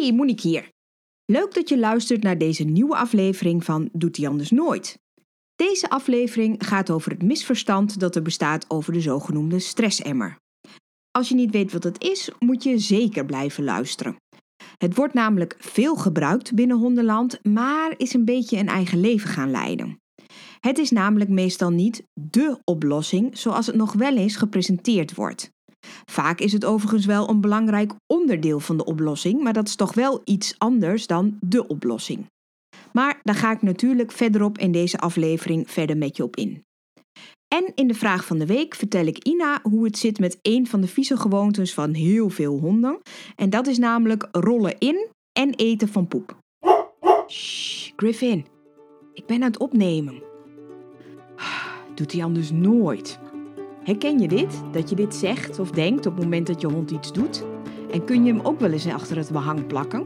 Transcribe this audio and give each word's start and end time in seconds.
Hey, 0.00 0.12
Monique 0.12 0.48
hier. 0.48 0.70
Leuk 1.24 1.54
dat 1.54 1.68
je 1.68 1.78
luistert 1.78 2.22
naar 2.22 2.38
deze 2.38 2.64
nieuwe 2.64 2.96
aflevering 2.96 3.64
van 3.64 3.88
Doet 3.92 4.16
hij 4.16 4.28
anders 4.28 4.50
nooit. 4.50 4.98
Deze 5.56 5.90
aflevering 5.90 6.66
gaat 6.66 6.90
over 6.90 7.10
het 7.10 7.22
misverstand 7.22 8.00
dat 8.00 8.16
er 8.16 8.22
bestaat 8.22 8.64
over 8.68 8.92
de 8.92 9.00
zogenoemde 9.00 9.58
stressemmer. 9.58 10.36
Als 11.10 11.28
je 11.28 11.34
niet 11.34 11.50
weet 11.50 11.72
wat 11.72 11.84
het 11.84 12.02
is, 12.02 12.30
moet 12.38 12.62
je 12.62 12.78
zeker 12.78 13.24
blijven 13.24 13.64
luisteren. 13.64 14.16
Het 14.76 14.94
wordt 14.94 15.14
namelijk 15.14 15.56
veel 15.58 15.96
gebruikt 15.96 16.54
binnen 16.54 16.78
hondenland, 16.78 17.44
maar 17.44 17.94
is 17.96 18.14
een 18.14 18.24
beetje 18.24 18.56
een 18.58 18.68
eigen 18.68 19.00
leven 19.00 19.28
gaan 19.28 19.50
leiden. 19.50 20.00
Het 20.60 20.78
is 20.78 20.90
namelijk 20.90 21.30
meestal 21.30 21.70
niet 21.70 22.02
dé 22.20 22.56
oplossing 22.64 23.38
zoals 23.38 23.66
het 23.66 23.76
nog 23.76 23.92
wel 23.92 24.16
eens 24.16 24.36
gepresenteerd 24.36 25.14
wordt. 25.14 25.50
Vaak 26.10 26.40
is 26.40 26.52
het 26.52 26.64
overigens 26.64 27.06
wel 27.06 27.28
een 27.28 27.40
belangrijk 27.40 27.92
onderdeel 28.06 28.60
van 28.60 28.76
de 28.76 28.84
oplossing, 28.84 29.42
maar 29.42 29.52
dat 29.52 29.68
is 29.68 29.76
toch 29.76 29.94
wel 29.94 30.20
iets 30.24 30.54
anders 30.58 31.06
dan 31.06 31.38
de 31.40 31.66
oplossing. 31.66 32.26
Maar 32.92 33.20
daar 33.22 33.34
ga 33.34 33.52
ik 33.52 33.62
natuurlijk 33.62 34.12
verderop 34.12 34.58
in 34.58 34.72
deze 34.72 34.98
aflevering 34.98 35.70
verder 35.70 35.96
met 35.96 36.16
je 36.16 36.22
op 36.22 36.36
in. 36.36 36.62
En 37.54 37.72
in 37.74 37.86
de 37.86 37.94
vraag 37.94 38.24
van 38.24 38.38
de 38.38 38.46
week 38.46 38.74
vertel 38.74 39.06
ik 39.06 39.24
Ina 39.24 39.60
hoe 39.62 39.84
het 39.84 39.98
zit 39.98 40.18
met 40.18 40.38
een 40.42 40.66
van 40.66 40.80
de 40.80 40.86
vieze 40.86 41.16
gewoontes 41.16 41.74
van 41.74 41.92
heel 41.92 42.28
veel 42.28 42.58
honden. 42.58 42.98
En 43.36 43.50
dat 43.50 43.66
is 43.66 43.78
namelijk 43.78 44.28
rollen 44.32 44.78
in 44.78 45.08
en 45.32 45.54
eten 45.54 45.88
van 45.88 46.08
poep. 46.08 46.38
Shh, 47.28 47.92
Griffin, 47.96 48.46
ik 49.14 49.26
ben 49.26 49.36
aan 49.36 49.50
het 49.50 49.58
opnemen. 49.58 50.22
Doet 51.94 52.12
hij 52.12 52.24
anders 52.24 52.50
nooit. 52.50 53.18
Herken 53.84 54.18
je 54.18 54.28
dit? 54.28 54.62
Dat 54.72 54.88
je 54.88 54.96
dit 54.96 55.14
zegt 55.14 55.58
of 55.58 55.70
denkt 55.70 56.06
op 56.06 56.14
het 56.14 56.24
moment 56.24 56.46
dat 56.46 56.60
je 56.60 56.66
hond 56.66 56.90
iets 56.90 57.12
doet? 57.12 57.44
En 57.92 58.04
kun 58.04 58.24
je 58.24 58.32
hem 58.32 58.40
ook 58.42 58.60
wel 58.60 58.70
eens 58.70 58.86
achter 58.86 59.16
het 59.16 59.30
behang 59.30 59.66
plakken? 59.66 60.02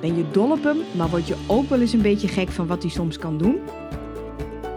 Ben 0.00 0.16
je 0.16 0.24
dol 0.30 0.50
op 0.50 0.62
hem, 0.62 0.76
maar 0.96 1.08
word 1.08 1.26
je 1.26 1.36
ook 1.46 1.68
wel 1.68 1.80
eens 1.80 1.92
een 1.92 2.02
beetje 2.02 2.28
gek 2.28 2.48
van 2.48 2.66
wat 2.66 2.82
hij 2.82 2.90
soms 2.90 3.18
kan 3.18 3.38
doen? 3.38 3.58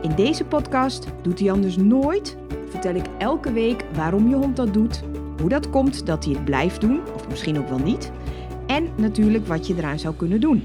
In 0.01 0.15
deze 0.15 0.45
podcast 0.45 1.07
doet 1.21 1.39
hij 1.39 1.51
anders 1.51 1.77
nooit. 1.77 2.37
Vertel 2.69 2.95
ik 2.95 3.05
elke 3.17 3.51
week 3.51 3.85
waarom 3.93 4.29
je 4.29 4.35
hond 4.35 4.55
dat 4.55 4.73
doet, 4.73 5.01
hoe 5.39 5.49
dat 5.49 5.69
komt 5.69 6.05
dat 6.05 6.25
hij 6.25 6.33
het 6.33 6.45
blijft 6.45 6.81
doen, 6.81 6.99
of 7.15 7.29
misschien 7.29 7.59
ook 7.59 7.69
wel 7.69 7.79
niet, 7.79 8.11
en 8.67 8.89
natuurlijk 8.97 9.47
wat 9.47 9.67
je 9.67 9.75
eraan 9.77 9.99
zou 9.99 10.15
kunnen 10.15 10.41
doen. 10.41 10.63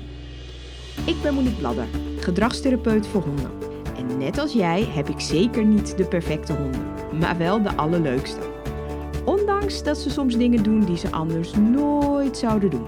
Ik 1.06 1.16
ben 1.22 1.34
Monique 1.34 1.58
Bladder, 1.58 1.86
gedragstherapeut 2.18 3.06
voor 3.06 3.22
honden. 3.22 3.50
En 3.96 4.18
net 4.18 4.38
als 4.38 4.52
jij 4.52 4.84
heb 4.84 5.08
ik 5.08 5.20
zeker 5.20 5.64
niet 5.64 5.96
de 5.96 6.04
perfecte 6.04 6.52
honden, 6.52 6.93
maar 7.18 7.38
wel 7.38 7.62
de 7.62 7.76
allerleukste. 7.76 8.40
Ondanks 9.24 9.82
dat 9.82 9.98
ze 9.98 10.10
soms 10.10 10.36
dingen 10.36 10.62
doen 10.62 10.84
die 10.84 10.96
ze 10.96 11.10
anders 11.10 11.54
nooit 11.54 12.36
zouden 12.36 12.70
doen. 12.70 12.86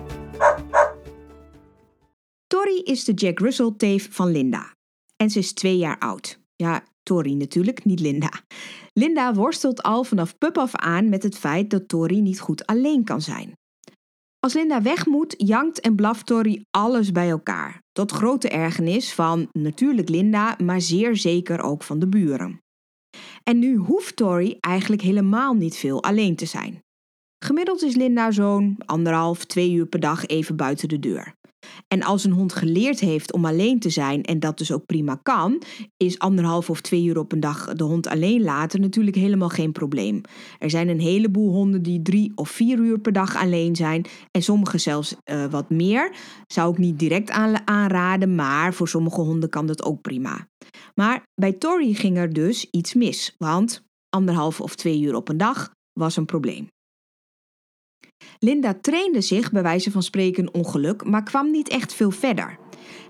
Tori 2.46 2.82
is 2.82 3.04
de 3.04 3.12
Jack 3.12 3.38
Russell 3.38 3.72
teef 3.76 4.08
van 4.10 4.30
Linda. 4.30 4.74
En 5.16 5.30
ze 5.30 5.38
is 5.38 5.52
twee 5.52 5.76
jaar 5.76 5.98
oud. 5.98 6.40
Ja, 6.56 6.84
Tori 7.02 7.34
natuurlijk, 7.34 7.84
niet 7.84 8.00
Linda. 8.00 8.30
Linda 8.92 9.34
worstelt 9.34 9.82
al 9.82 10.04
vanaf 10.04 10.38
pup 10.38 10.58
af 10.58 10.74
aan 10.74 11.08
met 11.08 11.22
het 11.22 11.38
feit 11.38 11.70
dat 11.70 11.88
Tori 11.88 12.20
niet 12.20 12.40
goed 12.40 12.66
alleen 12.66 13.04
kan 13.04 13.20
zijn. 13.20 13.52
Als 14.38 14.54
Linda 14.54 14.82
weg 14.82 15.06
moet, 15.06 15.34
jankt 15.36 15.80
en 15.80 15.94
blaft 15.94 16.26
Tori 16.26 16.64
alles 16.70 17.12
bij 17.12 17.28
elkaar. 17.28 17.82
Tot 17.92 18.12
grote 18.12 18.48
ergernis 18.48 19.14
van 19.14 19.48
natuurlijk 19.52 20.08
Linda, 20.08 20.56
maar 20.62 20.80
zeer 20.80 21.16
zeker 21.16 21.60
ook 21.60 21.82
van 21.82 21.98
de 21.98 22.08
buren. 22.08 22.60
En 23.42 23.58
nu 23.58 23.76
hoeft 23.76 24.16
Tori 24.16 24.56
eigenlijk 24.60 25.02
helemaal 25.02 25.54
niet 25.54 25.76
veel 25.76 26.02
alleen 26.02 26.36
te 26.36 26.46
zijn. 26.46 26.82
Gemiddeld 27.44 27.82
is 27.82 27.94
Linda 27.94 28.30
zo'n 28.30 28.76
anderhalf, 28.86 29.44
twee 29.44 29.72
uur 29.72 29.86
per 29.86 30.00
dag 30.00 30.26
even 30.26 30.56
buiten 30.56 30.88
de 30.88 30.98
deur. 30.98 31.34
En 31.88 32.02
als 32.02 32.24
een 32.24 32.32
hond 32.32 32.52
geleerd 32.52 33.00
heeft 33.00 33.32
om 33.32 33.44
alleen 33.44 33.78
te 33.78 33.90
zijn 33.90 34.22
en 34.22 34.40
dat 34.40 34.58
dus 34.58 34.72
ook 34.72 34.86
prima 34.86 35.20
kan, 35.22 35.62
is 35.96 36.18
anderhalf 36.18 36.70
of 36.70 36.80
twee 36.80 37.04
uur 37.04 37.18
op 37.18 37.32
een 37.32 37.40
dag 37.40 37.72
de 37.72 37.84
hond 37.84 38.06
alleen 38.06 38.42
laten 38.42 38.80
natuurlijk 38.80 39.16
helemaal 39.16 39.48
geen 39.48 39.72
probleem. 39.72 40.20
Er 40.58 40.70
zijn 40.70 40.88
een 40.88 41.00
heleboel 41.00 41.52
honden 41.52 41.82
die 41.82 42.02
drie 42.02 42.32
of 42.34 42.50
vier 42.50 42.78
uur 42.78 42.98
per 42.98 43.12
dag 43.12 43.36
alleen 43.36 43.76
zijn 43.76 44.04
en 44.30 44.42
sommige 44.42 44.78
zelfs 44.78 45.14
uh, 45.24 45.44
wat 45.50 45.70
meer. 45.70 46.12
Zou 46.46 46.72
ik 46.72 46.78
niet 46.78 46.98
direct 46.98 47.30
aanraden, 47.64 48.34
maar 48.34 48.74
voor 48.74 48.88
sommige 48.88 49.20
honden 49.20 49.48
kan 49.48 49.66
dat 49.66 49.84
ook 49.84 50.00
prima. 50.00 50.48
Maar 50.94 51.22
bij 51.34 51.52
Tori 51.52 51.94
ging 51.94 52.16
er 52.16 52.32
dus 52.32 52.68
iets 52.70 52.94
mis, 52.94 53.34
want 53.38 53.84
anderhalf 54.08 54.60
of 54.60 54.74
twee 54.74 55.00
uur 55.00 55.14
op 55.14 55.28
een 55.28 55.36
dag 55.36 55.70
was 55.92 56.16
een 56.16 56.24
probleem. 56.24 56.68
Linda 58.38 58.74
trainde 58.80 59.20
zich 59.20 59.52
bij 59.52 59.62
wijze 59.62 59.90
van 59.90 60.02
spreken 60.02 60.54
ongeluk, 60.54 61.04
maar 61.04 61.22
kwam 61.22 61.50
niet 61.50 61.68
echt 61.68 61.94
veel 61.94 62.10
verder. 62.10 62.58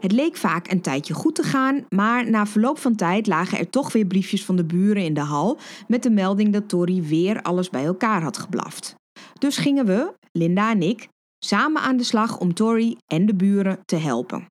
Het 0.01 0.13
leek 0.13 0.37
vaak 0.37 0.71
een 0.71 0.81
tijdje 0.81 1.15
goed 1.15 1.35
te 1.35 1.43
gaan, 1.43 1.85
maar 1.89 2.31
na 2.31 2.47
verloop 2.47 2.79
van 2.79 2.95
tijd 2.95 3.27
lagen 3.27 3.59
er 3.59 3.71
toch 3.71 3.93
weer 3.93 4.07
briefjes 4.07 4.45
van 4.45 4.57
de 4.57 4.65
buren 4.65 5.05
in 5.05 5.15
de 5.15 5.21
hal 5.21 5.59
met 5.89 6.03
de 6.03 6.11
melding 6.11 6.53
dat 6.53 6.69
Tori 6.69 7.03
weer 7.03 7.43
alles 7.43 7.71
bij 7.71 7.85
elkaar 7.85 8.23
had 8.23 8.39
geblaft. 8.39 8.95
Dus 9.39 9.57
gingen 9.57 9.87
we, 9.87 10.13
Linda 10.33 10.71
en 10.71 10.83
ik, 10.83 11.09
samen 11.45 11.83
aan 11.83 11.97
de 11.97 12.05
slag 12.05 12.39
om 12.39 12.55
Tori 12.55 12.97
en 13.07 13.27
de 13.27 13.35
buren 13.35 13.79
te 13.85 13.97
helpen. 13.97 14.47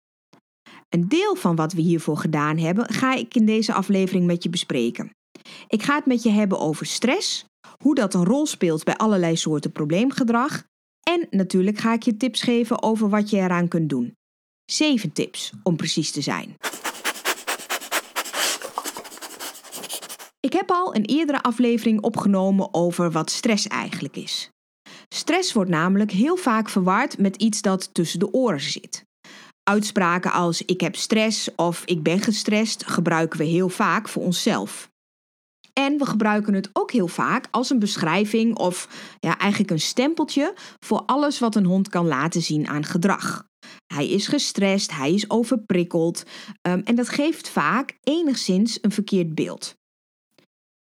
Een 0.90 1.08
deel 1.08 1.36
van 1.36 1.56
wat 1.56 1.74
we 1.74 1.82
hiervoor 1.82 2.18
gedaan 2.18 2.58
hebben, 2.58 2.94
ga 2.94 3.14
ik 3.14 3.36
in 3.36 3.46
deze 3.46 3.74
aflevering 3.74 4.26
met 4.26 4.44
je 4.44 4.50
bespreken. 4.50 5.10
Ik 5.68 5.84
ga 5.84 5.96
het 5.96 6.06
met 6.06 6.24
je 6.24 6.30
hebben 6.30 6.60
over 6.60 6.86
stress, 6.86 7.46
hoe 7.78 7.96
dat 7.96 8.14
een 8.14 8.26
rol 8.26 8.46
speelt 8.46 8.84
bij 8.84 8.96
allerlei 8.98 9.36
soorten 9.36 9.72
probleemgedrag. 9.72 10.64
En 11.04 11.28
natuurlijk 11.30 11.78
ga 11.78 11.94
ik 11.94 12.04
je 12.04 12.18
tips 12.18 12.42
geven 12.42 12.84
over 12.84 13.10
wat 13.10 13.30
je 13.30 13.38
eraan 13.38 13.68
kunt 13.68 13.90
doen. 13.90 14.14
Zeven 14.66 15.12
tips 15.12 15.52
om 15.64 15.76
precies 15.76 16.12
te 16.12 16.22
zijn. 16.22 16.56
Ik 20.40 20.54
heb 20.54 20.72
al 20.72 20.96
een 20.96 21.06
eerdere 21.06 21.42
aflevering 21.42 22.02
opgenomen 22.02 22.74
over 22.74 23.12
wat 23.12 23.32
stress 23.32 23.68
eigenlijk 23.68 24.16
is. 24.16 24.50
Stress 25.10 25.54
wordt 25.54 25.70
namelijk 25.70 26.12
heel 26.12 26.36
vaak 26.36 26.70
verward 26.70 27.18
met 27.18 27.36
iets 27.36 27.62
dat 27.62 27.94
tussen 27.94 28.20
de 28.20 28.34
oren 28.34 28.60
zit. 28.60 29.04
Uitspraken 29.64 30.32
als 30.32 30.62
ik 30.62 30.82
heb 30.82 30.96
stress 30.96 31.56
of 31.56 31.82
ik 31.86 32.04
ben 32.04 32.20
gestrest 32.20 32.86
gebruiken 32.88 33.40
we 33.40 33.46
heel 33.46 33.70
vaak 33.70 34.10
voor 34.10 34.24
onszelf. 34.24 34.90
En 35.80 35.98
we 35.98 36.06
gebruiken 36.06 36.54
het 36.54 36.70
ook 36.74 36.92
heel 36.92 37.08
vaak 37.08 37.48
als 37.52 37.70
een 37.70 37.80
beschrijving 37.80 38.58
of 38.58 38.88
ja, 39.20 39.38
eigenlijk 39.38 39.72
een 39.72 39.80
stempeltje 39.80 40.54
voor 40.80 41.04
alles 41.06 41.40
wat 41.40 41.56
een 41.56 41.66
hond 41.66 41.90
kan 41.90 42.08
laten 42.08 42.42
zien 42.42 42.68
aan 42.68 42.84
gedrag. 42.84 43.48
Hij 43.94 44.10
is 44.10 44.28
gestrest, 44.28 44.96
hij 44.96 45.14
is 45.14 45.30
overprikkeld 45.30 46.24
um, 46.62 46.82
en 46.84 46.96
dat 46.96 47.10
geeft 47.10 47.50
vaak 47.50 47.98
enigszins 48.04 48.78
een 48.82 48.92
verkeerd 48.92 49.36
beeld. 49.36 49.76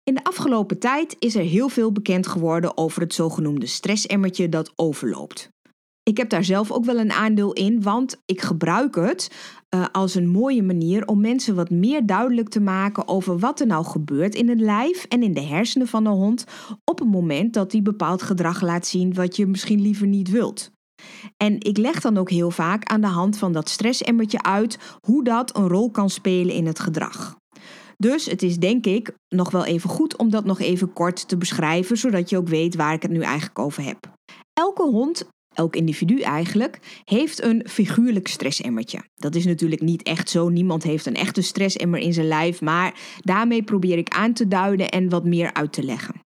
In 0.03 0.13
de 0.13 0.23
afgelopen 0.23 0.79
tijd 0.79 1.15
is 1.19 1.35
er 1.35 1.43
heel 1.43 1.69
veel 1.69 1.91
bekend 1.91 2.27
geworden 2.27 2.77
over 2.77 3.01
het 3.01 3.13
zogenoemde 3.13 3.65
stressemmertje 3.65 4.49
dat 4.49 4.73
overloopt. 4.75 5.50
Ik 6.11 6.17
heb 6.17 6.29
daar 6.29 6.43
zelf 6.43 6.71
ook 6.71 6.85
wel 6.85 6.99
een 6.99 7.11
aandeel 7.11 7.53
in, 7.53 7.81
want 7.81 8.21
ik 8.25 8.41
gebruik 8.41 8.95
het 8.95 9.31
uh, 9.75 9.85
als 9.91 10.15
een 10.15 10.27
mooie 10.27 10.63
manier 10.63 11.07
om 11.07 11.21
mensen 11.21 11.55
wat 11.55 11.69
meer 11.69 12.05
duidelijk 12.05 12.49
te 12.49 12.59
maken 12.59 13.07
over 13.07 13.39
wat 13.39 13.59
er 13.59 13.67
nou 13.67 13.85
gebeurt 13.85 14.35
in 14.35 14.49
het 14.49 14.59
lijf 14.59 15.05
en 15.09 15.23
in 15.23 15.33
de 15.33 15.41
hersenen 15.41 15.87
van 15.87 16.05
een 16.05 16.13
hond 16.13 16.43
op 16.83 16.99
het 16.99 17.07
moment 17.07 17.53
dat 17.53 17.71
hij 17.71 17.81
bepaald 17.81 18.21
gedrag 18.21 18.61
laat 18.61 18.87
zien 18.87 19.13
wat 19.13 19.35
je 19.35 19.47
misschien 19.47 19.81
liever 19.81 20.07
niet 20.07 20.29
wilt. 20.29 20.71
En 21.37 21.55
ik 21.59 21.77
leg 21.77 22.01
dan 22.01 22.17
ook 22.17 22.29
heel 22.29 22.51
vaak 22.51 22.83
aan 22.83 23.01
de 23.01 23.07
hand 23.07 23.37
van 23.37 23.51
dat 23.51 23.69
stressemmertje 23.69 24.43
uit 24.43 24.79
hoe 24.99 25.23
dat 25.23 25.55
een 25.57 25.67
rol 25.67 25.91
kan 25.91 26.09
spelen 26.09 26.55
in 26.55 26.65
het 26.65 26.79
gedrag. 26.79 27.35
Dus 27.97 28.25
het 28.25 28.41
is 28.41 28.57
denk 28.57 28.85
ik 28.85 29.15
nog 29.29 29.51
wel 29.51 29.65
even 29.65 29.89
goed 29.89 30.17
om 30.17 30.29
dat 30.29 30.45
nog 30.45 30.59
even 30.59 30.93
kort 30.93 31.27
te 31.27 31.37
beschrijven, 31.37 31.97
zodat 31.97 32.29
je 32.29 32.37
ook 32.37 32.47
weet 32.47 32.75
waar 32.75 32.93
ik 32.93 33.01
het 33.01 33.11
nu 33.11 33.21
eigenlijk 33.21 33.59
over 33.59 33.83
heb. 33.83 33.97
Elke 34.53 34.83
hond 34.83 35.25
elk 35.53 35.75
individu 35.75 36.19
eigenlijk, 36.19 37.01
heeft 37.05 37.43
een 37.43 37.65
figuurlijk 37.69 38.27
stressemmertje. 38.27 39.03
Dat 39.15 39.35
is 39.35 39.45
natuurlijk 39.45 39.81
niet 39.81 40.03
echt 40.03 40.29
zo. 40.29 40.49
Niemand 40.49 40.83
heeft 40.83 41.05
een 41.05 41.15
echte 41.15 41.41
stressemmer 41.41 41.99
in 41.99 42.13
zijn 42.13 42.27
lijf, 42.27 42.61
maar 42.61 42.93
daarmee 43.19 43.63
probeer 43.63 43.97
ik 43.97 44.09
aan 44.09 44.33
te 44.33 44.47
duiden 44.47 44.89
en 44.89 45.09
wat 45.09 45.25
meer 45.25 45.53
uit 45.53 45.73
te 45.73 45.83
leggen. 45.83 46.21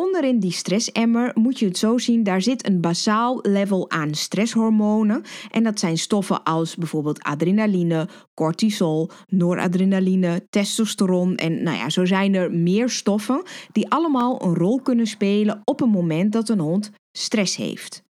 Onderin 0.00 0.38
die 0.38 0.52
stressemmer 0.52 1.30
moet 1.34 1.58
je 1.58 1.66
het 1.66 1.78
zo 1.78 1.98
zien, 1.98 2.22
daar 2.22 2.42
zit 2.42 2.66
een 2.66 2.80
basaal 2.80 3.38
level 3.42 3.90
aan 3.90 4.14
stresshormonen. 4.14 5.22
En 5.50 5.62
dat 5.62 5.78
zijn 5.78 5.98
stoffen 5.98 6.42
als 6.42 6.76
bijvoorbeeld 6.76 7.22
adrenaline, 7.22 8.08
cortisol, 8.34 9.10
noradrenaline, 9.26 10.46
testosteron. 10.50 11.36
En 11.36 11.62
nou 11.62 11.76
ja, 11.76 11.90
zo 11.90 12.04
zijn 12.04 12.34
er 12.34 12.52
meer 12.52 12.88
stoffen 12.88 13.42
die 13.72 13.90
allemaal 13.90 14.42
een 14.42 14.54
rol 14.54 14.80
kunnen 14.80 15.06
spelen 15.06 15.60
op 15.64 15.80
het 15.80 15.90
moment 15.90 16.32
dat 16.32 16.48
een 16.48 16.60
hond 16.60 16.90
stress 17.12 17.56
heeft. 17.56 18.02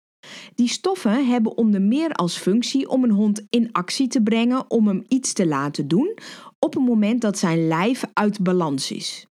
Die 0.54 0.68
stoffen 0.68 1.26
hebben 1.28 1.56
onder 1.56 1.82
meer 1.82 2.12
als 2.12 2.36
functie 2.36 2.88
om 2.88 3.04
een 3.04 3.10
hond 3.10 3.46
in 3.50 3.72
actie 3.72 4.08
te 4.08 4.22
brengen 4.22 4.70
om 4.70 4.86
hem 4.86 5.04
iets 5.08 5.32
te 5.32 5.46
laten 5.46 5.88
doen 5.88 6.18
op 6.58 6.74
het 6.74 6.84
moment 6.84 7.20
dat 7.20 7.38
zijn 7.38 7.68
lijf 7.68 8.04
uit 8.12 8.42
balans 8.42 8.92
is. 8.92 9.29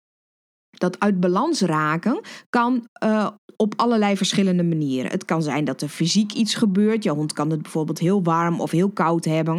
Dat 0.79 1.01
uit 1.01 1.21
balans 1.21 1.61
raken 1.61 2.21
kan 2.51 2.89
uh, 3.05 3.29
op 3.61 3.75
allerlei 3.77 4.17
verschillende 4.17 4.63
manieren. 4.63 5.11
Het 5.11 5.25
kan 5.25 5.43
zijn 5.43 5.65
dat 5.65 5.83
er 5.83 5.89
fysiek 5.89 6.33
iets 6.33 6.55
gebeurt. 6.55 7.05
Je 7.05 7.11
hond 7.11 7.33
kan 7.33 7.51
het 7.51 7.63
bijvoorbeeld 7.63 7.99
heel 7.99 8.23
warm 8.23 8.61
of 8.61 8.71
heel 8.71 8.91
koud 8.91 9.25
hebben. 9.25 9.57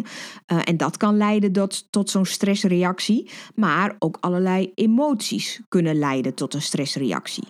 Uh, 0.51 0.59
en 0.63 0.77
dat 0.77 0.97
kan 0.97 1.17
leiden 1.17 1.51
tot, 1.51 1.91
tot 1.91 2.09
zo'n 2.09 2.25
stressreactie. 2.25 3.29
Maar 3.55 3.95
ook 3.99 4.17
allerlei 4.19 4.71
emoties 4.75 5.61
kunnen 5.67 5.95
leiden 5.95 6.33
tot 6.33 6.53
een 6.53 6.61
stressreactie. 6.61 7.47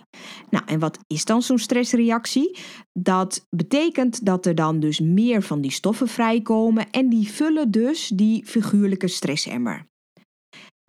Nou, 0.50 0.64
en 0.66 0.78
wat 0.78 0.98
is 1.06 1.24
dan 1.24 1.42
zo'n 1.42 1.58
stressreactie? 1.58 2.58
Dat 2.92 3.46
betekent 3.50 4.26
dat 4.26 4.46
er 4.46 4.54
dan 4.54 4.80
dus 4.80 5.00
meer 5.00 5.42
van 5.42 5.60
die 5.60 5.72
stoffen 5.72 6.08
vrijkomen 6.08 6.90
en 6.90 7.08
die 7.08 7.28
vullen 7.28 7.70
dus 7.70 8.08
die 8.14 8.46
figuurlijke 8.46 9.08
stressemmer. 9.08 9.88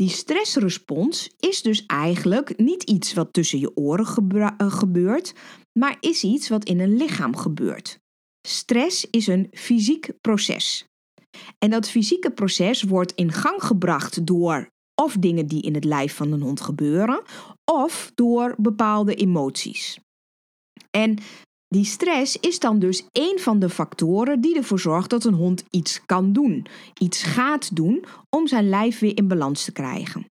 Die 0.02 0.10
stressrespons 0.10 1.30
is 1.40 1.62
dus 1.62 1.86
eigenlijk 1.86 2.58
niet 2.58 2.84
iets 2.84 3.14
wat 3.14 3.34
tussen 3.34 3.60
je 3.60 3.76
oren 3.76 4.30
eh, 4.58 4.72
gebeurt, 4.72 5.34
maar 5.80 5.98
is 6.00 6.24
iets 6.24 6.50
wat 6.50 6.66
in 6.66 6.80
een 6.80 6.98
lichaam 6.98 7.36
gebeurt. 7.36 8.00
Stress 8.48 9.10
is 9.10 9.28
een 9.28 9.48
fysiek 9.52 10.12
proces. 10.22 10.86
En 11.58 11.70
dat 11.70 11.90
fysieke 11.90 12.32
proces 12.32 12.84
wordt 12.84 13.12
in 13.12 13.32
gang 13.32 13.64
gebracht 13.64 14.26
door 14.26 14.70
of 15.02 15.16
dingen 15.16 15.48
die 15.48 15.62
in 15.62 15.74
het 15.74 15.84
lijf 15.84 16.16
van 16.16 16.32
een 16.32 16.42
hond 16.42 16.62
gebeuren, 16.62 17.24
of 17.72 18.12
door 18.16 18.56
bepaalde 18.58 19.16
emoties. 19.16 20.00
En 20.90 21.18
die 21.76 21.86
stress 21.86 22.38
is 22.40 22.60
dan 22.60 22.80
dus 22.80 23.04
een 23.12 23.40
van 23.40 23.60
de 23.60 23.70
factoren 23.70 24.42
die 24.42 24.56
ervoor 24.56 24.80
zorgt 24.80 25.10
dat 25.10 25.24
een 25.24 25.34
hond 25.34 25.64
iets 25.70 26.06
kan 26.06 26.34
doen, 26.34 26.66
iets 27.00 27.24
gaat 27.24 27.76
doen 27.76 28.06
om 28.30 28.48
zijn 28.48 28.70
lijf 28.70 29.00
weer 29.00 29.18
in 29.18 29.28
balans 29.28 29.64
te 29.64 29.72
krijgen. 29.72 30.26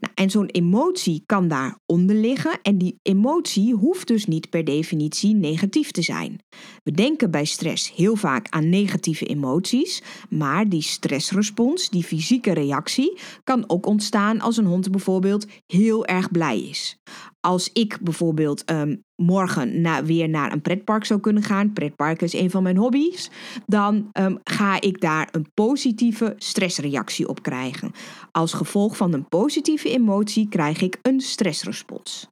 Nou, 0.00 0.12
en 0.14 0.30
zo'n 0.30 0.46
emotie 0.46 1.22
kan 1.26 1.48
daaronder 1.48 2.16
liggen 2.16 2.58
en 2.62 2.78
die 2.78 2.98
emotie 3.02 3.74
hoeft 3.74 4.06
dus 4.06 4.26
niet 4.26 4.50
per 4.50 4.64
definitie 4.64 5.34
negatief 5.34 5.90
te 5.90 6.02
zijn. 6.02 6.38
We 6.82 6.90
denken 6.90 7.30
bij 7.30 7.44
stress 7.44 7.94
heel 7.94 8.16
vaak 8.16 8.46
aan 8.48 8.68
negatieve 8.68 9.26
emoties, 9.26 10.02
maar 10.28 10.68
die 10.68 10.82
stressrespons, 10.82 11.90
die 11.90 12.04
fysieke 12.04 12.52
reactie, 12.52 13.18
kan 13.44 13.64
ook 13.66 13.86
ontstaan 13.86 14.40
als 14.40 14.56
een 14.56 14.66
hond 14.66 14.90
bijvoorbeeld 14.90 15.46
heel 15.66 16.06
erg 16.06 16.30
blij 16.30 16.60
is. 16.60 16.98
Als 17.40 17.72
ik 17.72 17.98
bijvoorbeeld 18.00 18.64
ehm, 18.64 18.96
morgen 19.16 20.04
weer 20.04 20.28
naar 20.28 20.52
een 20.52 20.62
pretpark 20.62 21.04
zou 21.04 21.20
kunnen 21.20 21.42
gaan, 21.42 21.72
pretpark 21.72 22.22
is 22.22 22.32
een 22.32 22.50
van 22.50 22.62
mijn 22.62 22.76
hobby's, 22.76 23.30
dan 23.66 24.08
ehm, 24.12 24.36
ga 24.44 24.80
ik 24.80 25.00
daar 25.00 25.28
een 25.30 25.50
positieve 25.54 26.34
stressreactie 26.36 27.28
op 27.28 27.42
krijgen. 27.42 27.92
Als 28.32 28.52
gevolg 28.52 28.96
van 28.96 29.12
een 29.12 29.28
positieve 29.28 29.90
emotie 29.90 30.48
krijg 30.48 30.80
ik 30.80 30.98
een 31.02 31.20
stressrespons. 31.20 32.28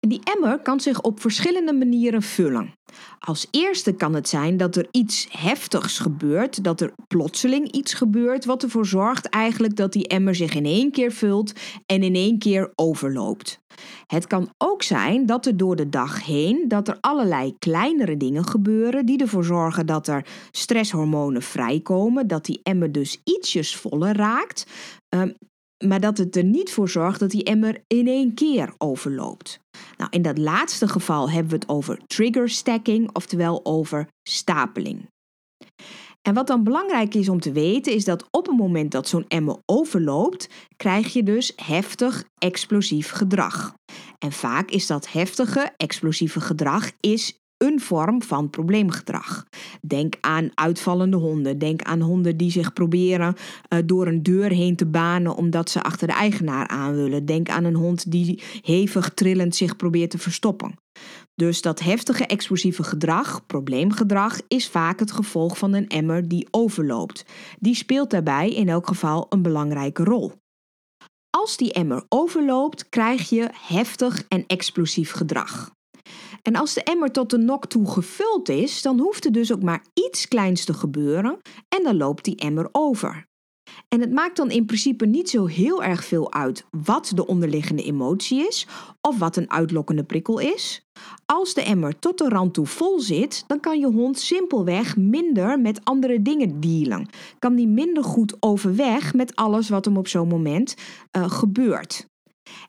Die 0.00 0.20
emmer 0.24 0.58
kan 0.58 0.80
zich 0.80 1.00
op 1.00 1.20
verschillende 1.20 1.72
manieren 1.72 2.22
vullen. 2.22 2.74
Als 3.18 3.46
eerste 3.50 3.92
kan 3.92 4.14
het 4.14 4.28
zijn 4.28 4.56
dat 4.56 4.76
er 4.76 4.88
iets 4.90 5.26
heftigs 5.30 5.98
gebeurt, 5.98 6.64
dat 6.64 6.80
er 6.80 6.92
plotseling 7.06 7.72
iets 7.72 7.94
gebeurt 7.94 8.44
wat 8.44 8.62
ervoor 8.62 8.86
zorgt 8.86 9.28
eigenlijk 9.28 9.76
dat 9.76 9.92
die 9.92 10.08
emmer 10.08 10.34
zich 10.34 10.54
in 10.54 10.64
één 10.64 10.90
keer 10.90 11.12
vult 11.12 11.52
en 11.86 12.02
in 12.02 12.14
één 12.14 12.38
keer 12.38 12.72
overloopt. 12.74 13.58
Het 14.06 14.26
kan 14.26 14.50
ook 14.58 14.82
zijn 14.82 15.26
dat 15.26 15.46
er 15.46 15.56
door 15.56 15.76
de 15.76 15.88
dag 15.88 16.24
heen 16.24 16.64
dat 16.68 16.88
er 16.88 16.98
allerlei 17.00 17.58
kleinere 17.58 18.16
dingen 18.16 18.46
gebeuren 18.46 19.06
die 19.06 19.18
ervoor 19.18 19.44
zorgen 19.44 19.86
dat 19.86 20.08
er 20.08 20.26
stresshormonen 20.50 21.42
vrijkomen, 21.42 22.26
dat 22.26 22.44
die 22.44 22.60
emmer 22.62 22.92
dus 22.92 23.20
ietsjes 23.24 23.76
voller 23.76 24.16
raakt, 24.16 24.66
ehm, 25.08 25.30
maar 25.84 26.00
dat 26.00 26.18
het 26.18 26.36
er 26.36 26.44
niet 26.44 26.72
voor 26.72 26.88
zorgt 26.88 27.20
dat 27.20 27.30
die 27.30 27.44
emmer 27.44 27.84
in 27.86 28.06
één 28.06 28.34
keer 28.34 28.74
overloopt. 28.78 29.60
Nou, 29.96 30.10
in 30.10 30.22
dat 30.22 30.38
laatste 30.38 30.88
geval 30.88 31.30
hebben 31.30 31.50
we 31.50 31.56
het 31.56 31.68
over 31.68 31.98
trigger 32.06 32.48
stacking, 32.48 33.14
oftewel 33.14 33.60
over 33.64 34.08
stapeling. 34.22 35.08
En 36.22 36.34
wat 36.34 36.46
dan 36.46 36.64
belangrijk 36.64 37.14
is 37.14 37.28
om 37.28 37.40
te 37.40 37.52
weten, 37.52 37.92
is 37.92 38.04
dat 38.04 38.28
op 38.30 38.46
het 38.46 38.56
moment 38.56 38.92
dat 38.92 39.08
zo'n 39.08 39.24
emmer 39.28 39.56
overloopt, 39.66 40.48
krijg 40.76 41.12
je 41.12 41.22
dus 41.22 41.52
heftig 41.56 42.24
explosief 42.38 43.10
gedrag. 43.10 43.74
En 44.18 44.32
vaak 44.32 44.70
is 44.70 44.86
dat 44.86 45.12
heftige 45.12 45.72
explosieve 45.76 46.40
gedrag 46.40 46.92
is 47.00 47.38
een 47.58 47.80
vorm 47.80 48.22
van 48.22 48.50
probleemgedrag. 48.50 49.46
Denk 49.80 50.14
aan 50.20 50.50
uitvallende 50.54 51.16
honden. 51.16 51.58
Denk 51.58 51.82
aan 51.82 52.00
honden 52.00 52.36
die 52.36 52.50
zich 52.50 52.72
proberen 52.72 53.34
uh, 53.68 53.78
door 53.84 54.06
een 54.06 54.22
deur 54.22 54.50
heen 54.50 54.76
te 54.76 54.86
banen 54.86 55.34
omdat 55.36 55.70
ze 55.70 55.82
achter 55.82 56.06
de 56.06 56.12
eigenaar 56.12 56.68
aan 56.68 56.94
willen. 56.94 57.26
Denk 57.26 57.48
aan 57.48 57.64
een 57.64 57.74
hond 57.74 58.10
die 58.10 58.42
hevig 58.60 59.08
trillend 59.14 59.56
zich 59.56 59.76
probeert 59.76 60.10
te 60.10 60.18
verstoppen. 60.18 60.74
Dus 61.34 61.62
dat 61.62 61.80
heftige 61.80 62.26
explosieve 62.26 62.82
gedrag, 62.82 63.46
probleemgedrag, 63.46 64.40
is 64.48 64.68
vaak 64.68 64.98
het 64.98 65.12
gevolg 65.12 65.58
van 65.58 65.72
een 65.72 65.88
emmer 65.88 66.28
die 66.28 66.48
overloopt. 66.50 67.24
Die 67.58 67.74
speelt 67.74 68.10
daarbij 68.10 68.50
in 68.50 68.68
elk 68.68 68.86
geval 68.86 69.26
een 69.28 69.42
belangrijke 69.42 70.04
rol. 70.04 70.32
Als 71.30 71.56
die 71.56 71.72
emmer 71.72 72.04
overloopt, 72.08 72.88
krijg 72.88 73.28
je 73.28 73.48
heftig 73.52 74.24
en 74.28 74.44
explosief 74.46 75.12
gedrag. 75.12 75.74
En 76.46 76.56
als 76.56 76.74
de 76.74 76.82
emmer 76.82 77.12
tot 77.12 77.30
de 77.30 77.38
nok 77.38 77.66
toe 77.66 77.90
gevuld 77.90 78.48
is, 78.48 78.82
dan 78.82 78.98
hoeft 78.98 79.24
er 79.24 79.32
dus 79.32 79.52
ook 79.52 79.62
maar 79.62 79.84
iets 79.94 80.28
kleins 80.28 80.64
te 80.64 80.74
gebeuren 80.74 81.38
en 81.68 81.82
dan 81.82 81.96
loopt 81.96 82.24
die 82.24 82.36
emmer 82.36 82.68
over. 82.72 83.26
En 83.88 84.00
het 84.00 84.12
maakt 84.12 84.36
dan 84.36 84.50
in 84.50 84.66
principe 84.66 85.06
niet 85.06 85.30
zo 85.30 85.46
heel 85.46 85.82
erg 85.82 86.04
veel 86.04 86.32
uit 86.32 86.64
wat 86.70 87.12
de 87.14 87.26
onderliggende 87.26 87.82
emotie 87.82 88.46
is 88.46 88.66
of 89.00 89.18
wat 89.18 89.36
een 89.36 89.50
uitlokkende 89.50 90.04
prikkel 90.04 90.38
is. 90.38 90.86
Als 91.24 91.54
de 91.54 91.62
emmer 91.62 91.98
tot 91.98 92.18
de 92.18 92.28
rand 92.28 92.54
toe 92.54 92.66
vol 92.66 93.00
zit, 93.00 93.44
dan 93.46 93.60
kan 93.60 93.78
je 93.78 93.86
hond 93.86 94.18
simpelweg 94.18 94.96
minder 94.96 95.60
met 95.60 95.80
andere 95.84 96.22
dingen 96.22 96.60
dealen. 96.60 97.08
Kan 97.38 97.54
die 97.54 97.68
minder 97.68 98.04
goed 98.04 98.36
overweg 98.40 99.14
met 99.14 99.36
alles 99.36 99.68
wat 99.68 99.84
hem 99.84 99.96
op 99.96 100.08
zo'n 100.08 100.28
moment 100.28 100.74
uh, 101.16 101.30
gebeurt. 101.30 102.06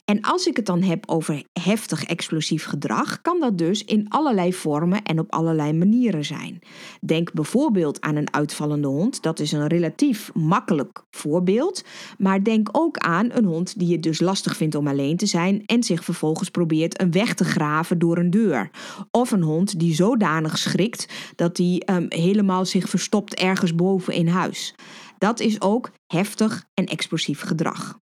En 0.05 0.21
als 0.21 0.47
ik 0.47 0.55
het 0.55 0.65
dan 0.65 0.81
heb 0.81 1.09
over 1.09 1.43
heftig 1.53 2.03
explosief 2.03 2.65
gedrag, 2.65 3.21
kan 3.21 3.39
dat 3.39 3.57
dus 3.57 3.83
in 3.83 4.09
allerlei 4.09 4.53
vormen 4.53 5.03
en 5.03 5.19
op 5.19 5.31
allerlei 5.31 5.73
manieren 5.73 6.25
zijn. 6.25 6.59
Denk 7.01 7.33
bijvoorbeeld 7.33 8.01
aan 8.01 8.15
een 8.15 8.33
uitvallende 8.33 8.87
hond, 8.87 9.21
dat 9.23 9.39
is 9.39 9.51
een 9.51 9.67
relatief 9.67 10.31
makkelijk 10.33 11.03
voorbeeld. 11.11 11.83
Maar 12.17 12.43
denk 12.43 12.69
ook 12.71 12.97
aan 12.97 13.29
een 13.31 13.45
hond 13.45 13.79
die 13.79 13.91
het 13.91 14.03
dus 14.03 14.19
lastig 14.19 14.57
vindt 14.57 14.75
om 14.75 14.87
alleen 14.87 15.17
te 15.17 15.25
zijn 15.25 15.65
en 15.65 15.83
zich 15.83 16.03
vervolgens 16.03 16.49
probeert 16.49 17.01
een 17.01 17.11
weg 17.11 17.33
te 17.33 17.43
graven 17.43 17.99
door 17.99 18.17
een 18.17 18.29
deur. 18.29 18.69
Of 19.11 19.31
een 19.31 19.43
hond 19.43 19.79
die 19.79 19.93
zodanig 19.93 20.57
schrikt 20.57 21.07
dat 21.35 21.57
hij 21.57 21.81
um, 21.85 22.05
helemaal 22.09 22.65
zich 22.65 22.89
verstopt 22.89 23.35
ergens 23.35 23.75
boven 23.75 24.13
in 24.13 24.27
huis. 24.27 24.75
Dat 25.17 25.39
is 25.39 25.61
ook 25.61 25.91
heftig 26.07 26.65
en 26.73 26.85
explosief 26.85 27.41
gedrag. 27.41 27.99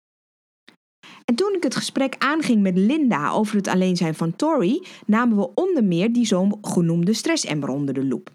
En 1.35 1.41
toen 1.41 1.55
ik 1.55 1.62
het 1.62 1.76
gesprek 1.76 2.17
aanging 2.19 2.62
met 2.62 2.76
Linda 2.76 3.31
over 3.31 3.57
het 3.57 3.69
alleen 3.69 3.97
zijn 3.97 4.14
van 4.14 4.37
Tori, 4.37 4.87
namen 5.07 5.37
we 5.37 5.55
onder 5.55 5.85
meer 5.85 6.12
die 6.12 6.26
zogenoemde 6.26 7.12
stressemmer 7.12 7.69
onder 7.69 7.95
de 7.95 8.05
loep. 8.05 8.31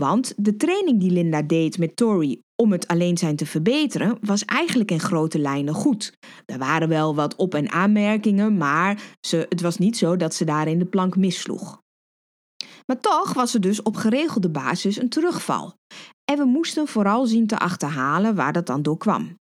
Want 0.00 0.34
de 0.36 0.56
training 0.56 1.00
die 1.00 1.10
Linda 1.10 1.42
deed 1.42 1.78
met 1.78 1.96
Tori 1.96 2.40
om 2.62 2.72
het 2.72 2.86
alleen 2.86 3.18
zijn 3.18 3.36
te 3.36 3.46
verbeteren, 3.46 4.18
was 4.20 4.44
eigenlijk 4.44 4.90
in 4.90 5.00
grote 5.00 5.38
lijnen 5.38 5.74
goed. 5.74 6.12
Er 6.46 6.58
waren 6.58 6.88
wel 6.88 7.14
wat 7.14 7.36
op- 7.36 7.54
en 7.54 7.70
aanmerkingen, 7.70 8.56
maar 8.56 9.02
ze, 9.20 9.46
het 9.48 9.60
was 9.60 9.78
niet 9.78 9.96
zo 9.96 10.16
dat 10.16 10.34
ze 10.34 10.44
daarin 10.44 10.78
de 10.78 10.86
plank 10.86 11.16
missloeg. 11.16 11.80
Maar 12.86 13.00
toch 13.00 13.32
was 13.32 13.54
er 13.54 13.60
dus 13.60 13.82
op 13.82 13.96
geregelde 13.96 14.50
basis 14.50 14.96
een 14.96 15.08
terugval. 15.08 15.74
En 16.24 16.38
we 16.38 16.44
moesten 16.44 16.88
vooral 16.88 17.26
zien 17.26 17.46
te 17.46 17.58
achterhalen 17.58 18.34
waar 18.34 18.52
dat 18.52 18.66
dan 18.66 18.82
door 18.82 18.98
kwam. 18.98 19.40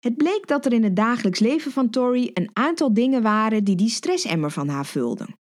Het 0.00 0.16
bleek 0.16 0.46
dat 0.46 0.66
er 0.66 0.72
in 0.72 0.84
het 0.84 0.96
dagelijks 0.96 1.38
leven 1.38 1.72
van 1.72 1.90
Tori 1.90 2.30
een 2.34 2.50
aantal 2.52 2.94
dingen 2.94 3.22
waren 3.22 3.64
die 3.64 3.76
die 3.76 3.88
stressemmer 3.88 4.50
van 4.50 4.68
haar 4.68 4.86
vulden. 4.86 5.36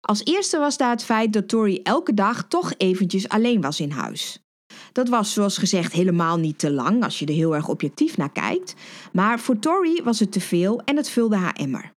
Als 0.00 0.24
eerste 0.24 0.58
was 0.58 0.76
daar 0.76 0.90
het 0.90 1.04
feit 1.04 1.32
dat 1.32 1.48
Tori 1.48 1.82
elke 1.82 2.14
dag 2.14 2.48
toch 2.48 2.74
eventjes 2.76 3.28
alleen 3.28 3.60
was 3.60 3.80
in 3.80 3.90
huis. 3.90 4.42
Dat 4.92 5.08
was 5.08 5.32
zoals 5.32 5.58
gezegd 5.58 5.92
helemaal 5.92 6.38
niet 6.38 6.58
te 6.58 6.70
lang 6.70 7.04
als 7.04 7.18
je 7.18 7.26
er 7.26 7.34
heel 7.34 7.54
erg 7.54 7.68
objectief 7.68 8.16
naar 8.16 8.32
kijkt, 8.32 8.74
maar 9.12 9.40
voor 9.40 9.58
Tori 9.58 10.02
was 10.02 10.18
het 10.20 10.32
te 10.32 10.40
veel 10.40 10.80
en 10.80 10.96
het 10.96 11.10
vulde 11.10 11.36
haar 11.36 11.52
emmer. 11.52 11.92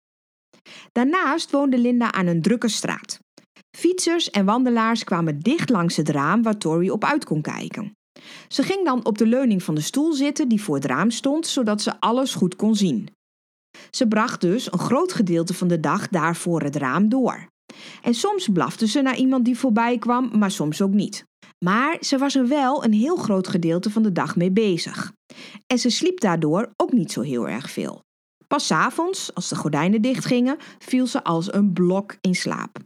Daarnaast 0.92 1.52
woonde 1.52 1.78
Linda 1.78 2.12
aan 2.12 2.28
een 2.28 2.42
drukke 2.42 2.68
straat. 2.68 3.20
Fietsers 3.78 4.30
en 4.30 4.46
wandelaars 4.46 5.04
kwamen 5.04 5.40
dicht 5.40 5.70
langs 5.70 5.96
het 5.96 6.10
raam 6.10 6.42
waar 6.42 6.58
Tori 6.58 6.92
op 6.92 7.04
uit 7.04 7.26
kon 7.26 7.42
kijken. 7.42 7.96
Ze 8.48 8.64
ging 8.64 8.86
dan 8.86 9.06
op 9.06 9.18
de 9.18 9.26
leuning 9.26 9.64
van 9.64 9.76
de 9.76 9.82
stoel 9.82 10.14
zitten 10.14 10.48
die 10.48 10.62
voor 10.62 10.76
het 10.76 10.86
raam 10.86 11.12
stond, 11.12 11.48
zodat 11.48 11.82
ze 11.82 12.00
alles 12.00 12.34
goed 12.34 12.56
kon 12.56 12.76
zien. 12.76 13.08
Ze 13.92 14.08
bracht 14.08 14.42
dus 14.42 14.72
een 14.72 14.80
groot 14.80 15.14
gedeelte 15.14 15.54
van 15.54 15.68
de 15.68 15.80
dag 15.80 16.08
daar 16.08 16.36
voor 16.36 16.62
het 16.62 16.76
raam 16.76 17.10
door. 17.10 17.48
En 18.02 18.14
soms 18.14 18.48
blafte 18.54 18.88
ze 18.88 19.02
naar 19.02 19.18
iemand 19.18 19.46
die 19.46 19.58
voorbij 19.58 19.98
kwam, 19.98 20.38
maar 20.38 20.52
soms 20.52 20.82
ook 20.82 20.94
niet. 20.94 21.24
Maar 21.66 21.98
ze 22.00 22.18
was 22.18 22.36
er 22.36 22.48
wel 22.48 22.84
een 22.84 22.94
heel 22.94 23.16
groot 23.16 23.48
gedeelte 23.48 23.90
van 23.90 24.04
de 24.04 24.12
dag 24.12 24.36
mee 24.36 24.52
bezig. 24.52 25.12
En 25.68 25.78
ze 25.80 25.90
sliep 25.90 26.20
daardoor 26.20 26.74
ook 26.78 26.92
niet 26.92 27.12
zo 27.12 27.22
heel 27.22 27.50
erg 27.50 27.72
veel. 27.72 28.02
Pas 28.48 28.72
avonds, 28.72 29.34
als 29.34 29.50
de 29.50 29.56
gordijnen 29.56 30.02
dichtgingen, 30.02 30.58
viel 30.80 31.08
ze 31.08 31.24
als 31.24 31.54
een 31.54 31.74
blok 31.74 32.18
in 32.22 32.36
slaap. 32.36 32.78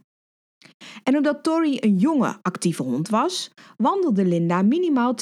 En 1.02 1.16
omdat 1.16 1.42
Tori 1.42 1.76
een 1.80 1.96
jonge, 1.96 2.38
actieve 2.42 2.82
hond 2.82 3.08
was, 3.08 3.50
wandelde 3.76 4.24
Linda 4.24 4.62
minimaal 4.62 5.14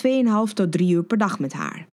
2,5 0.48 0.52
tot 0.52 0.72
3 0.72 0.92
uur 0.92 1.04
per 1.04 1.18
dag 1.18 1.38
met 1.38 1.52
haar. 1.52 1.86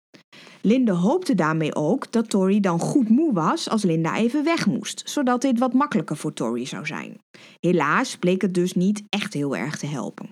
Linda 0.61 0.93
hoopte 0.93 1.35
daarmee 1.35 1.75
ook 1.75 2.11
dat 2.11 2.29
Tori 2.29 2.59
dan 2.59 2.79
goed 2.79 3.09
moe 3.09 3.33
was 3.33 3.69
als 3.69 3.83
Linda 3.83 4.15
even 4.15 4.43
weg 4.43 4.65
moest, 4.65 5.09
zodat 5.09 5.41
dit 5.41 5.59
wat 5.59 5.73
makkelijker 5.73 6.17
voor 6.17 6.33
Tori 6.33 6.65
zou 6.65 6.85
zijn. 6.85 7.17
Helaas 7.59 8.15
bleek 8.15 8.41
het 8.41 8.53
dus 8.53 8.73
niet 8.73 9.03
echt 9.09 9.33
heel 9.33 9.55
erg 9.55 9.77
te 9.77 9.85
helpen. 9.85 10.29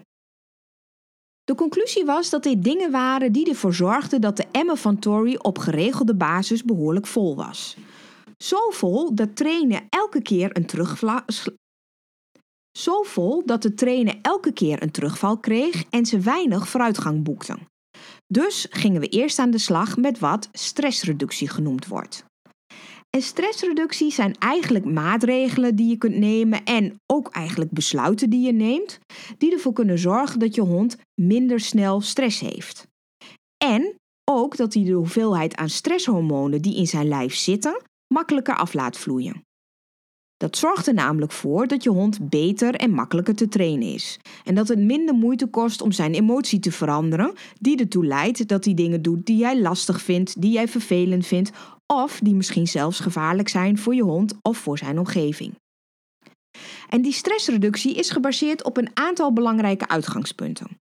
De 1.43 1.55
conclusie 1.55 2.05
was 2.05 2.29
dat 2.29 2.43
dit 2.43 2.63
dingen 2.63 2.91
waren 2.91 3.31
die 3.31 3.49
ervoor 3.49 3.73
zorgden 3.73 4.21
dat 4.21 4.37
de 4.37 4.45
emmer 4.51 4.77
van 4.77 4.99
Tori 4.99 5.37
op 5.37 5.57
geregelde 5.57 6.15
basis 6.15 6.63
behoorlijk 6.63 7.07
vol 7.07 7.35
was. 7.35 7.77
Zo 8.37 8.69
vol 8.69 9.15
dat 9.15 9.35
trainen 9.35 9.85
elke 9.89 10.21
keer 10.21 10.49
een. 10.53 10.65
Zo 12.77 13.03
vol 13.03 13.45
dat 13.45 13.61
de 13.61 13.73
trainer 13.73 14.19
elke 14.21 14.53
keer 14.53 14.83
een 14.83 14.91
terugval 14.91 15.37
kreeg 15.37 15.83
en 15.89 16.05
ze 16.05 16.19
weinig 16.19 16.69
vooruitgang 16.69 17.23
boekten. 17.23 17.59
Dus 18.27 18.67
gingen 18.69 19.01
we 19.01 19.07
eerst 19.07 19.39
aan 19.39 19.51
de 19.51 19.57
slag 19.57 19.97
met 19.97 20.19
wat 20.19 20.49
stressreductie 20.51 21.49
genoemd 21.49 21.87
wordt. 21.87 22.25
En 23.09 23.21
stressreductie 23.21 24.11
zijn 24.11 24.35
eigenlijk 24.39 24.85
maatregelen 24.85 25.75
die 25.75 25.89
je 25.89 25.97
kunt 25.97 26.15
nemen 26.15 26.63
en 26.63 26.95
ook 27.05 27.29
eigenlijk 27.29 27.71
besluiten 27.71 28.29
die 28.29 28.45
je 28.45 28.53
neemt, 28.53 28.99
die 29.37 29.53
ervoor 29.53 29.73
kunnen 29.73 29.99
zorgen 29.99 30.39
dat 30.39 30.55
je 30.55 30.61
hond 30.61 30.97
minder 31.21 31.59
snel 31.59 32.01
stress 32.01 32.39
heeft. 32.39 32.87
En 33.63 33.95
ook 34.31 34.57
dat 34.57 34.73
hij 34.73 34.83
de 34.83 34.91
hoeveelheid 34.91 35.55
aan 35.55 35.69
stresshormonen 35.69 36.61
die 36.61 36.75
in 36.75 36.87
zijn 36.87 37.07
lijf 37.07 37.35
zitten, 37.35 37.81
makkelijker 38.13 38.55
af 38.55 38.73
laat 38.73 38.97
vloeien. 38.97 39.45
Dat 40.37 40.57
zorgt 40.57 40.87
er 40.87 40.93
namelijk 40.93 41.31
voor 41.31 41.67
dat 41.67 41.83
je 41.83 41.89
hond 41.89 42.29
beter 42.29 42.75
en 42.75 42.91
makkelijker 42.91 43.35
te 43.35 43.47
trainen 43.47 43.93
is. 43.93 44.19
En 44.43 44.55
dat 44.55 44.67
het 44.67 44.79
minder 44.79 45.15
moeite 45.15 45.47
kost 45.47 45.81
om 45.81 45.91
zijn 45.91 46.13
emotie 46.13 46.59
te 46.59 46.71
veranderen, 46.71 47.33
die 47.59 47.79
ertoe 47.79 48.05
leidt 48.05 48.47
dat 48.47 48.65
hij 48.65 48.73
dingen 48.73 49.01
doet 49.01 49.25
die 49.25 49.37
jij 49.37 49.61
lastig 49.61 50.01
vindt, 50.01 50.41
die 50.41 50.51
jij 50.51 50.67
vervelend 50.67 51.25
vindt, 51.25 51.51
of 51.85 52.19
die 52.23 52.35
misschien 52.35 52.67
zelfs 52.67 52.99
gevaarlijk 52.99 53.49
zijn 53.49 53.77
voor 53.77 53.95
je 53.95 54.03
hond 54.03 54.33
of 54.41 54.57
voor 54.57 54.77
zijn 54.77 54.99
omgeving. 54.99 55.55
En 56.89 57.01
die 57.01 57.13
stressreductie 57.13 57.95
is 57.95 58.09
gebaseerd 58.09 58.63
op 58.63 58.77
een 58.77 58.89
aantal 58.93 59.33
belangrijke 59.33 59.87
uitgangspunten. 59.87 60.79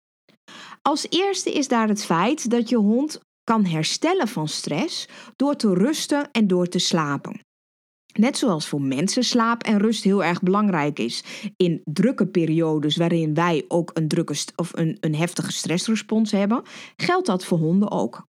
Als 0.82 1.08
eerste 1.10 1.52
is 1.52 1.68
daar 1.68 1.88
het 1.88 2.06
feit 2.06 2.50
dat 2.50 2.70
je 2.70 2.78
hond 2.78 3.20
kan 3.44 3.66
herstellen 3.66 4.28
van 4.28 4.48
stress 4.48 5.08
door 5.36 5.56
te 5.56 5.74
rusten 5.74 6.32
en 6.32 6.48
door 6.48 6.68
te 6.68 6.80
slapen. 6.80 7.45
Net 8.20 8.38
zoals 8.38 8.68
voor 8.68 8.82
mensen 8.82 9.24
slaap 9.24 9.64
en 9.64 9.78
rust 9.78 10.04
heel 10.04 10.24
erg 10.24 10.42
belangrijk 10.42 11.00
is 11.00 11.24
in 11.58 11.82
drukke 11.84 12.28
periodes 12.28 12.98
waarin 12.98 13.34
wij 13.34 13.66
ook 13.68 13.92
een, 13.94 14.08
drukke 14.08 14.36
of 14.56 14.72
een, 14.78 14.98
een 15.00 15.16
heftige 15.16 15.52
stressrespons 15.52 16.32
hebben, 16.32 16.64
geldt 16.96 17.28
dat 17.28 17.46
voor 17.46 17.58
honden 17.58 17.92
ook. 17.92 18.28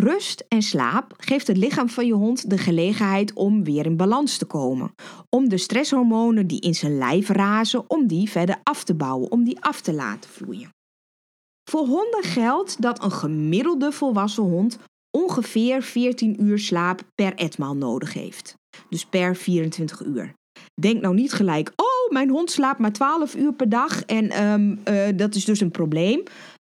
Rust 0.00 0.44
en 0.48 0.62
slaap 0.62 1.14
geeft 1.16 1.46
het 1.46 1.56
lichaam 1.56 1.88
van 1.88 2.06
je 2.06 2.12
hond 2.12 2.50
de 2.50 2.58
gelegenheid 2.58 3.32
om 3.32 3.64
weer 3.64 3.86
in 3.86 3.96
balans 3.96 4.36
te 4.36 4.44
komen. 4.44 4.94
Om 5.28 5.48
de 5.48 5.58
stresshormonen 5.58 6.46
die 6.46 6.60
in 6.60 6.74
zijn 6.74 6.98
lijf 6.98 7.28
razen, 7.28 7.90
om 7.90 8.06
die 8.06 8.30
verder 8.30 8.60
af 8.62 8.84
te 8.84 8.94
bouwen, 8.94 9.30
om 9.30 9.44
die 9.44 9.60
af 9.60 9.80
te 9.80 9.92
laten 9.92 10.30
vloeien. 10.30 10.70
Voor 11.70 11.86
honden 11.86 12.22
geldt 12.22 12.82
dat 12.82 13.02
een 13.02 13.12
gemiddelde 13.12 13.92
volwassen 13.92 14.42
hond 14.42 14.78
ongeveer 15.10 15.82
14 15.82 16.42
uur 16.42 16.58
slaap 16.58 17.02
per 17.14 17.34
etmaal 17.34 17.76
nodig 17.76 18.12
heeft. 18.12 18.54
Dus 18.88 19.04
per 19.04 19.36
24 19.36 20.04
uur. 20.04 20.32
Denk 20.80 21.00
nou 21.00 21.14
niet 21.14 21.32
gelijk, 21.32 21.72
oh, 21.76 22.12
mijn 22.12 22.30
hond 22.30 22.50
slaapt 22.50 22.78
maar 22.78 22.92
12 22.92 23.34
uur 23.34 23.52
per 23.52 23.68
dag 23.68 24.02
en 24.02 24.30
ehm, 24.30 24.76
eh, 24.84 25.16
dat 25.16 25.34
is 25.34 25.44
dus 25.44 25.60
een 25.60 25.70
probleem. 25.70 26.22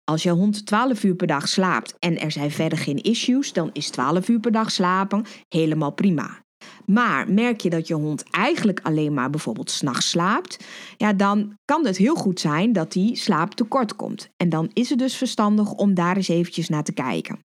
Als 0.04 0.24
jouw 0.24 0.36
hond 0.36 0.66
12 0.66 1.04
uur 1.04 1.16
per 1.16 1.28
dag 1.28 1.48
slaapt 1.48 1.96
en 2.00 2.20
er 2.20 2.32
zijn 2.32 2.52
verder 2.52 2.78
geen 2.78 3.02
issues, 3.02 3.54
dan 3.54 3.70
is 3.74 3.90
12 3.90 4.30
uur 4.30 4.40
per 4.40 4.52
dag 4.52 4.72
slapen 4.72 5.26
helemaal 5.48 5.92
prima. 5.92 6.44
Maar 6.86 7.32
merk 7.32 7.62
je 7.62 7.70
dat 7.70 7.88
je 7.88 7.94
hond 7.94 8.24
eigenlijk 8.30 8.80
alleen 8.84 9.14
maar 9.14 9.30
bijvoorbeeld 9.30 9.72
s'nachts 9.72 10.10
slaapt, 10.10 10.66
ja, 10.98 11.14
dan 11.14 11.54
kan 11.66 11.86
het 11.86 11.98
heel 11.98 12.16
goed 12.16 12.40
zijn 12.40 12.74
dat 12.74 12.92
die 12.92 13.16
slaap 13.16 13.54
tekort 13.54 13.96
komt. 13.96 14.30
En 14.38 14.50
dan 14.50 14.70
is 14.74 14.90
het 14.90 15.00
dus 15.00 15.16
verstandig 15.16 15.72
om 15.72 15.94
daar 15.94 16.16
eens 16.16 16.28
eventjes 16.28 16.70
naar 16.70 16.84
te 16.84 16.94
kijken. 16.94 17.40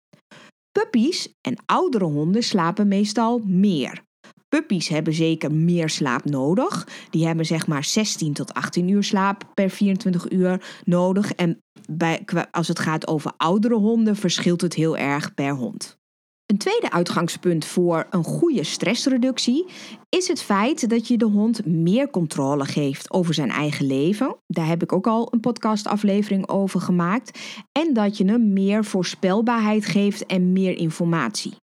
Puppies 0.72 1.28
en 1.40 1.56
oudere 1.66 2.04
honden 2.04 2.42
slapen 2.42 2.88
meestal 2.88 3.42
meer. 3.44 4.02
Puppies 4.48 4.88
hebben 4.88 5.14
zeker 5.14 5.52
meer 5.52 5.88
slaap 5.88 6.24
nodig. 6.24 6.88
Die 7.10 7.26
hebben 7.26 7.46
zeg 7.46 7.66
maar 7.66 7.84
16 7.84 8.32
tot 8.32 8.54
18 8.54 8.88
uur 8.88 9.04
slaap 9.04 9.50
per 9.54 9.70
24 9.70 10.30
uur 10.30 10.80
nodig. 10.84 11.32
En 11.32 11.62
bij, 11.90 12.24
als 12.50 12.68
het 12.68 12.78
gaat 12.78 13.06
over 13.06 13.32
oudere 13.36 13.74
honden 13.74 14.16
verschilt 14.16 14.60
het 14.60 14.74
heel 14.74 14.96
erg 14.96 15.34
per 15.34 15.54
hond. 15.54 15.98
Een 16.46 16.58
tweede 16.58 16.90
uitgangspunt 16.90 17.64
voor 17.64 18.06
een 18.10 18.24
goede 18.24 18.64
stressreductie 18.64 19.66
is 20.08 20.28
het 20.28 20.42
feit 20.42 20.88
dat 20.88 21.08
je 21.08 21.16
de 21.16 21.24
hond 21.24 21.66
meer 21.66 22.10
controle 22.10 22.64
geeft 22.64 23.12
over 23.12 23.34
zijn 23.34 23.50
eigen 23.50 23.86
leven. 23.86 24.36
Daar 24.46 24.66
heb 24.66 24.82
ik 24.82 24.92
ook 24.92 25.06
al 25.06 25.28
een 25.30 25.40
podcastaflevering 25.40 26.48
over 26.48 26.80
gemaakt. 26.80 27.38
En 27.72 27.94
dat 27.94 28.16
je 28.16 28.24
hem 28.24 28.52
meer 28.52 28.84
voorspelbaarheid 28.84 29.84
geeft 29.84 30.26
en 30.26 30.52
meer 30.52 30.76
informatie. 30.76 31.56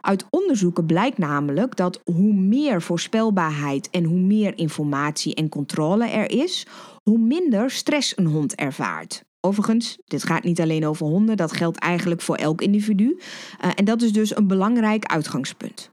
Uit 0.00 0.26
onderzoeken 0.30 0.86
blijkt 0.86 1.18
namelijk 1.18 1.76
dat 1.76 2.00
hoe 2.04 2.32
meer 2.32 2.82
voorspelbaarheid 2.82 3.90
en 3.90 4.04
hoe 4.04 4.20
meer 4.20 4.58
informatie 4.58 5.34
en 5.34 5.48
controle 5.48 6.06
er 6.06 6.30
is, 6.30 6.66
hoe 7.02 7.18
minder 7.18 7.70
stress 7.70 8.16
een 8.16 8.26
hond 8.26 8.54
ervaart. 8.54 9.22
Overigens, 9.40 9.98
dit 10.04 10.22
gaat 10.22 10.42
niet 10.42 10.60
alleen 10.60 10.86
over 10.86 11.06
honden, 11.06 11.36
dat 11.36 11.52
geldt 11.52 11.78
eigenlijk 11.78 12.20
voor 12.20 12.36
elk 12.36 12.60
individu. 12.60 13.18
Uh, 13.64 13.70
en 13.74 13.84
dat 13.84 14.02
is 14.02 14.12
dus 14.12 14.36
een 14.36 14.46
belangrijk 14.46 15.04
uitgangspunt. 15.04 15.90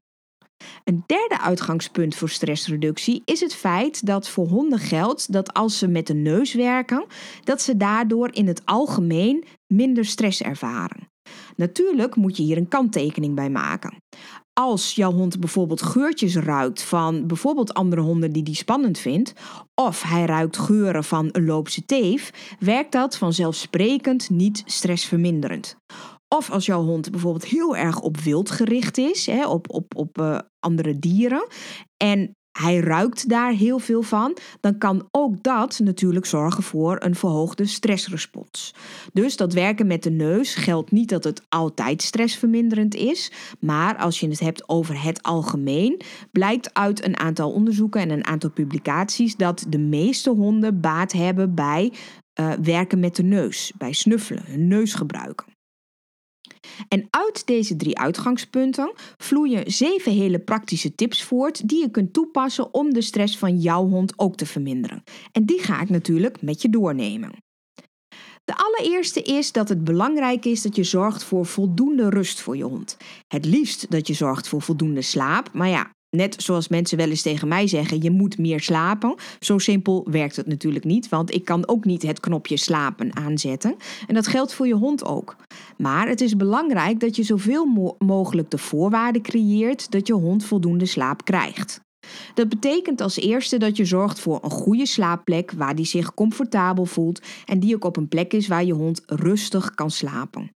Een 0.83 1.03
derde 1.05 1.39
uitgangspunt 1.41 2.15
voor 2.15 2.29
stressreductie 2.29 3.21
is 3.25 3.39
het 3.39 3.55
feit 3.55 4.05
dat 4.05 4.29
voor 4.29 4.47
honden 4.47 4.79
geldt 4.79 5.31
dat 5.31 5.53
als 5.53 5.77
ze 5.77 5.87
met 5.87 6.07
de 6.07 6.13
neus 6.13 6.53
werken, 6.53 7.05
dat 7.43 7.61
ze 7.61 7.77
daardoor 7.77 8.29
in 8.33 8.47
het 8.47 8.61
algemeen 8.65 9.43
minder 9.67 10.05
stress 10.05 10.41
ervaren. 10.41 11.09
Natuurlijk 11.55 12.15
moet 12.15 12.37
je 12.37 12.43
hier 12.43 12.57
een 12.57 12.67
kanttekening 12.67 13.35
bij 13.35 13.49
maken. 13.49 14.01
Als 14.53 14.95
jouw 14.95 15.11
hond 15.11 15.39
bijvoorbeeld 15.39 15.81
geurtjes 15.81 16.35
ruikt 16.35 16.81
van 16.81 17.27
bijvoorbeeld 17.27 17.73
andere 17.73 18.01
honden 18.01 18.31
die 18.31 18.43
die 18.43 18.55
spannend 18.55 18.97
vindt, 18.97 19.33
of 19.75 20.01
hij 20.01 20.25
ruikt 20.25 20.57
geuren 20.57 21.03
van 21.03 21.29
een 21.31 21.45
loopse 21.45 21.85
teef, 21.85 22.55
werkt 22.59 22.91
dat 22.91 23.17
vanzelfsprekend 23.17 24.29
niet 24.29 24.63
stressverminderend. 24.65 25.77
Of 26.27 26.51
als 26.51 26.65
jouw 26.65 26.83
hond 26.83 27.11
bijvoorbeeld 27.11 27.45
heel 27.45 27.75
erg 27.75 27.99
op 27.99 28.17
wild 28.17 28.51
gericht 28.51 28.97
is, 28.97 29.25
hè, 29.25 29.47
op, 29.47 29.73
op, 29.73 29.95
op 29.95 30.19
uh, 30.19 30.39
andere 30.59 30.99
dieren, 30.99 31.47
en 31.97 32.36
hij 32.57 32.79
ruikt 32.79 33.29
daar 33.29 33.51
heel 33.51 33.79
veel 33.79 34.01
van, 34.01 34.37
dan 34.59 34.77
kan 34.77 35.07
ook 35.11 35.43
dat 35.43 35.79
natuurlijk 35.83 36.25
zorgen 36.25 36.63
voor 36.63 36.97
een 36.99 37.15
verhoogde 37.15 37.65
stressrespons. 37.65 38.73
Dus 39.13 39.37
dat 39.37 39.53
werken 39.53 39.87
met 39.87 40.03
de 40.03 40.11
neus 40.11 40.55
geldt 40.55 40.91
niet 40.91 41.09
dat 41.09 41.23
het 41.23 41.41
altijd 41.49 42.01
stressverminderend 42.01 42.95
is, 42.95 43.31
maar 43.59 43.97
als 43.97 44.19
je 44.19 44.27
het 44.27 44.39
hebt 44.39 44.69
over 44.69 45.03
het 45.03 45.23
algemeen, 45.23 46.01
blijkt 46.31 46.73
uit 46.73 47.05
een 47.05 47.17
aantal 47.17 47.51
onderzoeken 47.51 48.01
en 48.01 48.09
een 48.09 48.25
aantal 48.27 48.49
publicaties 48.49 49.35
dat 49.35 49.65
de 49.69 49.79
meeste 49.79 50.29
honden 50.29 50.81
baat 50.81 51.11
hebben 51.11 51.55
bij 51.55 51.93
uh, 52.39 52.51
werken 52.61 52.99
met 52.99 53.15
de 53.15 53.23
neus, 53.23 53.71
bij 53.77 53.93
snuffelen, 53.93 54.43
hun 54.45 54.67
neus 54.67 54.93
gebruiken. 54.93 55.56
En 56.87 57.07
uit 57.09 57.45
deze 57.45 57.75
drie 57.75 57.97
uitgangspunten 57.97 58.91
vloeien 59.17 59.71
zeven 59.71 60.11
hele 60.11 60.39
praktische 60.39 60.95
tips 60.95 61.23
voort 61.23 61.67
die 61.69 61.79
je 61.79 61.91
kunt 61.91 62.13
toepassen 62.13 62.73
om 62.73 62.93
de 62.93 63.01
stress 63.01 63.37
van 63.37 63.57
jouw 63.57 63.87
hond 63.87 64.13
ook 64.15 64.35
te 64.35 64.45
verminderen. 64.45 65.03
En 65.31 65.45
die 65.45 65.59
ga 65.59 65.81
ik 65.81 65.89
natuurlijk 65.89 66.41
met 66.41 66.61
je 66.61 66.69
doornemen. 66.69 67.31
De 68.43 68.55
allereerste 68.55 69.21
is 69.21 69.51
dat 69.51 69.69
het 69.69 69.83
belangrijk 69.83 70.45
is 70.45 70.61
dat 70.61 70.75
je 70.75 70.83
zorgt 70.83 71.23
voor 71.23 71.45
voldoende 71.45 72.09
rust 72.09 72.41
voor 72.41 72.57
je 72.57 72.63
hond. 72.63 72.97
Het 73.27 73.45
liefst 73.45 73.91
dat 73.91 74.07
je 74.07 74.13
zorgt 74.13 74.47
voor 74.47 74.61
voldoende 74.61 75.01
slaap, 75.01 75.53
maar 75.53 75.69
ja, 75.69 75.91
Net 76.09 76.35
zoals 76.37 76.67
mensen 76.67 76.97
wel 76.97 77.09
eens 77.09 77.21
tegen 77.21 77.47
mij 77.47 77.67
zeggen, 77.67 78.01
je 78.01 78.11
moet 78.11 78.37
meer 78.37 78.61
slapen. 78.61 79.15
Zo 79.39 79.57
simpel 79.57 80.07
werkt 80.11 80.35
het 80.35 80.47
natuurlijk 80.47 80.85
niet, 80.85 81.09
want 81.09 81.33
ik 81.33 81.45
kan 81.45 81.67
ook 81.67 81.85
niet 81.85 82.01
het 82.01 82.19
knopje 82.19 82.57
slapen 82.57 83.15
aanzetten. 83.15 83.75
En 84.07 84.13
dat 84.13 84.27
geldt 84.27 84.53
voor 84.53 84.67
je 84.67 84.73
hond 84.73 85.05
ook. 85.05 85.35
Maar 85.77 86.07
het 86.07 86.21
is 86.21 86.35
belangrijk 86.35 86.99
dat 86.99 87.15
je 87.15 87.23
zoveel 87.23 87.65
mogelijk 87.99 88.49
de 88.49 88.57
voorwaarden 88.57 89.21
creëert 89.21 89.91
dat 89.91 90.07
je 90.07 90.13
hond 90.13 90.45
voldoende 90.45 90.85
slaap 90.85 91.25
krijgt. 91.25 91.85
Dat 92.33 92.49
betekent 92.49 93.01
als 93.01 93.17
eerste 93.17 93.57
dat 93.57 93.77
je 93.77 93.85
zorgt 93.85 94.19
voor 94.19 94.39
een 94.43 94.51
goede 94.51 94.85
slaapplek 94.85 95.51
waar 95.51 95.75
die 95.75 95.85
zich 95.85 96.13
comfortabel 96.13 96.85
voelt 96.85 97.21
en 97.45 97.59
die 97.59 97.75
ook 97.75 97.83
op 97.83 97.97
een 97.97 98.07
plek 98.07 98.33
is 98.33 98.47
waar 98.47 98.63
je 98.63 98.73
hond 98.73 99.01
rustig 99.05 99.75
kan 99.75 99.91
slapen. 99.91 100.51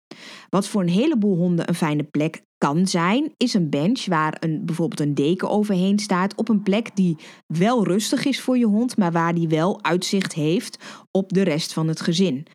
Wat 0.48 0.68
voor 0.68 0.80
een 0.80 0.88
heleboel 0.88 1.36
honden 1.36 1.68
een 1.68 1.74
fijne 1.74 2.02
plek 2.02 2.42
kan 2.58 2.86
zijn, 2.86 3.32
is 3.36 3.54
een 3.54 3.70
bench 3.70 4.06
waar 4.06 4.36
een, 4.40 4.64
bijvoorbeeld 4.64 5.00
een 5.00 5.14
deken 5.14 5.50
overheen 5.50 5.98
staat 5.98 6.34
op 6.34 6.48
een 6.48 6.62
plek 6.62 6.96
die 6.96 7.16
wel 7.46 7.84
rustig 7.84 8.24
is 8.24 8.40
voor 8.40 8.58
je 8.58 8.66
hond, 8.66 8.96
maar 8.96 9.12
waar 9.12 9.34
die 9.34 9.48
wel 9.48 9.82
uitzicht 9.82 10.34
heeft 10.34 10.78
op 11.10 11.32
de 11.32 11.42
rest 11.42 11.72
van 11.72 11.88
het 11.88 12.00
gezin. 12.00 12.46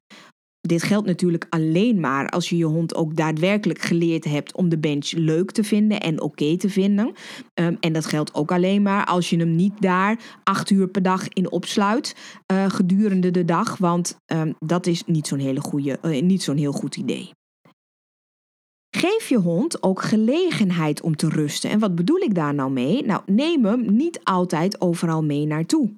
Dit 0.67 0.83
geldt 0.83 1.07
natuurlijk 1.07 1.45
alleen 1.49 1.99
maar 1.99 2.29
als 2.29 2.49
je 2.49 2.57
je 2.57 2.65
hond 2.65 2.95
ook 2.95 3.15
daadwerkelijk 3.15 3.79
geleerd 3.79 4.23
hebt 4.23 4.55
om 4.55 4.69
de 4.69 4.77
bench 4.77 5.11
leuk 5.11 5.51
te 5.51 5.63
vinden 5.63 5.99
en 5.99 6.21
oké 6.21 6.57
te 6.57 6.69
vinden. 6.69 7.13
Um, 7.53 7.77
en 7.79 7.93
dat 7.93 8.05
geldt 8.05 8.33
ook 8.33 8.51
alleen 8.51 8.81
maar 8.81 9.05
als 9.05 9.29
je 9.29 9.37
hem 9.37 9.55
niet 9.55 9.81
daar 9.81 10.19
acht 10.43 10.69
uur 10.69 10.87
per 10.87 11.01
dag 11.01 11.29
in 11.29 11.51
opsluit 11.51 12.15
uh, 12.51 12.69
gedurende 12.69 13.31
de 13.31 13.45
dag, 13.45 13.77
want 13.77 14.17
um, 14.33 14.55
dat 14.59 14.87
is 14.87 15.03
niet 15.05 15.27
zo'n 15.27 15.39
hele 15.39 15.61
goede, 15.61 15.99
uh, 16.01 16.21
niet 16.21 16.43
zo'n 16.43 16.57
heel 16.57 16.71
goed 16.71 16.95
idee. 16.95 17.31
Geef 18.95 19.29
je 19.29 19.37
hond 19.37 19.83
ook 19.83 20.01
gelegenheid 20.01 21.01
om 21.01 21.15
te 21.15 21.29
rusten. 21.29 21.69
En 21.69 21.79
wat 21.79 21.95
bedoel 21.95 22.19
ik 22.19 22.35
daar 22.35 22.53
nou 22.53 22.71
mee? 22.71 23.05
Nou, 23.05 23.21
neem 23.25 23.65
hem 23.65 23.95
niet 23.95 24.19
altijd 24.23 24.81
overal 24.81 25.23
mee 25.23 25.45
naartoe. 25.45 25.93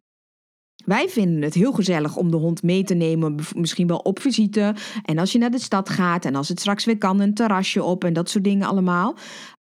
Wij 0.88 1.10
vinden 1.10 1.42
het 1.42 1.54
heel 1.54 1.72
gezellig 1.72 2.16
om 2.16 2.32
de 2.32 2.38
hond 2.38 2.64
mee 2.64 2.84
te 2.84 2.94
nemen, 2.94 3.36
misschien 3.56 3.88
wel 3.88 3.98
op 3.98 4.20
visite. 4.20 4.76
En 5.04 5.18
als 5.18 5.32
je 5.32 5.38
naar 5.38 5.52
de 5.52 5.60
stad 5.60 5.90
gaat 5.90 6.26
en 6.26 6.36
als 6.36 6.50
het 6.50 6.60
straks 6.60 6.86
weer 6.86 6.98
kan, 6.98 7.20
een 7.20 7.34
terrasje 7.34 7.84
op 7.84 8.04
en 8.04 8.14
dat 8.14 8.30
soort 8.30 8.44
dingen 8.44 8.68
allemaal. 8.68 9.16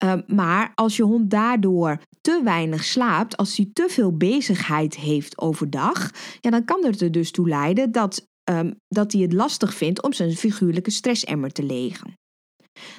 Uh, 0.04 0.14
maar 0.28 0.72
als 0.76 0.98
je 0.98 1.04
hond 1.04 1.30
daardoor 1.30 2.02
te 2.22 2.42
weinig 2.44 2.84
slaapt, 2.84 3.38
als 3.38 3.58
hij 3.58 3.70
te 3.74 3.86
veel 3.90 4.18
bezigheid 4.18 4.96
heeft 4.96 5.38
overdag, 5.38 6.10
ja, 6.40 6.50
dan 6.50 6.66
kan 6.66 6.86
het 6.86 7.02
er 7.02 7.12
dus 7.12 7.32
toe 7.32 7.48
leiden 7.48 7.92
dat, 7.92 8.28
um, 8.52 8.76
dat 8.88 9.12
hij 9.12 9.22
het 9.22 9.34
lastig 9.34 9.74
vindt 9.74 10.04
om 10.04 10.14
zijn 10.14 10.32
figuurlijke 10.32 10.92
stressemmer 10.92 11.52
te 11.52 11.64
legen. 11.64 12.14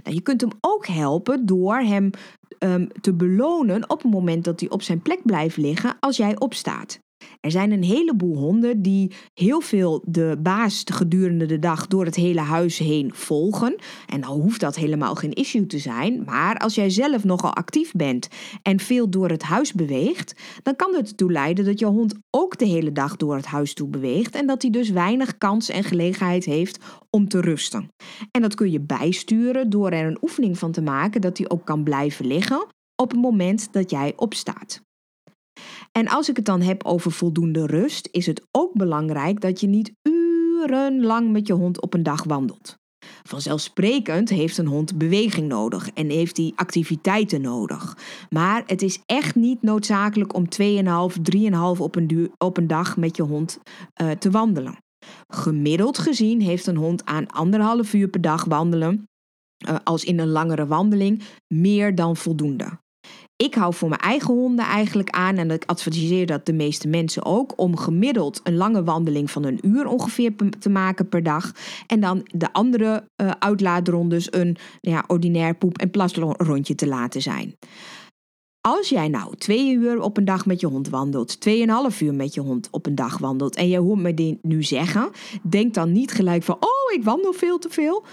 Nou, 0.04 0.16
je 0.16 0.22
kunt 0.22 0.40
hem 0.40 0.50
ook 0.60 0.86
helpen 0.86 1.46
door 1.46 1.76
hem 1.76 2.10
um, 2.58 2.88
te 3.00 3.14
belonen 3.14 3.90
op 3.90 4.02
het 4.02 4.12
moment 4.12 4.44
dat 4.44 4.60
hij 4.60 4.70
op 4.70 4.82
zijn 4.82 5.02
plek 5.02 5.20
blijft 5.22 5.56
liggen 5.56 5.96
als 6.00 6.16
jij 6.16 6.38
opstaat. 6.38 7.02
Er 7.40 7.50
zijn 7.50 7.70
een 7.70 7.82
heleboel 7.82 8.36
honden 8.36 8.82
die 8.82 9.12
heel 9.34 9.60
veel 9.60 10.02
de 10.06 10.38
baas 10.42 10.82
gedurende 10.92 11.46
de 11.46 11.58
dag 11.58 11.86
door 11.86 12.04
het 12.04 12.14
hele 12.14 12.40
huis 12.40 12.78
heen 12.78 13.14
volgen. 13.14 13.76
En 14.06 14.20
dan 14.20 14.40
hoeft 14.40 14.60
dat 14.60 14.76
helemaal 14.76 15.14
geen 15.14 15.32
issue 15.32 15.66
te 15.66 15.78
zijn. 15.78 16.22
Maar 16.24 16.56
als 16.56 16.74
jij 16.74 16.90
zelf 16.90 17.24
nogal 17.24 17.54
actief 17.54 17.92
bent 17.92 18.28
en 18.62 18.80
veel 18.80 19.10
door 19.10 19.28
het 19.28 19.42
huis 19.42 19.72
beweegt, 19.72 20.34
dan 20.62 20.76
kan 20.76 20.94
het 20.94 21.08
ertoe 21.08 21.32
leiden 21.32 21.64
dat 21.64 21.78
je 21.78 21.86
hond 21.86 22.14
ook 22.30 22.58
de 22.58 22.66
hele 22.66 22.92
dag 22.92 23.16
door 23.16 23.36
het 23.36 23.46
huis 23.46 23.74
toe 23.74 23.88
beweegt. 23.88 24.34
En 24.34 24.46
dat 24.46 24.62
hij 24.62 24.70
dus 24.70 24.90
weinig 24.90 25.38
kans 25.38 25.68
en 25.68 25.84
gelegenheid 25.84 26.44
heeft 26.44 26.78
om 27.10 27.28
te 27.28 27.40
rusten. 27.40 27.88
En 28.30 28.42
dat 28.42 28.54
kun 28.54 28.70
je 28.70 28.80
bijsturen 28.80 29.70
door 29.70 29.90
er 29.90 30.06
een 30.06 30.22
oefening 30.22 30.58
van 30.58 30.72
te 30.72 30.82
maken 30.82 31.20
dat 31.20 31.38
hij 31.38 31.48
ook 31.48 31.64
kan 31.64 31.84
blijven 31.84 32.26
liggen 32.26 32.66
op 32.96 33.10
het 33.10 33.20
moment 33.20 33.72
dat 33.72 33.90
jij 33.90 34.12
opstaat. 34.16 34.82
En 35.92 36.08
als 36.08 36.28
ik 36.28 36.36
het 36.36 36.44
dan 36.44 36.60
heb 36.60 36.84
over 36.84 37.12
voldoende 37.12 37.66
rust, 37.66 38.08
is 38.10 38.26
het 38.26 38.46
ook 38.50 38.72
belangrijk 38.72 39.40
dat 39.40 39.60
je 39.60 39.66
niet 39.66 39.92
urenlang 40.02 41.32
met 41.32 41.46
je 41.46 41.52
hond 41.52 41.80
op 41.80 41.94
een 41.94 42.02
dag 42.02 42.24
wandelt. 42.24 42.76
Vanzelfsprekend 43.22 44.28
heeft 44.28 44.58
een 44.58 44.66
hond 44.66 44.98
beweging 44.98 45.48
nodig 45.48 45.90
en 45.90 46.10
heeft 46.10 46.36
hij 46.36 46.52
activiteiten 46.54 47.40
nodig. 47.40 47.96
Maar 48.30 48.62
het 48.66 48.82
is 48.82 49.00
echt 49.06 49.34
niet 49.34 49.62
noodzakelijk 49.62 50.34
om 50.34 50.44
2,5, 50.62 50.66
3,5 51.36 51.78
op 51.78 51.96
een, 51.96 52.32
op 52.38 52.56
een 52.56 52.66
dag 52.66 52.96
met 52.96 53.16
je 53.16 53.22
hond 53.22 53.58
uh, 54.02 54.10
te 54.10 54.30
wandelen. 54.30 54.76
Gemiddeld 55.28 55.98
gezien 55.98 56.40
heeft 56.40 56.66
een 56.66 56.76
hond 56.76 57.04
aan 57.04 57.26
anderhalf 57.26 57.94
uur 57.94 58.08
per 58.08 58.20
dag 58.20 58.44
wandelen, 58.44 59.08
uh, 59.68 59.76
als 59.84 60.04
in 60.04 60.18
een 60.18 60.28
langere 60.28 60.66
wandeling, 60.66 61.22
meer 61.54 61.94
dan 61.94 62.16
voldoende. 62.16 62.82
Ik 63.36 63.54
hou 63.54 63.74
voor 63.74 63.88
mijn 63.88 64.00
eigen 64.00 64.34
honden 64.34 64.64
eigenlijk 64.64 65.10
aan, 65.10 65.36
en 65.36 65.50
ik 65.50 65.64
adviseer 65.64 66.26
dat 66.26 66.46
de 66.46 66.52
meeste 66.52 66.88
mensen 66.88 67.24
ook, 67.24 67.52
om 67.56 67.76
gemiddeld 67.76 68.40
een 68.42 68.56
lange 68.56 68.84
wandeling 68.84 69.30
van 69.30 69.44
een 69.44 69.58
uur 69.62 69.86
ongeveer 69.86 70.32
te 70.58 70.68
maken 70.68 71.08
per 71.08 71.22
dag. 71.22 71.52
En 71.86 72.00
dan 72.00 72.28
de 72.34 72.52
andere 72.52 73.08
uh, 73.22 73.30
uitlaatrondes 73.38 74.32
een 74.32 74.56
ja, 74.80 75.04
ordinair 75.06 75.54
poep- 75.54 75.78
en 75.78 75.90
plasrondje 75.90 76.74
te 76.74 76.86
laten 76.86 77.22
zijn. 77.22 77.56
Als 78.60 78.88
jij 78.88 79.08
nou 79.08 79.36
twee 79.36 79.72
uur 79.72 80.00
op 80.00 80.16
een 80.16 80.24
dag 80.24 80.46
met 80.46 80.60
je 80.60 80.66
hond 80.66 80.88
wandelt, 80.88 81.40
tweeënhalf 81.40 82.00
uur 82.00 82.14
met 82.14 82.34
je 82.34 82.40
hond 82.40 82.68
op 82.70 82.86
een 82.86 82.94
dag 82.94 83.18
wandelt 83.18 83.56
en 83.56 83.68
je 83.68 83.78
hoort 83.78 84.00
me 84.00 84.14
dit 84.14 84.42
nu 84.42 84.62
zeggen, 84.62 85.10
denk 85.42 85.74
dan 85.74 85.92
niet 85.92 86.12
gelijk 86.12 86.42
van, 86.42 86.54
oh, 86.54 86.94
ik 86.94 87.04
wandel 87.04 87.32
veel 87.32 87.58
te 87.58 87.70
veel. 87.70 88.04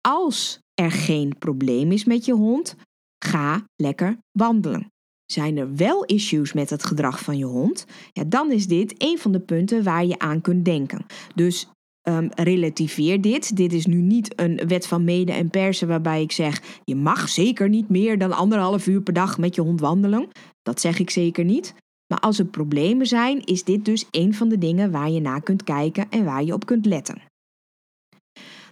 Als 0.00 0.60
er 0.74 0.90
geen 0.90 1.38
probleem 1.38 1.92
is 1.92 2.04
met 2.04 2.24
je 2.24 2.32
hond, 2.32 2.76
Ga 3.18 3.64
lekker 3.76 4.18
wandelen. 4.32 4.90
Zijn 5.26 5.56
er 5.56 5.74
wel 5.74 6.04
issues 6.04 6.52
met 6.52 6.70
het 6.70 6.84
gedrag 6.84 7.20
van 7.20 7.38
je 7.38 7.44
hond? 7.44 7.86
Ja, 8.12 8.24
dan 8.26 8.52
is 8.52 8.66
dit 8.66 8.94
een 8.98 9.18
van 9.18 9.32
de 9.32 9.40
punten 9.40 9.82
waar 9.82 10.04
je 10.04 10.18
aan 10.18 10.40
kunt 10.40 10.64
denken. 10.64 11.06
Dus 11.34 11.68
um, 12.08 12.28
relativeer 12.34 13.20
dit. 13.20 13.56
Dit 13.56 13.72
is 13.72 13.86
nu 13.86 14.00
niet 14.00 14.40
een 14.40 14.60
wet 14.66 14.86
van 14.86 15.04
mede 15.04 15.32
en 15.32 15.50
persen 15.50 15.88
waarbij 15.88 16.22
ik 16.22 16.32
zeg: 16.32 16.80
je 16.84 16.94
mag 16.94 17.28
zeker 17.28 17.68
niet 17.68 17.88
meer 17.88 18.18
dan 18.18 18.32
anderhalf 18.32 18.86
uur 18.86 19.00
per 19.00 19.12
dag 19.12 19.38
met 19.38 19.54
je 19.54 19.60
hond 19.60 19.80
wandelen. 19.80 20.28
Dat 20.62 20.80
zeg 20.80 20.98
ik 20.98 21.10
zeker 21.10 21.44
niet. 21.44 21.74
Maar 22.06 22.20
als 22.20 22.38
er 22.38 22.44
problemen 22.44 23.06
zijn, 23.06 23.44
is 23.44 23.64
dit 23.64 23.84
dus 23.84 24.06
een 24.10 24.34
van 24.34 24.48
de 24.48 24.58
dingen 24.58 24.90
waar 24.90 25.10
je 25.10 25.20
naar 25.20 25.42
kunt 25.42 25.64
kijken 25.64 26.10
en 26.10 26.24
waar 26.24 26.44
je 26.44 26.52
op 26.52 26.66
kunt 26.66 26.86
letten. 26.86 27.22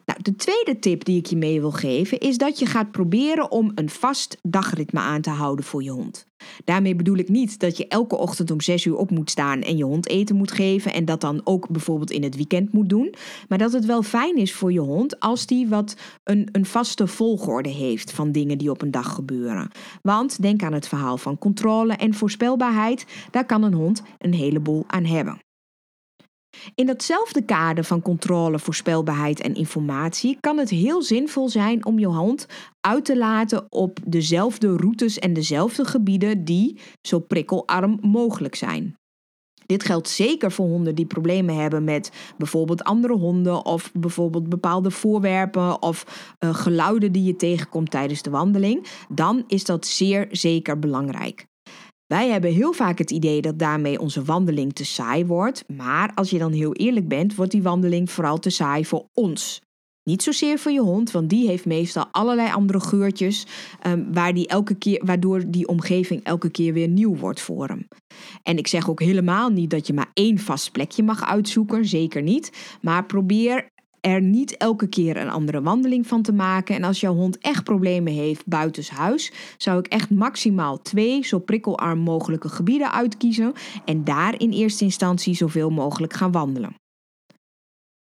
Nou, 0.05 0.23
de 0.23 0.37
tweede 0.37 0.79
tip 0.79 1.05
die 1.05 1.19
ik 1.19 1.27
je 1.27 1.37
mee 1.37 1.61
wil 1.61 1.71
geven 1.71 2.19
is 2.19 2.39
dat 2.39 2.59
je 2.59 2.67
gaat 2.67 2.91
proberen 2.91 3.51
om 3.51 3.73
een 3.75 3.91
vast 3.91 4.39
dagritme 4.43 5.01
aan 5.01 5.21
te 5.21 5.31
houden 5.31 5.65
voor 5.65 5.83
je 5.83 5.91
hond. 5.91 6.27
Daarmee 6.65 6.97
bedoel 6.97 7.17
ik 7.17 7.29
niet 7.29 7.59
dat 7.59 7.77
je 7.77 7.89
elke 7.89 8.17
ochtend 8.17 8.51
om 8.51 8.61
6 8.61 8.85
uur 8.85 8.97
op 8.97 9.11
moet 9.11 9.31
staan 9.31 9.63
en 9.63 9.77
je 9.77 9.85
hond 9.85 10.09
eten 10.09 10.37
moet 10.37 10.53
geven 10.53 10.93
en 10.93 11.05
dat 11.05 11.21
dan 11.21 11.41
ook 11.45 11.69
bijvoorbeeld 11.69 12.11
in 12.11 12.23
het 12.23 12.37
weekend 12.37 12.73
moet 12.73 12.89
doen. 12.89 13.15
Maar 13.49 13.59
dat 13.59 13.73
het 13.73 13.85
wel 13.85 14.03
fijn 14.03 14.37
is 14.37 14.55
voor 14.55 14.73
je 14.73 14.81
hond 14.81 15.21
als 15.21 15.47
die 15.47 15.69
wat 15.69 15.97
een, 16.25 16.49
een 16.53 16.67
vaste 16.67 17.07
volgorde 17.07 17.69
heeft 17.69 18.13
van 18.13 18.33
dingen 18.33 18.59
die 18.59 18.71
op 18.71 18.83
een 18.83 18.91
dag 18.91 19.15
gebeuren. 19.15 19.71
Want 20.03 20.43
denk 20.43 20.63
aan 20.63 20.73
het 20.73 20.89
verhaal 20.89 21.19
van 21.19 21.39
controle 21.39 21.93
en 21.93 22.15
voorspelbaarheid, 22.15 23.07
daar 23.31 23.47
kan 23.47 23.63
een 23.63 23.75
hond 23.75 24.03
een 24.19 24.35
heleboel 24.35 24.85
aan 24.87 25.05
hebben. 25.05 25.44
In 26.75 26.87
datzelfde 26.87 27.43
kader 27.43 27.85
van 27.85 28.03
controle, 28.03 28.59
voorspelbaarheid 28.59 29.41
en 29.41 29.55
informatie 29.55 30.37
kan 30.41 30.59
het 30.59 30.71
heel 30.71 31.03
zinvol 31.03 31.49
zijn 31.49 31.85
om 31.87 31.99
je 31.99 32.07
hond 32.07 32.47
uit 32.81 33.05
te 33.05 33.17
laten 33.17 33.67
op 33.69 33.99
dezelfde 34.07 34.77
routes 34.77 35.19
en 35.19 35.33
dezelfde 35.33 35.85
gebieden 35.85 36.45
die 36.45 36.79
zo 37.03 37.19
prikkelarm 37.19 37.99
mogelijk 38.03 38.55
zijn. 38.55 38.97
Dit 39.67 39.85
geldt 39.85 40.09
zeker 40.09 40.53
voor 40.53 40.67
honden 40.67 40.95
die 40.95 41.07
problemen 41.07 41.55
hebben 41.57 41.85
met 41.85 42.35
bijvoorbeeld 42.39 42.85
andere 42.85 43.15
honden 43.15 43.65
of 43.65 43.93
bijvoorbeeld 43.93 44.49
bepaalde 44.49 44.91
voorwerpen 44.91 45.83
of 45.83 46.05
uh, 46.41 46.55
geluiden 46.55 47.13
die 47.13 47.25
je 47.25 47.37
tegenkomt 47.37 47.91
tijdens 47.91 48.23
de 48.23 48.31
wandeling. 48.31 48.87
Dan 49.09 49.45
is 49.47 49.65
dat 49.65 49.87
zeer 49.87 50.27
zeker 50.31 50.79
belangrijk. 50.79 51.47
Wij 52.07 52.29
hebben 52.29 52.53
heel 52.53 52.73
vaak 52.73 52.99
het 52.99 53.11
idee 53.11 53.41
dat 53.41 53.59
daarmee 53.59 54.01
onze 54.01 54.23
wandeling 54.23 54.73
te 54.73 54.85
saai 54.85 55.27
wordt, 55.27 55.65
maar 55.69 56.13
als 56.15 56.31
je 56.31 56.39
dan 56.39 56.53
heel 56.53 56.73
eerlijk 56.73 57.09
bent, 57.09 57.35
wordt 57.35 57.53
die 57.53 57.63
wandeling 57.63 58.11
vooral 58.11 58.39
te 58.39 58.51
saai 58.51 58.85
voor 58.85 59.09
ons. 59.13 59.63
Niet 60.05 60.23
zozeer 60.23 60.59
voor 60.59 60.73
je 60.73 60.81
hond, 60.81 61.11
want 61.11 61.31
die 61.31 61.47
heeft 61.47 61.67
meestal 61.67 62.07
allerlei 62.11 62.53
andere 62.53 62.81
geurtjes, 62.81 63.47
um, 63.87 64.13
waar 64.13 64.35
die 64.35 64.47
elke 64.47 64.75
keer, 64.75 65.03
waardoor 65.05 65.45
die 65.47 65.69
omgeving 65.69 66.25
elke 66.25 66.51
keer 66.51 66.73
weer 66.73 66.89
nieuw 66.89 67.17
wordt 67.17 67.41
voor 67.41 67.69
hem. 67.69 67.89
En 68.43 68.59
ik 68.59 68.67
zeg 68.67 68.91
ook 68.91 69.01
helemaal 69.01 69.49
niet 69.49 69.71
dat 69.71 69.87
je 69.87 69.93
maar 69.93 70.11
één 70.13 70.39
vast 70.39 70.73
plekje 70.73 71.03
mag 71.03 71.25
uitzoeken, 71.25 71.87
zeker 71.87 72.23
niet. 72.23 72.79
Maar 72.81 73.07
probeer 73.07 73.71
er 74.05 74.21
niet 74.21 74.57
elke 74.57 74.87
keer 74.87 75.17
een 75.17 75.31
andere 75.31 75.63
wandeling 75.63 76.07
van 76.07 76.23
te 76.23 76.33
maken. 76.33 76.75
En 76.75 76.85
als 76.85 77.01
jouw 77.01 77.15
hond 77.15 77.39
echt 77.39 77.65
problemen 77.65 78.13
heeft 78.13 78.47
buitenshuis, 78.47 79.33
zou 79.57 79.79
ik 79.79 79.87
echt 79.87 80.11
maximaal 80.11 80.83
twee 80.83 81.25
zo 81.25 81.39
prikkelarm 81.39 81.99
mogelijke 81.99 82.49
gebieden 82.49 82.93
uitkiezen 82.93 83.53
en 83.85 84.05
daar 84.05 84.41
in 84.41 84.51
eerste 84.51 84.85
instantie 84.85 85.35
zoveel 85.35 85.71
mogelijk 85.71 86.13
gaan 86.13 86.33
wandelen. 86.33 86.75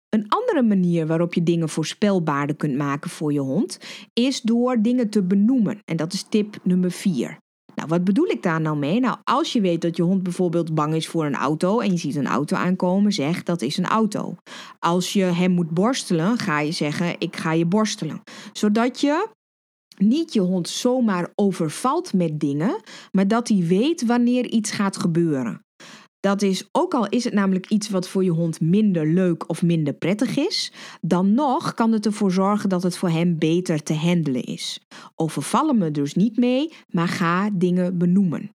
Een 0.09 0.29
andere 0.29 0.63
manier 0.63 1.07
waarop 1.07 1.33
je 1.33 1.43
dingen 1.43 1.69
voorspelbaarder 1.69 2.55
kunt 2.55 2.77
maken 2.77 3.09
voor 3.09 3.33
je 3.33 3.39
hond 3.39 3.79
is 4.13 4.41
door 4.41 4.81
dingen 4.81 5.09
te 5.09 5.23
benoemen. 5.23 5.81
En 5.85 5.97
dat 5.97 6.13
is 6.13 6.25
tip 6.29 6.57
nummer 6.63 6.91
4. 6.91 7.37
Nou, 7.79 7.91
wat 7.91 8.03
bedoel 8.03 8.27
ik 8.27 8.43
daar 8.43 8.61
nou 8.61 8.77
mee? 8.77 8.99
Nou, 8.99 9.17
als 9.23 9.53
je 9.53 9.61
weet 9.61 9.81
dat 9.81 9.97
je 9.97 10.03
hond 10.03 10.23
bijvoorbeeld 10.23 10.75
bang 10.75 10.93
is 10.93 11.07
voor 11.07 11.25
een 11.25 11.35
auto 11.35 11.79
en 11.79 11.91
je 11.91 11.97
ziet 11.97 12.15
een 12.15 12.27
auto 12.27 12.55
aankomen, 12.55 13.11
zeg 13.11 13.43
dat 13.43 13.61
is 13.61 13.77
een 13.77 13.85
auto. 13.85 14.35
Als 14.79 15.13
je 15.13 15.23
hem 15.23 15.51
moet 15.51 15.69
borstelen, 15.69 16.37
ga 16.37 16.59
je 16.59 16.71
zeggen 16.71 17.15
ik 17.19 17.35
ga 17.35 17.51
je 17.51 17.65
borstelen. 17.65 18.21
Zodat 18.53 19.01
je 19.01 19.27
niet 19.97 20.33
je 20.33 20.39
hond 20.39 20.69
zomaar 20.69 21.31
overvalt 21.35 22.13
met 22.13 22.39
dingen, 22.39 22.81
maar 23.11 23.27
dat 23.27 23.47
hij 23.47 23.63
weet 23.67 24.05
wanneer 24.05 24.45
iets 24.45 24.71
gaat 24.71 24.97
gebeuren. 24.97 25.65
Dat 26.19 26.41
is, 26.41 26.67
ook 26.71 26.93
al 26.93 27.09
is 27.09 27.23
het 27.23 27.33
namelijk 27.33 27.69
iets 27.69 27.89
wat 27.89 28.07
voor 28.07 28.23
je 28.23 28.31
hond 28.31 28.61
minder 28.61 29.07
leuk 29.07 29.49
of 29.49 29.61
minder 29.61 29.93
prettig 29.93 30.37
is, 30.37 30.71
dan 31.01 31.33
nog 31.33 31.73
kan 31.73 31.91
het 31.91 32.05
ervoor 32.05 32.31
zorgen 32.31 32.69
dat 32.69 32.83
het 32.83 32.97
voor 32.97 33.09
hem 33.09 33.37
beter 33.37 33.83
te 33.83 33.93
handelen 33.93 34.43
is. 34.43 34.87
Overvallen 35.15 35.77
me 35.77 35.91
dus 35.91 36.13
niet 36.13 36.37
mee, 36.37 36.73
maar 36.87 37.07
ga 37.07 37.49
dingen 37.53 37.97
benoemen. 37.97 38.51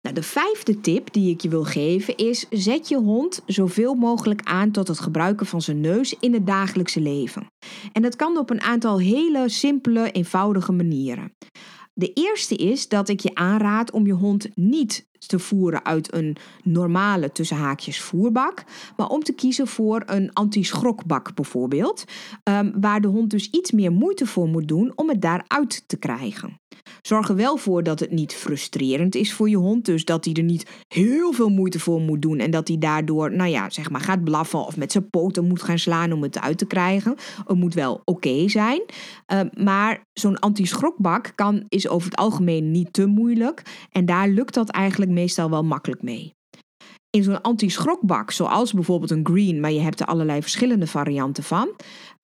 Nou, 0.00 0.16
de 0.16 0.22
vijfde 0.22 0.80
tip 0.80 1.12
die 1.12 1.30
ik 1.30 1.40
je 1.40 1.48
wil 1.48 1.64
geven 1.64 2.16
is: 2.16 2.46
zet 2.50 2.88
je 2.88 2.96
hond 2.96 3.42
zoveel 3.46 3.94
mogelijk 3.94 4.40
aan 4.42 4.70
tot 4.70 4.88
het 4.88 5.00
gebruiken 5.00 5.46
van 5.46 5.62
zijn 5.62 5.80
neus 5.80 6.16
in 6.20 6.32
het 6.32 6.46
dagelijkse 6.46 7.00
leven. 7.00 7.46
En 7.92 8.02
dat 8.02 8.16
kan 8.16 8.36
op 8.38 8.50
een 8.50 8.60
aantal 8.60 8.98
hele 8.98 9.48
simpele, 9.48 10.10
eenvoudige 10.10 10.72
manieren. 10.72 11.32
De 11.92 12.12
eerste 12.12 12.56
is 12.56 12.88
dat 12.88 13.08
ik 13.08 13.20
je 13.20 13.34
aanraad 13.34 13.90
om 13.90 14.06
je 14.06 14.12
hond 14.12 14.48
niet 14.54 15.06
te 15.26 15.38
voeren 15.38 15.84
uit 15.84 16.14
een 16.14 16.36
normale 16.62 17.32
tussen 17.32 17.56
haakjes 17.56 18.00
voerbak, 18.00 18.64
maar 18.96 19.08
om 19.08 19.22
te 19.22 19.32
kiezen 19.32 19.66
voor 19.66 20.02
een 20.06 20.32
anti-schrokbak 20.32 21.34
bijvoorbeeld, 21.34 22.04
um, 22.44 22.72
waar 22.80 23.00
de 23.00 23.08
hond 23.08 23.30
dus 23.30 23.50
iets 23.50 23.70
meer 23.70 23.92
moeite 23.92 24.26
voor 24.26 24.48
moet 24.48 24.68
doen 24.68 24.92
om 24.94 25.08
het 25.08 25.22
daaruit 25.22 25.84
te 25.86 25.96
krijgen. 25.96 26.58
Zorg 27.02 27.28
er 27.28 27.36
wel 27.36 27.56
voor 27.56 27.82
dat 27.82 28.00
het 28.00 28.10
niet 28.10 28.34
frustrerend 28.34 29.14
is 29.14 29.32
voor 29.32 29.48
je 29.48 29.56
hond. 29.56 29.84
Dus 29.84 30.04
dat 30.04 30.24
hij 30.24 30.34
er 30.34 30.42
niet 30.42 30.70
heel 30.88 31.32
veel 31.32 31.48
moeite 31.48 31.80
voor 31.80 32.00
moet 32.00 32.22
doen. 32.22 32.38
En 32.38 32.50
dat 32.50 32.68
hij 32.68 32.78
daardoor, 32.78 33.32
nou 33.32 33.50
ja, 33.50 33.70
zeg 33.70 33.90
maar 33.90 34.00
gaat 34.00 34.24
blaffen 34.24 34.66
of 34.66 34.76
met 34.76 34.92
zijn 34.92 35.10
poten 35.10 35.46
moet 35.46 35.62
gaan 35.62 35.78
slaan 35.78 36.12
om 36.12 36.22
het 36.22 36.40
uit 36.40 36.58
te 36.58 36.66
krijgen. 36.66 37.16
Het 37.46 37.56
moet 37.56 37.74
wel 37.74 38.02
oké 38.04 38.48
zijn. 38.48 38.82
Uh, 39.32 39.40
maar 39.64 40.06
zo'n 40.12 40.38
anti-schrokbak 40.38 41.32
kan, 41.34 41.64
is 41.68 41.88
over 41.88 42.10
het 42.10 42.18
algemeen 42.18 42.70
niet 42.70 42.92
te 42.92 43.06
moeilijk. 43.06 43.62
En 43.90 44.06
daar 44.06 44.28
lukt 44.28 44.54
dat 44.54 44.68
eigenlijk 44.68 45.10
meestal 45.14 45.50
wel 45.50 45.64
makkelijk 45.64 46.02
mee 46.02 46.34
in 47.14 47.22
zo'n 47.22 47.40
anti-schrokbak, 47.40 48.30
zoals 48.30 48.72
bijvoorbeeld 48.72 49.10
een 49.10 49.26
green, 49.26 49.60
maar 49.60 49.72
je 49.72 49.80
hebt 49.80 50.00
er 50.00 50.06
allerlei 50.06 50.42
verschillende 50.42 50.86
varianten 50.86 51.42
van, 51.42 51.68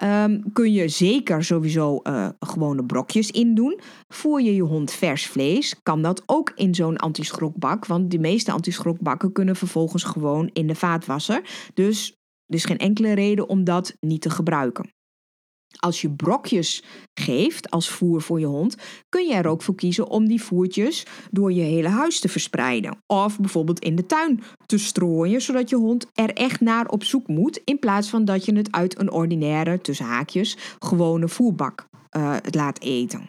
um, 0.05 0.53
kun 0.53 0.72
je 0.72 0.88
zeker 0.88 1.44
sowieso 1.44 2.00
uh, 2.03 2.29
gewone 2.38 2.85
brokjes 2.85 3.31
in 3.31 3.55
doen. 3.55 3.81
Voer 4.09 4.42
je 4.42 4.55
je 4.55 4.62
hond 4.62 4.92
vers 4.92 5.26
vlees, 5.26 5.76
kan 5.83 6.03
dat 6.03 6.22
ook 6.26 6.53
in 6.55 6.74
zo'n 6.74 6.96
anti-schrokbak, 6.96 7.87
want 7.87 8.11
de 8.11 8.18
meeste 8.18 8.53
anti-schrokbakken 8.53 9.33
kunnen 9.33 9.57
vervolgens 9.57 10.03
gewoon 10.03 10.50
in 10.53 10.66
de 10.66 10.74
vaatwasser. 10.74 11.42
Dus 11.74 12.14
er 12.46 12.55
is 12.55 12.64
geen 12.64 12.79
enkele 12.79 13.12
reden 13.12 13.48
om 13.48 13.64
dat 13.64 13.96
niet 14.00 14.22
te 14.22 14.31
gebruiken. 14.31 14.90
Als 15.78 16.00
je 16.00 16.11
brokjes 16.11 16.83
geeft 17.20 17.70
als 17.70 17.88
voer 17.88 18.22
voor 18.22 18.40
je 18.40 18.46
hond, 18.46 18.76
kun 19.09 19.26
je 19.26 19.35
er 19.35 19.46
ook 19.46 19.62
voor 19.62 19.74
kiezen 19.74 20.09
om 20.09 20.28
die 20.28 20.42
voertjes 20.42 21.06
door 21.30 21.52
je 21.52 21.62
hele 21.62 21.88
huis 21.88 22.20
te 22.20 22.28
verspreiden. 22.28 22.98
Of 23.06 23.38
bijvoorbeeld 23.38 23.80
in 23.80 23.96
de 23.96 24.06
tuin 24.06 24.42
te 24.66 24.78
strooien, 24.78 25.42
zodat 25.42 25.70
je 25.70 25.76
hond 25.76 26.06
er 26.14 26.33
echt 26.33 26.61
naar 26.61 26.87
op 26.87 27.04
zoek 27.04 27.28
moet, 27.28 27.61
in 27.64 27.78
plaats 27.78 28.09
van 28.09 28.24
dat 28.24 28.44
je 28.44 28.56
het 28.56 28.72
uit 28.72 28.98
een 28.98 29.11
ordinaire, 29.11 29.80
tussen 29.80 30.06
haakjes, 30.06 30.56
gewone 30.78 31.28
voerbak 31.28 31.88
uh, 32.16 32.37
laat 32.50 32.80
eten. 32.80 33.28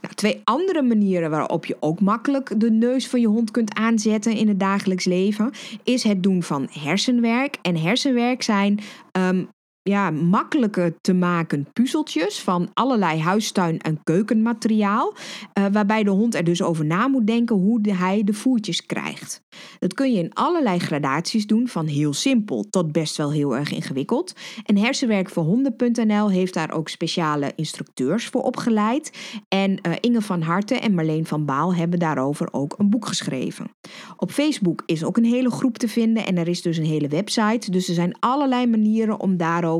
Nou, 0.00 0.14
twee 0.14 0.40
andere 0.44 0.82
manieren 0.82 1.30
waarop 1.30 1.66
je 1.66 1.76
ook 1.80 2.00
makkelijk 2.00 2.60
de 2.60 2.70
neus 2.70 3.08
van 3.08 3.20
je 3.20 3.26
hond 3.26 3.50
kunt 3.50 3.74
aanzetten 3.74 4.36
in 4.36 4.48
het 4.48 4.60
dagelijks 4.60 5.04
leven, 5.04 5.50
is 5.82 6.02
het 6.02 6.22
doen 6.22 6.42
van 6.42 6.68
hersenwerk. 6.70 7.58
En 7.62 7.76
hersenwerk 7.76 8.42
zijn 8.42 8.80
um, 9.12 9.48
ja, 9.82 10.10
makkelijker 10.10 10.94
te 11.00 11.12
maken 11.12 11.66
puzzeltjes 11.72 12.40
van 12.40 12.70
allerlei 12.74 13.20
huistuin- 13.20 13.80
en 13.80 14.00
keukenmateriaal. 14.04 15.14
Uh, 15.58 15.64
waarbij 15.72 16.02
de 16.02 16.10
hond 16.10 16.34
er 16.34 16.44
dus 16.44 16.62
over 16.62 16.84
na 16.84 17.08
moet 17.08 17.26
denken 17.26 17.56
hoe 17.56 17.80
hij 17.90 18.24
de 18.24 18.32
voertjes 18.32 18.86
krijgt. 18.86 19.42
Dat 19.78 19.94
kun 19.94 20.12
je 20.12 20.18
in 20.18 20.34
allerlei 20.34 20.78
gradaties 20.78 21.46
doen, 21.46 21.68
van 21.68 21.86
heel 21.86 22.12
simpel 22.12 22.66
tot 22.70 22.92
best 22.92 23.16
wel 23.16 23.32
heel 23.32 23.56
erg 23.56 23.72
ingewikkeld. 23.72 24.34
En 24.64 24.76
Hersenwerk 24.76 25.30
voor 25.30 25.44
Honden.nl 25.44 26.30
heeft 26.30 26.54
daar 26.54 26.72
ook 26.72 26.88
speciale 26.88 27.52
instructeurs 27.56 28.26
voor 28.26 28.42
opgeleid. 28.42 29.18
En 29.48 29.70
uh, 29.70 29.92
Inge 30.00 30.20
van 30.20 30.42
Harten 30.42 30.80
en 30.80 30.94
Marleen 30.94 31.26
van 31.26 31.44
Baal 31.44 31.74
hebben 31.74 31.98
daarover 31.98 32.48
ook 32.50 32.74
een 32.78 32.90
boek 32.90 33.06
geschreven. 33.06 33.70
Op 34.16 34.30
Facebook 34.30 34.82
is 34.86 35.04
ook 35.04 35.16
een 35.16 35.24
hele 35.24 35.50
groep 35.50 35.78
te 35.78 35.88
vinden 35.88 36.26
en 36.26 36.38
er 36.38 36.48
is 36.48 36.62
dus 36.62 36.76
een 36.76 36.84
hele 36.84 37.08
website. 37.08 37.70
Dus 37.70 37.88
er 37.88 37.94
zijn 37.94 38.16
allerlei 38.18 38.66
manieren 38.66 39.20
om 39.20 39.36
daarover 39.36 39.71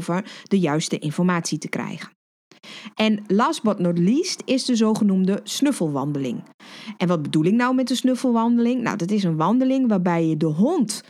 de 0.42 0.58
juiste 0.58 0.98
informatie 0.98 1.58
te 1.58 1.68
krijgen. 1.68 2.10
En 2.94 3.24
last 3.26 3.62
but 3.62 3.78
not 3.78 3.98
least 3.98 4.42
is 4.44 4.64
de 4.64 4.76
zogenoemde 4.76 5.40
snuffelwandeling. 5.42 6.42
En 6.96 7.08
wat 7.08 7.22
bedoel 7.22 7.44
ik 7.44 7.52
nou 7.52 7.74
met 7.74 7.88
de 7.88 7.94
snuffelwandeling? 7.94 8.82
Nou, 8.82 8.96
dat 8.96 9.10
is 9.10 9.24
een 9.24 9.36
wandeling 9.36 9.88
waarbij 9.88 10.26
je 10.26 10.36
de 10.36 10.46
hond 10.46 11.02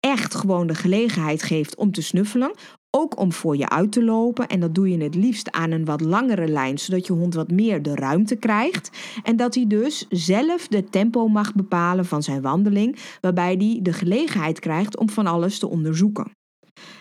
echt 0.00 0.34
gewoon 0.34 0.66
de 0.66 0.74
gelegenheid 0.74 1.42
geeft 1.42 1.76
om 1.76 1.92
te 1.92 2.02
snuffelen. 2.02 2.54
Ook 2.96 3.18
om 3.18 3.32
voor 3.32 3.56
je 3.56 3.68
uit 3.68 3.92
te 3.92 4.04
lopen. 4.04 4.48
En 4.48 4.60
dat 4.60 4.74
doe 4.74 4.90
je 4.90 5.02
het 5.02 5.14
liefst 5.14 5.50
aan 5.50 5.70
een 5.70 5.84
wat 5.84 6.00
langere 6.00 6.48
lijn, 6.48 6.78
zodat 6.78 7.06
je 7.06 7.12
hond 7.12 7.34
wat 7.34 7.50
meer 7.50 7.82
de 7.82 7.94
ruimte 7.94 8.36
krijgt. 8.36 8.90
En 9.22 9.36
dat 9.36 9.54
hij 9.54 9.66
dus 9.66 10.06
zelf 10.08 10.68
de 10.68 10.84
tempo 10.84 11.28
mag 11.28 11.54
bepalen 11.54 12.04
van 12.04 12.22
zijn 12.22 12.42
wandeling, 12.42 12.98
waarbij 13.20 13.54
hij 13.54 13.78
de 13.82 13.92
gelegenheid 13.92 14.58
krijgt 14.58 14.98
om 14.98 15.08
van 15.08 15.26
alles 15.26 15.58
te 15.58 15.68
onderzoeken. 15.68 16.30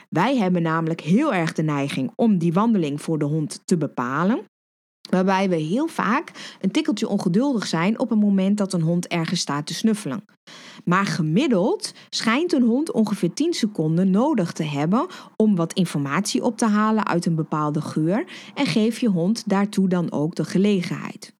Wij 0.09 0.37
hebben 0.37 0.61
namelijk 0.61 1.01
heel 1.01 1.33
erg 1.33 1.53
de 1.53 1.63
neiging 1.63 2.11
om 2.15 2.37
die 2.37 2.53
wandeling 2.53 3.01
voor 3.01 3.19
de 3.19 3.25
hond 3.25 3.61
te 3.65 3.77
bepalen. 3.77 4.45
Waarbij 5.09 5.49
we 5.49 5.55
heel 5.55 5.87
vaak 5.87 6.55
een 6.61 6.71
tikkeltje 6.71 7.07
ongeduldig 7.07 7.67
zijn 7.67 7.99
op 7.99 8.09
het 8.09 8.19
moment 8.19 8.57
dat 8.57 8.73
een 8.73 8.81
hond 8.81 9.07
ergens 9.07 9.39
staat 9.39 9.67
te 9.67 9.73
snuffelen. 9.73 10.25
Maar 10.85 11.05
gemiddeld 11.05 11.93
schijnt 12.09 12.53
een 12.53 12.63
hond 12.63 12.91
ongeveer 12.91 13.33
10 13.33 13.53
seconden 13.53 14.09
nodig 14.09 14.51
te 14.51 14.63
hebben 14.63 15.07
om 15.35 15.55
wat 15.55 15.73
informatie 15.73 16.43
op 16.43 16.57
te 16.57 16.67
halen 16.67 17.07
uit 17.07 17.25
een 17.25 17.35
bepaalde 17.35 17.81
geur 17.81 18.51
en 18.53 18.65
geef 18.65 18.99
je 18.99 19.09
hond 19.09 19.43
daartoe 19.49 19.87
dan 19.87 20.11
ook 20.11 20.35
de 20.35 20.45
gelegenheid. 20.45 21.37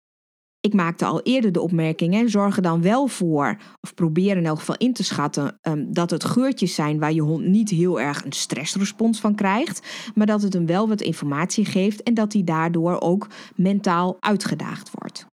Ik 0.62 0.74
maakte 0.74 1.06
al 1.06 1.22
eerder 1.22 1.52
de 1.52 1.62
opmerking, 1.62 2.30
zorg 2.30 2.56
er 2.56 2.62
dan 2.62 2.82
wel 2.82 3.08
voor, 3.08 3.58
of 3.82 3.94
probeer 3.94 4.38
in 4.38 4.46
elk 4.46 4.60
geval 4.60 4.78
in 4.78 4.94
te 4.94 5.04
schatten, 5.04 5.60
um, 5.62 5.94
dat 5.94 6.10
het 6.10 6.24
geurtjes 6.24 6.76
zijn 6.76 7.00
waar 7.00 7.14
je 7.14 7.22
hond 7.22 7.46
niet 7.46 7.70
heel 7.70 8.00
erg 8.00 8.26
een 8.26 8.32
stressrespons 8.32 9.20
van 9.20 9.36
krijgt, 9.36 10.12
maar 10.16 10.26
dat 10.26 10.42
het 10.42 10.54
hem 10.54 10.66
wel 10.66 10.88
wat 10.88 11.02
informatie 11.02 11.66
geeft 11.66 12.04
en 12.04 12.14
dat 12.14 12.34
hij 12.34 12.44
daardoor 12.44 13.00
ook 13.02 13.28
mentaal 13.56 14.18
uitgedaagd 14.20 14.92
wordt. 14.94 15.26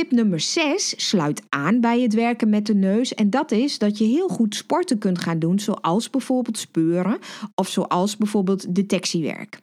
Tip 0.00 0.10
nummer 0.10 0.40
6 0.40 1.08
sluit 1.08 1.42
aan 1.48 1.80
bij 1.80 2.00
het 2.00 2.14
werken 2.14 2.48
met 2.48 2.66
de 2.66 2.74
neus. 2.74 3.14
En 3.14 3.30
dat 3.30 3.50
is 3.50 3.78
dat 3.78 3.98
je 3.98 4.04
heel 4.04 4.28
goed 4.28 4.54
sporten 4.54 4.98
kunt 4.98 5.18
gaan 5.18 5.38
doen, 5.38 5.58
zoals 5.58 6.10
bijvoorbeeld 6.10 6.58
speuren 6.58 7.18
of 7.54 7.68
zoals 7.68 8.16
bijvoorbeeld 8.16 8.74
detectiewerk. 8.74 9.60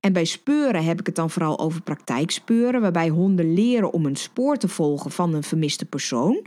En 0.00 0.12
bij 0.12 0.24
speuren 0.24 0.84
heb 0.84 1.00
ik 1.00 1.06
het 1.06 1.14
dan 1.14 1.30
vooral 1.30 1.58
over 1.58 1.82
praktijkspeuren, 1.82 2.80
waarbij 2.80 3.08
honden 3.08 3.54
leren 3.54 3.92
om 3.92 4.06
een 4.06 4.16
spoor 4.16 4.56
te 4.56 4.68
volgen 4.68 5.10
van 5.10 5.34
een 5.34 5.42
vermiste 5.42 5.84
persoon. 5.84 6.46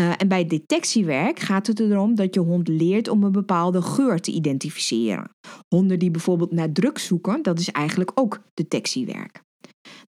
Uh, 0.00 0.12
en 0.16 0.28
bij 0.28 0.46
detectiewerk 0.46 1.38
gaat 1.38 1.66
het 1.66 1.80
erom 1.80 2.14
dat 2.14 2.34
je 2.34 2.40
hond 2.40 2.68
leert 2.68 3.08
om 3.08 3.24
een 3.24 3.32
bepaalde 3.32 3.82
geur 3.82 4.20
te 4.20 4.30
identificeren. 4.30 5.30
Honden 5.68 5.98
die 5.98 6.10
bijvoorbeeld 6.10 6.52
naar 6.52 6.72
drugs 6.72 7.06
zoeken, 7.06 7.42
dat 7.42 7.58
is 7.58 7.70
eigenlijk 7.70 8.10
ook 8.14 8.42
detectiewerk. 8.54 9.42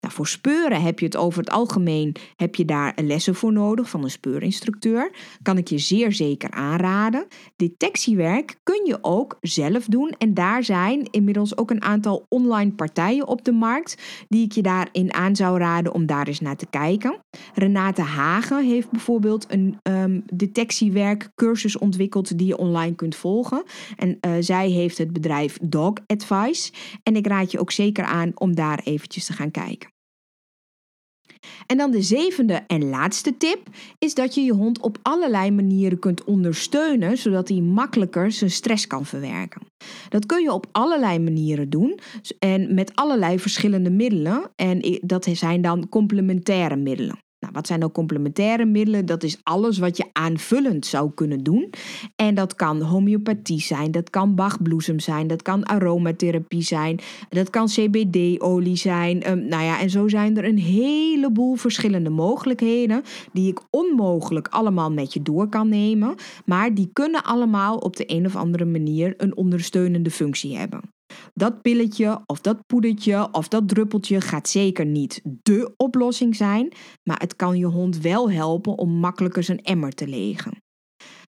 Nou, 0.04 0.16
voor 0.16 0.28
speuren 0.28 0.82
heb 0.82 0.98
je 0.98 1.04
het 1.04 1.16
over 1.16 1.38
het 1.38 1.50
algemeen 1.50 2.16
heb 2.36 2.54
je 2.54 2.64
daar 2.64 2.92
lessen 2.96 3.34
voor 3.34 3.52
nodig 3.52 3.88
van 3.90 4.02
een 4.02 4.10
speurinstructeur. 4.10 5.12
Kan 5.42 5.58
ik 5.58 5.68
je 5.68 5.78
zeer 5.78 6.12
zeker 6.12 6.50
aanraden. 6.50 7.26
Detectiewerk 7.56 8.56
kun 8.62 8.86
je 8.86 8.98
ook 9.00 9.38
zelf 9.40 9.84
doen 9.84 10.14
en 10.18 10.34
daar 10.34 10.64
zijn 10.64 11.10
inmiddels 11.10 11.56
ook 11.56 11.70
een 11.70 11.82
aantal 11.82 12.26
online 12.28 12.72
partijen 12.72 13.26
op 13.26 13.44
de 13.44 13.52
markt 13.52 14.02
die 14.28 14.44
ik 14.44 14.52
je 14.52 14.62
daarin 14.62 15.14
aan 15.14 15.36
zou 15.36 15.58
raden 15.58 15.94
om 15.94 16.06
daar 16.06 16.26
eens 16.26 16.40
naar 16.40 16.56
te 16.56 16.66
kijken. 16.70 17.18
Renate 17.54 18.02
Hagen 18.02 18.64
heeft 18.64 18.90
bijvoorbeeld 18.90 19.46
een 19.48 19.78
um, 19.82 20.22
detectiewerk 20.32 21.30
cursus 21.34 21.78
ontwikkeld 21.78 22.38
die 22.38 22.46
je 22.46 22.58
online 22.58 22.94
kunt 22.94 23.16
volgen. 23.16 23.62
En 23.96 24.18
uh, 24.20 24.32
zij 24.40 24.68
heeft 24.68 24.98
het 24.98 25.12
bedrijf 25.12 25.58
Dog 25.62 25.92
Advice 26.06 26.72
en 27.02 27.16
ik 27.16 27.26
raad 27.26 27.50
je 27.50 27.60
ook 27.60 27.72
zeker 27.72 28.04
aan 28.04 28.30
om 28.34 28.54
daar 28.54 28.80
eventjes 28.84 29.24
te 29.24 29.32
gaan 29.32 29.50
kijken. 29.50 29.93
En 31.66 31.76
dan 31.76 31.90
de 31.90 32.02
zevende 32.02 32.62
en 32.66 32.88
laatste 32.88 33.36
tip 33.36 33.68
is 33.98 34.14
dat 34.14 34.34
je 34.34 34.40
je 34.40 34.52
hond 34.52 34.80
op 34.80 34.98
allerlei 35.02 35.50
manieren 35.50 35.98
kunt 35.98 36.24
ondersteunen, 36.24 37.18
zodat 37.18 37.48
hij 37.48 37.60
makkelijker 37.60 38.32
zijn 38.32 38.50
stress 38.50 38.86
kan 38.86 39.06
verwerken. 39.06 39.62
Dat 40.08 40.26
kun 40.26 40.42
je 40.42 40.52
op 40.52 40.66
allerlei 40.72 41.18
manieren 41.18 41.70
doen 41.70 41.98
en 42.38 42.74
met 42.74 42.94
allerlei 42.94 43.38
verschillende 43.38 43.90
middelen. 43.90 44.50
En 44.56 44.98
dat 45.00 45.28
zijn 45.32 45.62
dan 45.62 45.88
complementaire 45.88 46.76
middelen. 46.76 47.23
Nou, 47.44 47.56
wat 47.56 47.66
zijn 47.66 47.78
nou 47.78 47.92
complementaire 47.92 48.64
middelen? 48.64 49.06
Dat 49.06 49.22
is 49.22 49.38
alles 49.42 49.78
wat 49.78 49.96
je 49.96 50.04
aanvullend 50.12 50.86
zou 50.86 51.10
kunnen 51.14 51.42
doen. 51.42 51.70
En 52.16 52.34
dat 52.34 52.54
kan 52.54 52.80
homeopathie 52.80 53.60
zijn, 53.60 53.90
dat 53.90 54.10
kan 54.10 54.34
bachbloesem 54.34 55.00
zijn, 55.00 55.26
dat 55.26 55.42
kan 55.42 55.64
aromatherapie 55.64 56.62
zijn, 56.62 57.00
dat 57.28 57.50
kan 57.50 57.66
CBD-olie 57.66 58.76
zijn. 58.76 59.30
Um, 59.30 59.46
nou 59.46 59.62
ja, 59.62 59.80
en 59.80 59.90
zo 59.90 60.08
zijn 60.08 60.36
er 60.36 60.44
een 60.44 60.58
heleboel 60.58 61.54
verschillende 61.54 62.10
mogelijkheden 62.10 63.02
die 63.32 63.50
ik 63.50 63.60
onmogelijk 63.70 64.48
allemaal 64.48 64.92
met 64.92 65.12
je 65.12 65.22
door 65.22 65.48
kan 65.48 65.68
nemen. 65.68 66.14
Maar 66.44 66.74
die 66.74 66.90
kunnen 66.92 67.24
allemaal 67.24 67.76
op 67.76 67.96
de 67.96 68.04
een 68.06 68.26
of 68.26 68.36
andere 68.36 68.64
manier 68.64 69.14
een 69.16 69.36
ondersteunende 69.36 70.10
functie 70.10 70.56
hebben. 70.56 70.93
Dat 71.34 71.62
pilletje 71.62 72.22
of 72.26 72.40
dat 72.40 72.66
poedertje 72.66 73.28
of 73.32 73.48
dat 73.48 73.68
druppeltje 73.68 74.20
gaat 74.20 74.48
zeker 74.48 74.86
niet 74.86 75.20
dé 75.24 75.72
oplossing 75.76 76.36
zijn, 76.36 76.72
maar 77.02 77.20
het 77.20 77.36
kan 77.36 77.58
je 77.58 77.66
hond 77.66 77.98
wel 77.98 78.30
helpen 78.30 78.78
om 78.78 78.90
makkelijker 78.90 79.42
zijn 79.42 79.62
emmer 79.62 79.92
te 79.92 80.08
legen. 80.08 80.63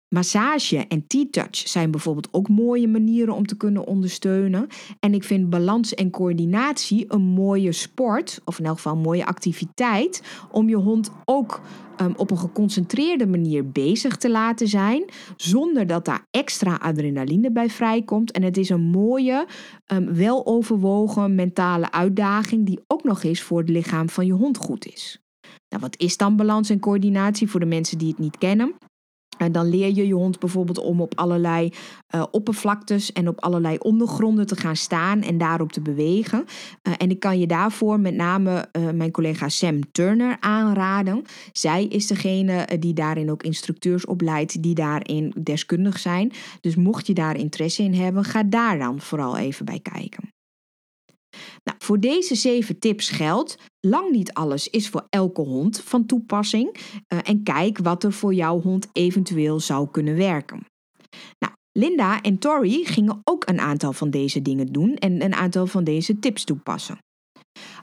Massage 0.09 0.87
en 0.89 1.07
T-touch 1.07 1.69
zijn 1.69 1.91
bijvoorbeeld 1.91 2.29
ook 2.31 2.49
mooie 2.49 2.89
manieren 2.89 3.35
om 3.35 3.47
te 3.47 3.57
kunnen 3.57 3.87
ondersteunen. 3.87 4.67
En 5.01 5.15
ik 5.15 5.25
vind 5.25 5.51
balans 5.51 5.95
en 5.95 6.11
coördinatie 6.11 7.05
een 7.09 7.23
mooie 7.23 7.73
sport, 7.73 8.41
of 8.45 8.59
in 8.59 8.65
elk 8.65 8.77
geval 8.77 8.93
een 8.93 8.99
mooie 8.99 9.27
activiteit, 9.27 10.23
om 10.51 10.69
je 10.69 10.77
hond 10.77 11.11
ook 11.25 11.61
um, 12.01 12.15
op 12.17 12.31
een 12.31 12.39
geconcentreerde 12.39 13.27
manier 13.27 13.71
bezig 13.71 14.17
te 14.17 14.31
laten 14.31 14.69
zijn, 14.69 15.05
zonder 15.37 15.87
dat 15.87 16.05
daar 16.05 16.27
extra 16.31 16.75
adrenaline 16.75 17.53
bij 17.53 17.71
vrijkomt. 17.71 18.31
En 18.31 18.43
het 18.43 18.57
is 18.57 18.69
een 18.69 18.91
mooie, 18.91 19.47
um, 19.93 20.15
wel 20.15 20.47
overwogen 20.47 21.35
mentale 21.35 21.93
uitdaging 21.93 22.67
die 22.67 22.81
ook 22.87 23.05
nog 23.05 23.23
eens 23.23 23.43
voor 23.43 23.59
het 23.59 23.69
lichaam 23.69 24.09
van 24.09 24.27
je 24.27 24.33
hond 24.33 24.57
goed 24.57 24.87
is. 24.87 25.23
Nou, 25.69 25.83
wat 25.83 25.99
is 25.99 26.17
dan 26.17 26.37
balans 26.37 26.71
en 26.71 26.81
coördinatie 26.81 27.49
voor 27.49 27.61
de 27.61 27.67
mensen 27.67 27.99
die 27.99 28.09
het 28.09 28.19
niet 28.19 28.39
kennen? 28.39 28.75
En 29.39 29.53
dan 29.53 29.69
leer 29.69 29.95
je 29.95 30.07
je 30.07 30.15
hond 30.15 30.39
bijvoorbeeld 30.39 30.79
om 30.79 31.01
op 31.01 31.13
allerlei 31.15 31.73
uh, 32.15 32.25
oppervlaktes 32.31 33.13
en 33.13 33.29
op 33.29 33.41
allerlei 33.41 33.77
ondergronden 33.79 34.47
te 34.47 34.57
gaan 34.57 34.77
staan 34.77 35.23
en 35.23 35.39
daarop 35.39 35.73
te 35.73 35.81
bewegen. 35.81 36.45
Uh, 36.83 36.95
en 36.97 37.11
ik 37.11 37.21
kan 37.21 37.39
je 37.39 37.47
daarvoor 37.47 38.01
met 38.01 38.15
name 38.15 38.69
mijn 38.95 39.11
collega 39.11 39.49
Sam 39.49 39.81
Turner 39.93 40.37
aanraden. 40.41 41.25
Zij 41.53 41.85
is 41.85 42.07
degene 42.07 42.69
die 42.79 42.95
daarin 42.95 43.31
ook 43.31 43.43
instructeurs 43.43 44.07
opleidt, 44.07 44.63
die 44.63 44.75
daarin 44.75 45.35
deskundig 45.43 45.99
zijn. 45.99 46.33
Dus 46.61 46.77
mocht 46.77 47.07
je 47.07 47.15
daar 47.15 47.37
interesse 47.37 47.83
in 47.83 47.95
hebben, 47.95 48.25
ga 48.25 48.43
daar 48.43 48.79
dan 48.79 49.01
vooral 49.01 49.37
even 49.37 49.65
bij 49.65 49.81
kijken. 49.81 50.37
Nou, 51.65 51.79
voor 51.79 52.01
deze 52.01 52.35
zeven 52.35 52.79
tips 52.79 53.09
geldt, 53.09 53.57
lang 53.81 54.11
niet 54.11 54.33
alles 54.33 54.69
is 54.69 54.89
voor 54.89 55.07
elke 55.09 55.41
hond 55.41 55.81
van 55.81 56.07
toepassing 56.07 56.77
uh, 57.09 57.19
en 57.23 57.43
kijk 57.43 57.79
wat 57.79 58.05
er 58.05 58.13
voor 58.13 58.35
jouw 58.35 58.61
hond 58.61 58.89
eventueel 58.93 59.61
zou 59.61 59.89
kunnen 59.91 60.17
werken. 60.17 60.67
Nou, 61.39 61.55
Linda 61.73 62.23
en 62.23 62.39
Tori 62.39 62.85
gingen 62.85 63.21
ook 63.25 63.49
een 63.49 63.61
aantal 63.61 63.93
van 63.93 64.11
deze 64.11 64.43
dingen 64.43 64.67
doen 64.67 64.95
en 64.95 65.25
een 65.25 65.35
aantal 65.35 65.67
van 65.67 65.85
deze 65.85 66.19
tips 66.19 66.45
toepassen. 66.45 66.99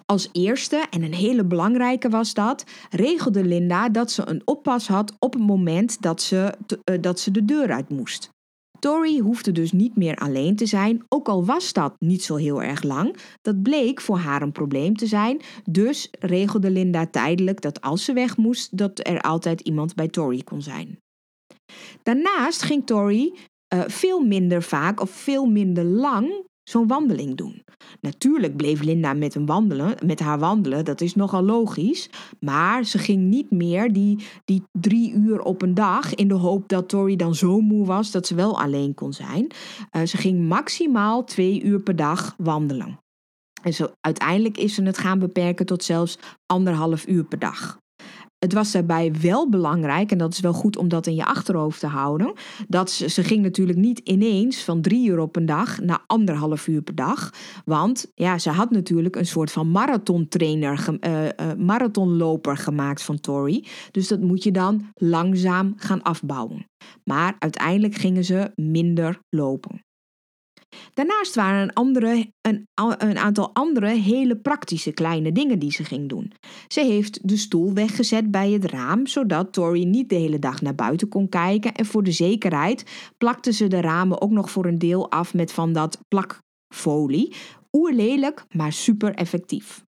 Als 0.06 0.30
eerste, 0.32 0.86
en 0.90 1.04
een 1.04 1.14
hele 1.14 1.46
belangrijke 1.46 2.10
was 2.10 2.34
dat, 2.34 2.64
regelde 2.90 3.44
Linda 3.44 3.90
dat 3.90 4.12
ze 4.12 4.28
een 4.28 4.42
oppas 4.46 4.88
had 4.88 5.16
op 5.20 5.34
het 5.34 5.42
moment 5.42 6.02
dat 6.02 6.22
ze, 6.22 6.58
uh, 6.92 6.98
dat 7.02 7.20
ze 7.20 7.32
de 7.32 7.46
deur 7.46 7.72
uit 7.72 7.90
moest. 7.90 8.30
Tori 8.86 9.20
hoefde 9.20 9.52
dus 9.52 9.72
niet 9.72 9.96
meer 9.96 10.16
alleen 10.16 10.56
te 10.56 10.66
zijn, 10.66 11.04
ook 11.10 11.28
al 11.28 11.46
was 11.46 11.74
dat 11.74 11.96
niet 12.00 12.24
zo 12.24 12.36
heel 12.36 12.64
erg 12.64 12.84
lang. 12.84 13.18
Dat 13.42 13.62
bleek 13.62 14.02
voor 14.02 14.18
haar 14.18 14.42
een 14.42 14.52
probleem 14.52 14.96
te 14.96 15.08
zijn, 15.08 15.42
dus 15.70 16.10
regelde 16.20 16.70
Linda 16.70 17.08
tijdelijk 17.08 17.62
dat 17.62 17.82
als 17.82 18.06
ze 18.06 18.14
weg 18.14 18.38
moest, 18.38 18.78
dat 18.78 19.08
er 19.08 19.22
altijd 19.22 19.62
iemand 19.62 19.96
bij 19.96 20.08
Tori 20.08 20.44
kon 20.44 20.62
zijn. 20.62 21.00
Daarnaast 22.04 22.62
ging 22.62 22.86
Tori 22.86 23.34
uh, 23.74 23.84
veel 23.88 24.20
minder 24.20 24.64
vaak 24.64 25.02
of 25.02 25.10
veel 25.10 25.46
minder 25.46 25.84
lang 25.84 26.46
zo'n 26.70 26.88
wandeling 26.88 27.36
doen. 27.36 27.64
Natuurlijk 28.02 28.56
bleef 28.58 28.82
Linda 28.82 29.14
met, 29.14 29.38
wandelen, 29.46 29.96
met 30.06 30.20
haar 30.20 30.40
wandelen, 30.40 30.86
dat 30.86 31.02
is 31.02 31.16
nogal 31.16 31.44
logisch. 31.44 32.10
Maar 32.40 32.84
ze 32.84 32.98
ging 32.98 33.22
niet 33.22 33.52
meer 33.52 33.94
die, 33.94 34.26
die 34.46 34.64
drie 34.72 35.14
uur 35.14 35.42
op 35.42 35.62
een 35.62 35.74
dag 35.74 36.16
in 36.16 36.28
de 36.28 36.34
hoop 36.34 36.68
dat 36.70 36.90
Tori 36.90 37.16
dan 37.16 37.36
zo 37.36 37.62
moe 37.62 37.86
was 37.86 38.12
dat 38.12 38.28
ze 38.28 38.36
wel 38.36 38.60
alleen 38.60 38.94
kon 38.94 39.14
zijn. 39.14 39.48
Uh, 39.92 40.04
ze 40.04 40.18
ging 40.18 40.48
maximaal 40.48 41.24
twee 41.24 41.64
uur 41.64 41.80
per 41.80 41.96
dag 41.96 42.36
wandelen. 42.38 43.00
En 43.64 43.74
zo, 43.74 43.92
uiteindelijk 44.02 44.58
is 44.58 44.74
ze 44.74 44.84
het 44.84 44.98
gaan 44.98 45.20
beperken 45.20 45.66
tot 45.66 45.84
zelfs 45.84 46.18
anderhalf 46.46 47.08
uur 47.08 47.24
per 47.24 47.40
dag. 47.40 47.84
Het 48.46 48.54
was 48.54 48.72
daarbij 48.72 49.14
wel 49.22 49.50
belangrijk, 49.50 50.12
en 50.12 50.18
dat 50.18 50.34
is 50.34 50.40
wel 50.40 50.54
goed 50.54 50.78
om 50.78 50.88
dat 50.88 51.08
in 51.08 51.16
je 51.16 51.26
achterhoofd 51.26 51.80
te 51.80 51.88
houden, 51.88 52.34
dat 52.68 52.92
ze, 52.92 53.10
ze 53.10 53.24
ging 53.24 53.42
natuurlijk 53.42 53.78
niet 53.78 54.00
ineens 54.00 54.64
van 54.64 54.82
drie 54.82 55.10
uur 55.10 55.20
op 55.20 55.36
een 55.36 55.46
dag 55.46 55.82
naar 55.82 56.04
anderhalf 56.08 56.68
uur 56.68 56.82
per 56.82 56.96
dag. 56.96 57.30
Want 57.66 58.12
ja, 58.16 58.38
ze 58.38 58.50
had 58.50 58.72
natuurlijk 58.72 59.16
een 59.16 59.26
soort 59.26 59.52
van 59.52 59.72
marathontrainer, 59.72 60.88
uh, 61.02 61.24
uh, 61.24 61.30
marathonloper 61.58 62.58
gemaakt 62.58 63.02
van 63.02 63.20
Tori. 63.20 63.68
Dus 63.92 64.08
dat 64.08 64.20
moet 64.20 64.44
je 64.44 64.52
dan 64.52 64.92
langzaam 64.94 65.74
gaan 65.78 66.02
afbouwen. 66.02 66.70
Maar 67.04 67.36
uiteindelijk 67.40 67.96
gingen 67.96 68.26
ze 68.26 68.52
minder 68.56 69.20
lopen. 69.30 69.85
Daarnaast 70.94 71.36
waren 71.36 71.62
een, 71.62 71.74
andere, 71.74 72.32
een, 72.42 72.68
een, 72.98 73.18
aantal 73.18 73.54
andere 73.54 73.88
hele 73.88 74.38
praktische 74.38 74.92
kleine 74.92 75.32
dingen 75.32 75.60
die 75.60 75.72
ze 75.72 75.84
ging 75.84 76.10
doen. 76.10 76.32
Ze 76.68 76.82
heeft 76.82 77.28
de 77.28 77.38
stoel 77.38 77.74
weggezet 77.74 78.32
bij 78.32 78.52
het 78.52 78.66
raam, 78.66 79.08
zodat 79.08 79.54
Tori 79.54 79.86
niet 79.86 80.10
de 80.10 80.16
hele 80.16 80.40
dag 80.40 80.62
naar 80.62 80.76
buiten 80.76 81.08
kon 81.08 81.30
kijken. 81.30 81.74
En 81.74 81.86
voor 81.86 82.04
de 82.04 82.12
zekerheid 82.12 83.14
plakte 83.18 83.52
ze 83.52 83.68
de 83.68 83.82
ramen 83.82 84.22
ook 84.22 84.32
nog 84.32 84.52
voor 84.52 84.66
een 84.66 84.80
deel 84.80 85.12
af 85.12 85.34
met 85.34 85.52
van 85.52 85.74
dat 85.74 86.00
plakfolie. 86.08 87.34
Oerlelijk, 87.72 88.46
maar 88.52 88.74
super 88.74 89.14
effectief. 89.14 89.85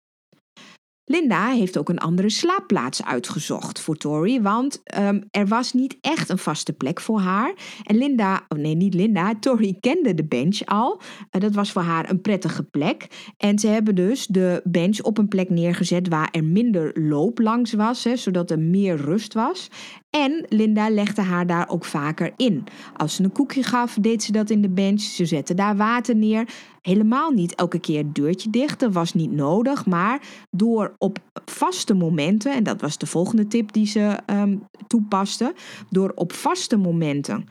Linda 1.10 1.50
heeft 1.50 1.78
ook 1.78 1.90
een 1.90 2.00
andere 2.00 2.30
slaapplaats 2.30 3.04
uitgezocht 3.04 3.80
voor 3.80 3.96
Tori, 3.96 4.42
want 4.42 4.82
um, 5.00 5.24
er 5.32 5.48
was 5.48 5.74
niet 5.74 5.98
echt 6.02 6.30
een 6.30 6.38
vaste 6.38 6.74
plek 6.74 7.02
voor 7.02 7.20
haar. 7.20 7.54
En 7.84 7.98
Linda, 7.98 8.46
oh 8.48 8.60
nee, 8.60 8.76
niet 8.76 8.94
Linda, 8.94 9.36
Tori 9.40 9.80
kende 9.80 10.14
de 10.14 10.26
bench 10.26 10.66
al. 10.66 11.02
Uh, 11.32 11.42
dat 11.42 11.54
was 11.54 11.72
voor 11.72 11.82
haar 11.82 12.10
een 12.10 12.22
prettige 12.22 12.64
plek. 12.64 13.08
En 13.38 13.60
ze 13.60 13.68
hebben 13.68 13.96
dus 13.96 14.26
de 14.26 14.62
bench 14.64 15.02
op 15.02 15.18
een 15.18 15.28
plek 15.28 15.50
neergezet 15.50 16.08
waar 16.08 16.30
er 16.32 16.44
minder 16.44 16.92
loop 17.00 17.40
langs 17.40 17.74
was, 17.74 18.04
hè, 18.04 18.16
zodat 18.16 18.52
er 18.52 18.60
meer 18.60 18.96
rust 18.96 19.34
was. 19.34 19.70
En 20.10 20.46
Linda 20.50 20.90
legde 20.90 21.22
haar 21.22 21.48
daar 21.48 21.70
ook 21.70 21.86
vaker 21.86 22.32
in. 22.36 22.64
Als 22.96 23.16
ze 23.16 23.24
een 23.24 23.32
koekje 23.32 23.64
gaf, 23.64 23.98
deed 24.02 24.24
ze 24.24 24.32
dat 24.32 24.50
in 24.50 24.62
de 24.62 24.70
bench. 24.70 25.02
Ze 25.02 25.26
zette 25.26 25.54
daar 25.54 25.76
water 25.76 26.16
neer. 26.16 26.48
Helemaal 26.88 27.32
niet 27.32 27.56
elke 27.56 27.80
keer 27.80 27.98
het 27.98 28.16
deurtje 28.16 28.50
dicht. 28.50 28.80
Dat 28.80 28.94
was 28.94 29.14
niet 29.14 29.32
nodig. 29.32 29.86
Maar 29.86 30.22
door 30.50 30.96
op 30.98 31.20
vaste 31.46 31.94
momenten, 31.94 32.54
en 32.54 32.64
dat 32.64 32.82
was 32.82 32.98
de 32.98 33.06
volgende 33.06 33.48
tip 33.48 33.72
die 33.72 33.86
ze 33.86 34.20
um, 34.26 34.64
toepaste. 34.88 35.54
Door 35.90 36.12
op 36.16 36.34
vaste 36.34 36.78
momenten 36.78 37.46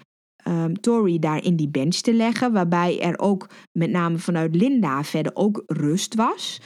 um, 0.48 0.80
Tori 0.80 1.18
daar 1.18 1.44
in 1.44 1.56
die 1.56 1.68
bench 1.68 1.94
te 1.94 2.12
leggen, 2.12 2.52
waarbij 2.52 3.00
er 3.00 3.18
ook 3.18 3.48
met 3.72 3.90
name 3.90 4.18
vanuit 4.18 4.54
Linda 4.54 5.04
verder 5.04 5.34
ook 5.34 5.62
rust 5.66 6.14
was, 6.14 6.60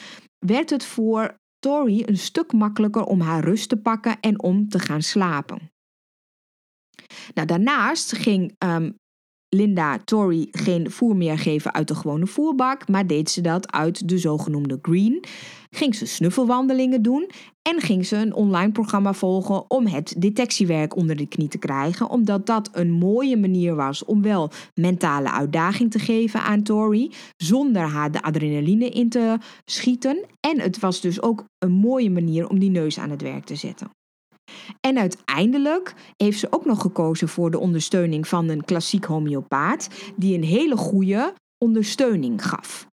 werd 0.46 0.70
het 0.70 0.85
voor 0.85 1.38
Tori 1.59 2.02
een 2.06 2.18
stuk 2.18 2.52
makkelijker 2.52 3.04
om 3.04 3.20
haar 3.20 3.44
rust 3.44 3.68
te 3.68 3.76
pakken 3.76 4.20
en 4.20 4.42
om 4.42 4.68
te 4.68 4.78
gaan 4.78 5.02
slapen. 5.02 5.70
Nou, 7.35 7.46
daarnaast 7.46 8.12
ging 8.12 8.54
um, 8.64 8.94
Linda 9.56 9.98
Tori 10.04 10.48
geen 10.50 10.90
voer 10.90 11.16
meer 11.16 11.38
geven 11.38 11.74
uit 11.74 11.88
de 11.88 11.94
gewone 11.94 12.26
voerbak, 12.26 12.88
maar 12.88 13.06
deed 13.06 13.30
ze 13.30 13.40
dat 13.40 13.72
uit 13.72 14.08
de 14.08 14.18
zogenoemde 14.18 14.78
green. 14.82 15.24
Ging 15.70 15.94
ze 15.94 16.06
snuffelwandelingen 16.06 17.02
doen 17.02 17.30
en 17.62 17.80
ging 17.80 18.06
ze 18.06 18.16
een 18.16 18.34
online 18.34 18.72
programma 18.72 19.12
volgen 19.12 19.70
om 19.70 19.86
het 19.86 20.14
detectiewerk 20.18 20.96
onder 20.96 21.16
de 21.16 21.26
knie 21.26 21.48
te 21.48 21.58
krijgen, 21.58 22.10
omdat 22.10 22.46
dat 22.46 22.70
een 22.72 22.90
mooie 22.90 23.36
manier 23.36 23.74
was 23.74 24.04
om 24.04 24.22
wel 24.22 24.50
mentale 24.74 25.30
uitdaging 25.30 25.90
te 25.90 25.98
geven 25.98 26.42
aan 26.42 26.62
Tori, 26.62 27.12
zonder 27.36 27.82
haar 27.82 28.12
de 28.12 28.22
adrenaline 28.22 28.88
in 28.88 29.08
te 29.08 29.38
schieten. 29.64 30.26
En 30.40 30.60
het 30.60 30.78
was 30.78 31.00
dus 31.00 31.22
ook 31.22 31.44
een 31.58 31.72
mooie 31.72 32.10
manier 32.10 32.48
om 32.48 32.58
die 32.58 32.70
neus 32.70 32.98
aan 32.98 33.10
het 33.10 33.22
werk 33.22 33.44
te 33.44 33.56
zetten. 33.56 33.90
En 34.80 34.98
uiteindelijk 34.98 35.94
heeft 36.16 36.38
ze 36.38 36.46
ook 36.50 36.64
nog 36.64 36.80
gekozen 36.80 37.28
voor 37.28 37.50
de 37.50 37.58
ondersteuning 37.58 38.28
van 38.28 38.48
een 38.48 38.64
klassiek 38.64 39.04
homeopaat, 39.04 39.88
die 40.16 40.34
een 40.34 40.44
hele 40.44 40.76
goede 40.76 41.34
ondersteuning 41.58 42.48
gaf. 42.48 42.88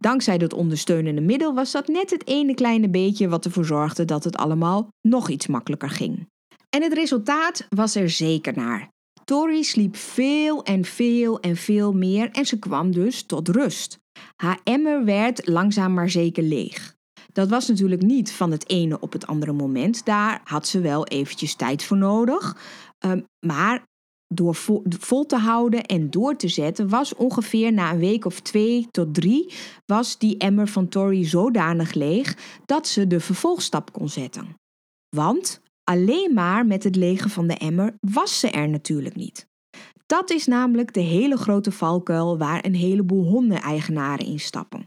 Dankzij 0.00 0.38
dat 0.38 0.52
ondersteunende 0.52 1.20
middel 1.20 1.54
was 1.54 1.72
dat 1.72 1.86
net 1.86 2.10
het 2.10 2.26
ene 2.26 2.54
kleine 2.54 2.88
beetje 2.88 3.28
wat 3.28 3.44
ervoor 3.44 3.64
zorgde 3.64 4.04
dat 4.04 4.24
het 4.24 4.36
allemaal 4.36 4.88
nog 5.08 5.28
iets 5.28 5.46
makkelijker 5.46 5.90
ging. 5.90 6.26
En 6.70 6.82
het 6.82 6.92
resultaat 6.92 7.66
was 7.68 7.94
er 7.94 8.10
zeker 8.10 8.52
naar. 8.56 8.88
Tori 9.24 9.64
sliep 9.64 9.96
veel 9.96 10.62
en 10.62 10.84
veel 10.84 11.40
en 11.40 11.56
veel 11.56 11.92
meer 11.92 12.30
en 12.30 12.46
ze 12.46 12.58
kwam 12.58 12.92
dus 12.92 13.22
tot 13.22 13.48
rust. 13.48 13.98
Haar 14.36 14.60
emmer 14.64 15.04
werd 15.04 15.48
langzaam 15.48 15.94
maar 15.94 16.10
zeker 16.10 16.42
leeg. 16.42 16.95
Dat 17.36 17.48
was 17.48 17.68
natuurlijk 17.68 18.02
niet 18.02 18.32
van 18.32 18.50
het 18.50 18.68
ene 18.68 19.00
op 19.00 19.12
het 19.12 19.26
andere 19.26 19.52
moment. 19.52 20.04
Daar 20.04 20.40
had 20.44 20.66
ze 20.66 20.80
wel 20.80 21.06
eventjes 21.06 21.54
tijd 21.54 21.84
voor 21.84 21.96
nodig. 21.96 22.56
Ehm, 22.98 23.20
maar 23.46 23.82
door 24.34 24.54
vol, 24.98 25.26
te 25.26 25.36
houden 25.36 25.84
en 25.84 26.10
door 26.10 26.36
te 26.36 26.48
zetten, 26.48 26.88
was 26.88 27.14
ongeveer 27.14 27.72
na 27.72 27.92
een 27.92 27.98
week 27.98 28.24
of 28.24 28.40
twee 28.40 28.88
tot 28.90 29.14
drie, 29.14 29.54
was 29.86 30.18
die 30.18 30.36
emmer 30.38 30.68
van 30.68 30.88
Tori 30.88 31.24
zodanig 31.24 31.94
leeg 31.94 32.36
dat 32.66 32.86
ze 32.86 33.06
de 33.06 33.20
vervolgstap 33.20 33.92
kon 33.92 34.08
zetten. 34.08 34.56
Want 35.16 35.60
alleen 35.84 36.34
maar 36.34 36.66
met 36.66 36.84
het 36.84 36.96
legen 36.96 37.30
van 37.30 37.46
de 37.46 37.54
emmer 37.54 37.94
was 38.00 38.40
ze 38.40 38.50
er 38.50 38.68
natuurlijk 38.68 39.16
niet. 39.16 39.46
Dat 40.06 40.30
is 40.30 40.46
namelijk 40.46 40.92
de 40.92 41.00
hele 41.00 41.36
grote 41.36 41.72
valkuil 41.72 42.38
waar 42.38 42.64
een 42.64 42.74
heleboel 42.74 43.24
hondeneigenaren 43.24 44.26
in 44.26 44.40
stappen. 44.40 44.86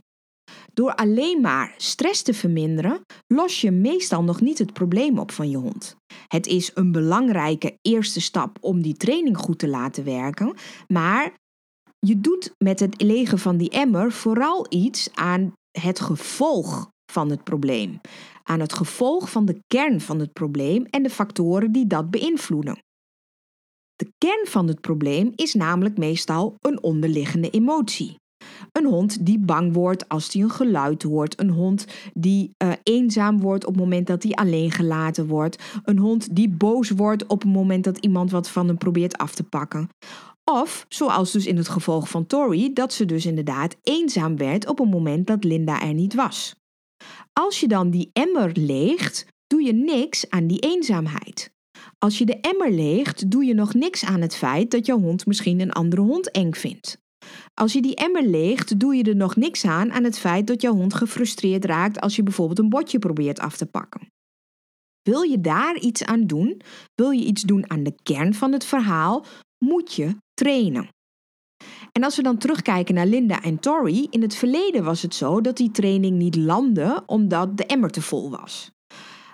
Door 0.79 0.95
alleen 0.95 1.41
maar 1.41 1.73
stress 1.77 2.21
te 2.21 2.33
verminderen, 2.33 3.01
los 3.27 3.61
je 3.61 3.71
meestal 3.71 4.23
nog 4.23 4.41
niet 4.41 4.57
het 4.57 4.73
probleem 4.73 5.17
op 5.19 5.31
van 5.31 5.49
je 5.49 5.57
hond. 5.57 5.95
Het 6.27 6.47
is 6.47 6.71
een 6.73 6.91
belangrijke 6.91 7.77
eerste 7.81 8.21
stap 8.21 8.57
om 8.61 8.81
die 8.81 8.93
training 8.93 9.37
goed 9.37 9.59
te 9.59 9.67
laten 9.67 10.03
werken, 10.03 10.55
maar 10.87 11.33
je 11.99 12.19
doet 12.19 12.53
met 12.57 12.79
het 12.79 13.01
legen 13.01 13.39
van 13.39 13.57
die 13.57 13.69
emmer 13.69 14.11
vooral 14.11 14.65
iets 14.69 15.09
aan 15.13 15.53
het 15.79 15.99
gevolg 15.99 16.89
van 17.11 17.29
het 17.29 17.43
probleem, 17.43 18.01
aan 18.43 18.59
het 18.59 18.73
gevolg 18.73 19.31
van 19.31 19.45
de 19.45 19.59
kern 19.67 20.01
van 20.01 20.19
het 20.19 20.33
probleem 20.33 20.85
en 20.85 21.03
de 21.03 21.09
factoren 21.09 21.71
die 21.71 21.87
dat 21.87 22.09
beïnvloeden. 22.09 22.79
De 23.95 24.11
kern 24.17 24.47
van 24.47 24.67
het 24.67 24.81
probleem 24.81 25.31
is 25.35 25.53
namelijk 25.53 25.97
meestal 25.97 26.55
een 26.59 26.83
onderliggende 26.83 27.49
emotie. 27.49 28.15
Een 28.72 28.86
hond 28.86 29.26
die 29.26 29.39
bang 29.39 29.74
wordt 29.74 30.10
als 30.10 30.34
hij 30.34 30.41
een 30.41 30.52
geluid 30.52 31.04
hoort. 31.04 31.39
Een 31.39 31.50
hond 31.50 31.86
die 32.13 32.54
uh, 32.63 32.72
eenzaam 32.84 33.39
wordt 33.39 33.65
op 33.65 33.74
het 33.74 33.84
moment 33.84 34.08
dat 34.08 34.24
hij 34.24 34.32
alleen 34.32 34.72
gelaten 34.72 35.28
wordt. 35.28 35.63
Een 35.84 35.98
hond 35.98 36.36
die 36.36 36.50
boos 36.50 36.89
wordt 36.89 37.28
op 37.28 37.41
het 37.41 37.52
moment 37.52 37.84
dat 37.84 37.98
iemand 37.98 38.32
wat 38.32 38.50
van 38.50 38.67
hem 38.67 38.78
probeert 38.78 39.17
af 39.17 39.36
te 39.36 39.43
pakken. 39.43 39.89
Of, 40.52 40.86
zoals 40.89 41.32
dus 41.32 41.45
in 41.45 41.58
het 41.58 41.69
gevolg 41.69 42.10
van 42.10 42.26
Tori, 42.26 42.74
dat 42.74 42.93
ze 42.93 43.06
dus 43.06 43.26
inderdaad 43.26 43.76
eenzaam 43.84 44.38
werd 44.38 44.67
op 44.67 44.78
het 44.78 44.89
moment 44.89 45.28
dat 45.28 45.43
Linda 45.43 45.82
er 45.82 45.93
niet 45.93 46.13
was. 46.13 46.56
Als 47.34 47.60
je 47.60 47.67
dan 47.67 47.89
die 47.89 48.10
emmer 48.13 48.52
leegt, 48.54 49.26
doe 49.48 49.62
je 49.62 49.74
niks 49.74 50.30
aan 50.30 50.48
die 50.48 50.60
eenzaamheid. 50.60 51.52
Als 51.98 52.17
je 52.17 52.26
de 52.26 52.39
emmer 52.39 52.72
leegt, 52.72 53.32
doe 53.32 53.45
je 53.45 53.54
nog 53.54 53.74
niks 53.74 54.06
aan 54.06 54.22
het 54.22 54.36
feit 54.36 54.72
dat 54.72 54.86
jouw 54.86 55.00
hond 55.00 55.26
misschien 55.26 55.60
een 55.60 55.72
andere 55.72 56.02
hond 56.02 56.32
eng 56.32 56.54
vindt. 56.54 56.98
Als 57.53 57.73
je 57.73 57.81
die 57.81 57.95
emmer 57.95 58.23
leegt, 58.23 58.79
doe 58.79 58.95
je 58.95 59.03
er 59.03 59.15
nog 59.15 59.35
niks 59.35 59.65
aan 59.65 59.91
aan 59.91 60.03
het 60.03 60.19
feit 60.19 60.47
dat 60.47 60.61
jouw 60.61 60.73
hond 60.73 60.93
gefrustreerd 60.93 61.65
raakt 61.65 61.99
als 61.99 62.15
je 62.15 62.23
bijvoorbeeld 62.23 62.59
een 62.59 62.69
botje 62.69 62.99
probeert 62.99 63.39
af 63.39 63.57
te 63.57 63.65
pakken. 63.65 64.07
Wil 65.01 65.21
je 65.21 65.41
daar 65.41 65.77
iets 65.77 66.03
aan 66.03 66.25
doen, 66.25 66.61
wil 66.95 67.09
je 67.09 67.25
iets 67.25 67.41
doen 67.41 67.69
aan 67.69 67.83
de 67.83 67.95
kern 68.03 68.33
van 68.33 68.51
het 68.51 68.65
verhaal, 68.65 69.25
moet 69.65 69.93
je 69.93 70.15
trainen. 70.33 70.89
En 71.91 72.03
als 72.03 72.15
we 72.15 72.23
dan 72.23 72.37
terugkijken 72.37 72.95
naar 72.95 73.05
Linda 73.05 73.41
en 73.41 73.59
Tori, 73.59 74.07
in 74.09 74.21
het 74.21 74.35
verleden 74.35 74.83
was 74.83 75.01
het 75.01 75.15
zo 75.15 75.41
dat 75.41 75.57
die 75.57 75.71
training 75.71 76.17
niet 76.17 76.35
landde 76.35 77.03
omdat 77.05 77.57
de 77.57 77.65
emmer 77.65 77.89
te 77.89 78.01
vol 78.01 78.29
was. 78.29 78.71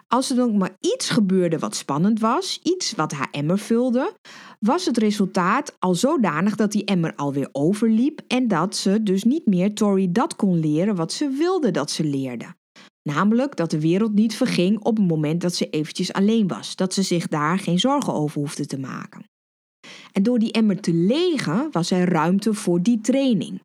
Als 0.08 0.30
er 0.30 0.36
dan 0.36 0.58
maar 0.58 0.78
iets 0.80 1.10
gebeurde 1.10 1.60
wat 1.60 1.76
spannend 1.76 2.20
was, 2.20 2.60
iets 2.64 2.96
wat 2.96 3.12
haar 3.12 3.28
emmer 3.32 3.60
vulde, 3.60 4.14
was 4.60 4.86
het 4.86 4.98
resultaat 4.98 5.76
al 5.80 5.96
zodanig 5.96 6.56
dat 6.56 6.72
die 6.72 6.86
emmer 6.86 7.16
alweer 7.16 7.50
overliep 7.52 8.22
en 8.28 8.48
dat 8.48 8.76
ze 8.76 9.04
dus 9.04 9.24
niet 9.24 9.46
meer 9.46 9.74
Tori 9.74 10.12
dat 10.12 10.36
kon 10.36 10.60
leren 10.60 10.96
wat 10.96 11.14
ze 11.14 11.30
wilde 11.30 11.72
dat 11.72 11.92
ze 11.92 12.04
leerde. 12.04 12.46
Namelijk 13.10 13.56
dat 13.56 13.72
de 13.72 13.80
wereld 13.80 14.14
niet 14.14 14.36
verging 14.36 14.80
op 14.84 14.98
het 14.98 15.08
moment 15.08 15.42
dat 15.42 15.56
ze 15.56 15.70
eventjes 15.70 16.14
alleen 16.14 16.48
was, 16.48 16.76
dat 16.76 16.94
ze 16.94 17.02
zich 17.02 17.28
daar 17.28 17.60
geen 17.60 17.80
zorgen 17.80 18.14
over 18.14 18.40
hoefde 18.40 18.66
te 18.66 18.80
maken. 18.80 19.26
En 20.12 20.24
door 20.24 20.40
die 20.40 20.52
emmer 20.52 20.82
te 20.82 20.94
legen 20.94 21.68
was 21.72 21.92
er 21.92 22.10
ruimte 22.10 22.54
voor 22.54 22.82
die 22.82 23.02
training. 23.02 23.62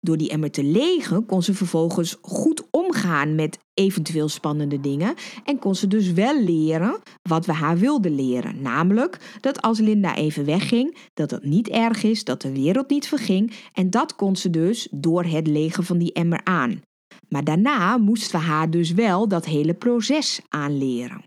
Door 0.00 0.16
die 0.16 0.30
emmer 0.30 0.50
te 0.50 0.64
legen 0.64 1.26
kon 1.26 1.42
ze 1.42 1.54
vervolgens 1.54 2.16
goed 2.20 2.65
omgaan 2.86 3.34
met 3.34 3.58
eventueel 3.74 4.28
spannende 4.28 4.80
dingen 4.80 5.14
en 5.44 5.58
kon 5.58 5.74
ze 5.74 5.86
dus 5.86 6.12
wel 6.12 6.42
leren 6.42 7.00
wat 7.22 7.46
we 7.46 7.52
haar 7.52 7.78
wilden 7.78 8.14
leren. 8.14 8.62
Namelijk 8.62 9.38
dat 9.40 9.62
als 9.62 9.78
Linda 9.78 10.14
even 10.14 10.44
wegging, 10.44 10.96
dat 11.14 11.30
het 11.30 11.44
niet 11.44 11.68
erg 11.68 12.02
is, 12.02 12.24
dat 12.24 12.42
de 12.42 12.52
wereld 12.52 12.90
niet 12.90 13.08
verging 13.08 13.52
en 13.72 13.90
dat 13.90 14.16
kon 14.16 14.36
ze 14.36 14.50
dus 14.50 14.88
door 14.90 15.24
het 15.24 15.46
legen 15.46 15.84
van 15.84 15.98
die 15.98 16.12
emmer 16.12 16.40
aan. 16.44 16.80
Maar 17.28 17.44
daarna 17.44 17.96
moesten 17.96 18.40
we 18.40 18.46
haar 18.46 18.70
dus 18.70 18.92
wel 18.92 19.28
dat 19.28 19.44
hele 19.44 19.74
proces 19.74 20.40
aanleren. 20.48 21.22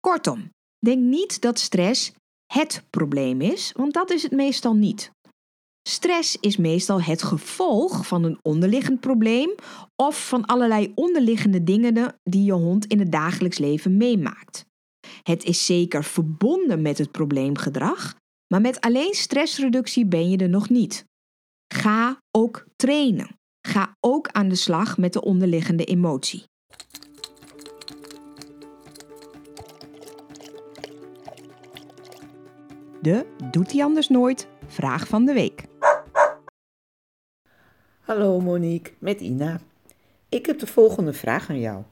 Kortom, 0.00 0.50
denk 0.78 1.02
niet 1.02 1.40
dat 1.40 1.58
stress 1.58 2.12
het 2.52 2.84
probleem 2.90 3.40
is, 3.40 3.72
want 3.76 3.92
dat 3.92 4.10
is 4.10 4.22
het 4.22 4.32
meestal 4.32 4.74
niet. 4.74 5.10
Stress 5.88 6.36
is 6.40 6.56
meestal 6.56 7.02
het 7.02 7.22
gevolg 7.22 8.06
van 8.06 8.24
een 8.24 8.38
onderliggend 8.42 9.00
probleem 9.00 9.54
of 9.96 10.28
van 10.28 10.44
allerlei 10.44 10.92
onderliggende 10.94 11.64
dingen 11.64 12.14
die 12.22 12.44
je 12.44 12.52
hond 12.52 12.86
in 12.86 12.98
het 12.98 13.12
dagelijks 13.12 13.58
leven 13.58 13.96
meemaakt. 13.96 14.66
Het 15.22 15.44
is 15.44 15.66
zeker 15.66 16.04
verbonden 16.04 16.82
met 16.82 16.98
het 16.98 17.10
probleemgedrag, 17.10 18.14
maar 18.46 18.60
met 18.60 18.80
alleen 18.80 19.14
stressreductie 19.14 20.06
ben 20.06 20.30
je 20.30 20.36
er 20.36 20.48
nog 20.48 20.68
niet. 20.68 21.04
Ga 21.74 22.20
ook 22.30 22.66
trainen. 22.76 23.38
Ga 23.68 23.96
ook 24.00 24.28
aan 24.28 24.48
de 24.48 24.54
slag 24.54 24.98
met 24.98 25.12
de 25.12 25.22
onderliggende 25.22 25.84
emotie. 25.84 26.44
De 33.00 33.26
Doet 33.50 33.72
hij 33.72 33.84
anders 33.84 34.08
nooit? 34.08 34.48
Vraag 34.66 35.06
van 35.08 35.24
de 35.24 35.32
week. 35.32 35.70
Hallo 38.02 38.40
Monique, 38.40 38.92
met 38.98 39.20
Ina. 39.20 39.60
Ik 40.28 40.46
heb 40.46 40.58
de 40.58 40.66
volgende 40.66 41.12
vraag 41.12 41.50
aan 41.50 41.60
jou. 41.60 41.82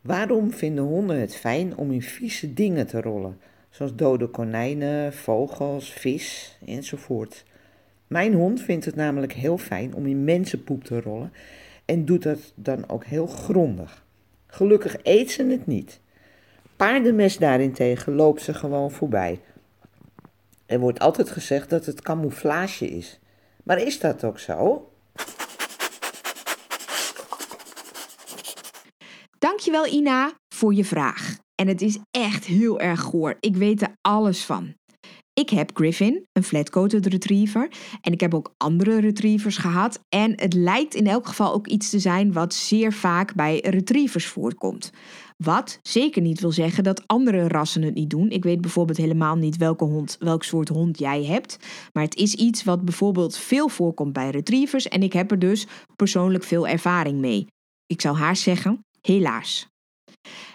Waarom 0.00 0.52
vinden 0.52 0.84
honden 0.84 1.20
het 1.20 1.36
fijn 1.36 1.76
om 1.76 1.92
in 1.92 2.02
vieze 2.02 2.52
dingen 2.54 2.86
te 2.86 3.00
rollen, 3.00 3.40
zoals 3.70 3.94
dode 3.94 4.26
konijnen, 4.26 5.12
vogels, 5.12 5.92
vis 5.92 6.58
enzovoort? 6.66 7.44
Mijn 8.06 8.34
hond 8.34 8.60
vindt 8.60 8.84
het 8.84 8.94
namelijk 8.94 9.32
heel 9.32 9.58
fijn 9.58 9.94
om 9.94 10.06
in 10.06 10.24
mensenpoep 10.24 10.84
te 10.84 11.00
rollen 11.00 11.32
en 11.84 12.04
doet 12.04 12.22
dat 12.22 12.52
dan 12.54 12.88
ook 12.88 13.04
heel 13.04 13.26
grondig. 13.26 14.04
Gelukkig 14.46 14.96
eet 15.02 15.30
ze 15.30 15.44
het 15.44 15.66
niet. 15.66 16.00
Paardenmes 16.76 17.38
daarentegen 17.38 18.14
loopt 18.14 18.42
ze 18.42 18.54
gewoon 18.54 18.90
voorbij. 18.90 19.40
Er 20.66 20.78
wordt 20.78 20.98
altijd 20.98 21.30
gezegd 21.30 21.70
dat 21.70 21.86
het 21.86 22.00
camouflage 22.00 22.88
is. 22.88 23.18
Maar 23.62 23.78
is 23.78 24.00
dat 24.00 24.24
ook 24.24 24.38
zo? 24.38 24.90
Dankjewel 29.46 29.86
Ina 29.86 30.32
voor 30.54 30.74
je 30.74 30.84
vraag. 30.84 31.38
En 31.54 31.68
het 31.68 31.82
is 31.82 31.98
echt 32.10 32.44
heel 32.44 32.80
erg 32.80 33.00
goor. 33.00 33.36
Ik 33.40 33.56
weet 33.56 33.82
er 33.82 33.92
alles 34.00 34.44
van. 34.44 34.74
Ik 35.32 35.50
heb 35.50 35.70
Griffin, 35.74 36.26
een 36.32 36.42
flatcoated 36.42 37.06
retriever. 37.06 37.70
En 38.00 38.12
ik 38.12 38.20
heb 38.20 38.34
ook 38.34 38.54
andere 38.56 39.00
retrievers 39.00 39.56
gehad. 39.56 40.00
En 40.08 40.32
het 40.40 40.54
lijkt 40.54 40.94
in 40.94 41.06
elk 41.06 41.26
geval 41.26 41.52
ook 41.52 41.66
iets 41.66 41.90
te 41.90 41.98
zijn 41.98 42.32
wat 42.32 42.54
zeer 42.54 42.92
vaak 42.92 43.34
bij 43.34 43.60
retrievers 43.60 44.26
voorkomt. 44.26 44.90
Wat 45.36 45.78
zeker 45.82 46.22
niet 46.22 46.40
wil 46.40 46.52
zeggen 46.52 46.84
dat 46.84 47.06
andere 47.06 47.48
rassen 47.48 47.82
het 47.82 47.94
niet 47.94 48.10
doen. 48.10 48.30
Ik 48.30 48.44
weet 48.44 48.60
bijvoorbeeld 48.60 48.98
helemaal 48.98 49.36
niet 49.36 49.56
welke 49.56 49.84
hond, 49.84 50.16
welk 50.18 50.44
soort 50.44 50.68
hond 50.68 50.98
jij 50.98 51.24
hebt. 51.24 51.56
Maar 51.92 52.04
het 52.04 52.16
is 52.16 52.34
iets 52.34 52.64
wat 52.64 52.84
bijvoorbeeld 52.84 53.36
veel 53.36 53.68
voorkomt 53.68 54.12
bij 54.12 54.30
retrievers. 54.30 54.88
En 54.88 55.02
ik 55.02 55.12
heb 55.12 55.30
er 55.30 55.38
dus 55.38 55.66
persoonlijk 55.96 56.44
veel 56.44 56.66
ervaring 56.66 57.18
mee. 57.18 57.46
Ik 57.86 58.00
zou 58.00 58.16
haar 58.16 58.36
zeggen, 58.36 58.80
helaas. 59.06 59.66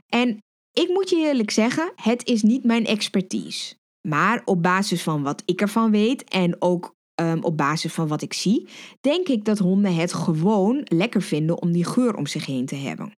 En 0.07 0.37
ik 0.71 0.89
moet 0.89 1.09
je 1.09 1.15
eerlijk 1.15 1.51
zeggen, 1.51 1.91
het 1.95 2.27
is 2.27 2.41
niet 2.41 2.63
mijn 2.63 2.85
expertise. 2.85 3.75
Maar 4.07 4.41
op 4.45 4.63
basis 4.63 5.03
van 5.03 5.23
wat 5.23 5.41
ik 5.45 5.61
ervan 5.61 5.91
weet 5.91 6.23
en 6.23 6.61
ook 6.61 6.93
ehm, 7.15 7.39
op 7.41 7.57
basis 7.57 7.93
van 7.93 8.07
wat 8.07 8.21
ik 8.21 8.33
zie, 8.33 8.67
denk 9.01 9.27
ik 9.27 9.45
dat 9.45 9.57
honden 9.57 9.95
het 9.95 10.13
gewoon 10.13 10.81
lekker 10.83 11.21
vinden 11.21 11.61
om 11.61 11.71
die 11.71 11.85
geur 11.85 12.15
om 12.15 12.27
zich 12.27 12.45
heen 12.45 12.65
te 12.65 12.75
hebben. 12.75 13.11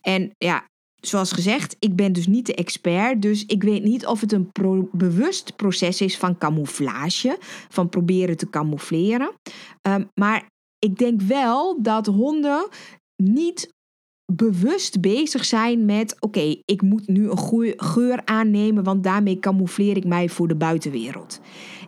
En 0.00 0.30
ja, 0.38 0.64
zoals 1.00 1.32
gezegd, 1.32 1.76
ik 1.78 1.96
ben 1.96 2.12
dus 2.12 2.26
niet 2.26 2.46
de 2.46 2.54
expert, 2.54 3.22
dus 3.22 3.46
ik 3.46 3.62
weet 3.62 3.82
niet 3.82 4.06
of 4.06 4.20
het 4.20 4.32
een 4.32 4.50
bewust 4.92 5.56
proces 5.56 6.00
is 6.00 6.18
van 6.18 6.38
camouflage, 6.38 7.36
van 7.68 7.88
proberen 7.88 8.36
te 8.36 8.50
camoufleren. 8.50 9.32
Ehm, 9.82 10.04
maar 10.14 10.46
ik 10.78 10.98
denk 10.98 11.20
wel 11.20 11.82
dat 11.82 12.06
honden 12.06 12.68
niet 13.22 13.68
bewust 14.32 15.00
bezig 15.00 15.44
zijn 15.44 15.84
met: 15.84 16.16
oké, 16.20 16.56
ik 16.64 16.82
moet 16.82 17.08
nu 17.08 17.30
een 17.30 17.74
geur 17.76 18.22
aannemen, 18.24 18.84
want 18.84 19.04
daarmee 19.04 19.38
camoufleer 19.38 19.96
ik 19.96 20.04
mij 20.04 20.28
voor 20.28 20.48
de 20.48 20.56
buitenwereld. 20.56 21.40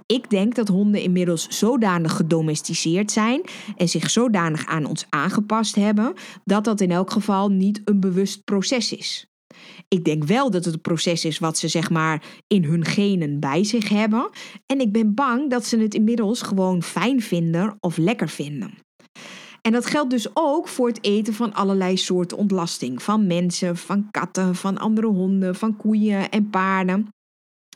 Ik 0.06 0.30
denk 0.30 0.54
dat 0.54 0.68
honden 0.68 1.02
inmiddels 1.02 1.46
zodanig 1.48 2.16
gedomesticeerd 2.16 3.10
zijn 3.10 3.42
en 3.76 3.88
zich 3.88 4.10
zodanig 4.10 4.66
aan 4.66 4.84
ons 4.84 5.06
aangepast 5.08 5.74
hebben, 5.74 6.14
dat 6.44 6.64
dat 6.64 6.80
in 6.80 6.90
elk 6.90 7.10
geval 7.10 7.48
niet 7.48 7.80
een 7.84 8.00
bewust 8.00 8.44
proces 8.44 8.92
is. 8.92 9.26
Ik 9.88 10.04
denk 10.04 10.24
wel 10.24 10.50
dat 10.50 10.64
het 10.64 10.74
een 10.74 10.80
proces 10.80 11.24
is 11.24 11.38
wat 11.38 11.58
ze 11.58 11.68
zeg 11.68 11.90
maar 11.90 12.24
in 12.46 12.64
hun 12.64 12.84
genen 12.84 13.40
bij 13.40 13.64
zich 13.64 13.88
hebben. 13.88 14.30
En 14.66 14.80
ik 14.80 14.92
ben 14.92 15.14
bang 15.14 15.50
dat 15.50 15.66
ze 15.66 15.78
het 15.78 15.94
inmiddels 15.94 16.42
gewoon 16.42 16.82
fijn 16.82 17.20
vinden 17.20 17.76
of 17.80 17.96
lekker 17.96 18.28
vinden. 18.28 18.74
En 19.62 19.72
dat 19.72 19.86
geldt 19.86 20.10
dus 20.10 20.26
ook 20.34 20.68
voor 20.68 20.88
het 20.88 21.04
eten 21.04 21.34
van 21.34 21.54
allerlei 21.54 21.96
soorten 21.96 22.36
ontlasting. 22.36 23.02
Van 23.02 23.26
mensen, 23.26 23.76
van 23.76 24.10
katten, 24.10 24.54
van 24.54 24.78
andere 24.78 25.06
honden, 25.06 25.54
van 25.54 25.76
koeien 25.76 26.30
en 26.30 26.50
paarden. 26.50 27.08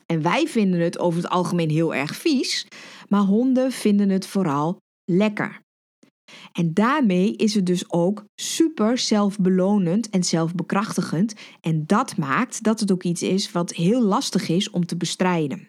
En 0.07 0.22
wij 0.22 0.47
vinden 0.47 0.80
het 0.80 0.99
over 0.99 1.22
het 1.22 1.30
algemeen 1.30 1.70
heel 1.70 1.95
erg 1.95 2.16
vies, 2.16 2.66
maar 3.09 3.20
honden 3.20 3.72
vinden 3.72 4.09
het 4.09 4.26
vooral 4.26 4.76
lekker. 5.05 5.61
En 6.53 6.74
daarmee 6.74 7.37
is 7.37 7.55
het 7.55 7.66
dus 7.66 7.91
ook 7.91 8.24
super 8.34 8.99
zelfbelonend 8.99 10.11
en 10.11 10.24
zelfbekrachtigend. 10.24 11.34
En 11.61 11.87
dat 11.87 12.16
maakt 12.16 12.62
dat 12.62 12.80
het 12.80 12.93
ook 12.93 13.03
iets 13.03 13.22
is 13.22 13.53
wat 13.53 13.72
heel 13.72 14.03
lastig 14.03 14.49
is 14.49 14.70
om 14.70 14.87
te 14.87 14.97
bestrijden. 14.97 15.68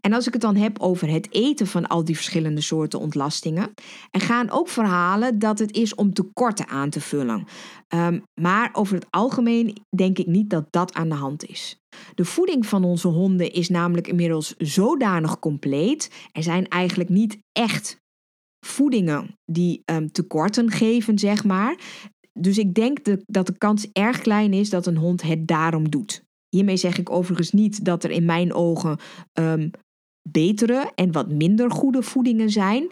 En 0.00 0.12
als 0.12 0.26
ik 0.26 0.32
het 0.32 0.42
dan 0.42 0.56
heb 0.56 0.80
over 0.80 1.10
het 1.10 1.32
eten 1.34 1.66
van 1.66 1.86
al 1.86 2.04
die 2.04 2.14
verschillende 2.14 2.60
soorten 2.60 2.98
ontlastingen, 2.98 3.74
er 4.10 4.20
gaan 4.20 4.50
ook 4.50 4.68
verhalen 4.68 5.38
dat 5.38 5.58
het 5.58 5.76
is 5.76 5.94
om 5.94 6.12
tekorten 6.12 6.68
aan 6.68 6.90
te 6.90 7.00
vullen. 7.00 7.44
Ehm, 7.88 8.20
maar 8.40 8.70
over 8.72 8.94
het 8.94 9.06
algemeen 9.10 9.76
denk 9.96 10.18
ik 10.18 10.26
niet 10.26 10.50
dat 10.50 10.66
dat 10.70 10.94
aan 10.94 11.08
de 11.08 11.14
hand 11.14 11.44
is. 11.44 11.76
De 12.14 12.24
voeding 12.24 12.66
van 12.66 12.84
onze 12.84 13.08
honden 13.08 13.52
is 13.52 13.68
namelijk 13.68 14.08
inmiddels 14.08 14.54
zodanig 14.58 15.38
compleet. 15.38 16.10
Er 16.32 16.42
zijn 16.42 16.68
eigenlijk 16.68 17.10
niet 17.10 17.38
echt 17.52 18.00
voedingen 18.66 19.38
die 19.44 19.82
um, 19.84 20.12
tekorten 20.12 20.70
geven, 20.70 21.18
zeg 21.18 21.44
maar. 21.44 21.78
Dus 22.32 22.58
ik 22.58 22.74
denk 22.74 22.98
dat 23.26 23.46
de 23.46 23.58
kans 23.58 23.88
erg 23.92 24.18
klein 24.18 24.52
is 24.52 24.70
dat 24.70 24.86
een 24.86 24.96
hond 24.96 25.22
het 25.22 25.46
daarom 25.46 25.90
doet. 25.90 26.22
Hiermee 26.56 26.76
zeg 26.76 26.98
ik 26.98 27.10
overigens 27.10 27.50
niet 27.50 27.84
dat 27.84 28.04
er 28.04 28.10
in 28.10 28.24
mijn 28.24 28.54
ogen 28.54 28.98
um, 29.32 29.70
betere 30.28 30.92
en 30.94 31.12
wat 31.12 31.28
minder 31.28 31.70
goede 31.70 32.02
voedingen 32.02 32.50
zijn. 32.50 32.90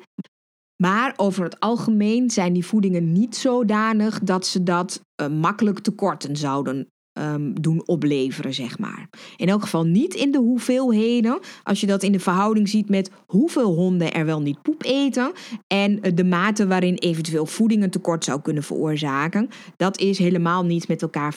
Maar 0.82 1.14
over 1.16 1.44
het 1.44 1.60
algemeen 1.60 2.30
zijn 2.30 2.52
die 2.52 2.66
voedingen 2.66 3.12
niet 3.12 3.36
zodanig 3.36 4.18
dat 4.18 4.46
ze 4.46 4.62
dat 4.62 5.00
uh, 5.22 5.28
makkelijk 5.28 5.78
tekorten 5.78 6.36
zouden 6.36 6.88
um, 7.20 7.60
doen 7.60 7.86
opleveren, 7.86 8.54
zeg 8.54 8.78
maar. 8.78 9.08
In 9.36 9.48
elk 9.48 9.62
geval 9.62 9.84
niet 9.84 10.14
in 10.14 10.30
de 10.30 10.38
hoeveelheden. 10.38 11.38
Als 11.62 11.80
je 11.80 11.86
dat 11.86 12.02
in 12.02 12.12
de 12.12 12.20
verhouding 12.20 12.68
ziet 12.68 12.88
met 12.88 13.10
hoeveel 13.26 13.74
honden 13.74 14.12
er 14.12 14.24
wel 14.26 14.40
niet 14.40 14.62
poep 14.62 14.84
eten 14.84 15.32
en 15.66 16.00
de 16.14 16.24
mate 16.24 16.66
waarin 16.66 16.94
eventueel 16.94 17.46
voeding 17.46 17.82
een 17.82 17.90
tekort 17.90 18.24
zou 18.24 18.40
kunnen 18.40 18.62
veroorzaken, 18.62 19.48
dat 19.76 19.98
is 19.98 20.18
helemaal 20.18 20.64
niet 20.64 20.88
met 20.88 21.02
elkaar 21.02 21.36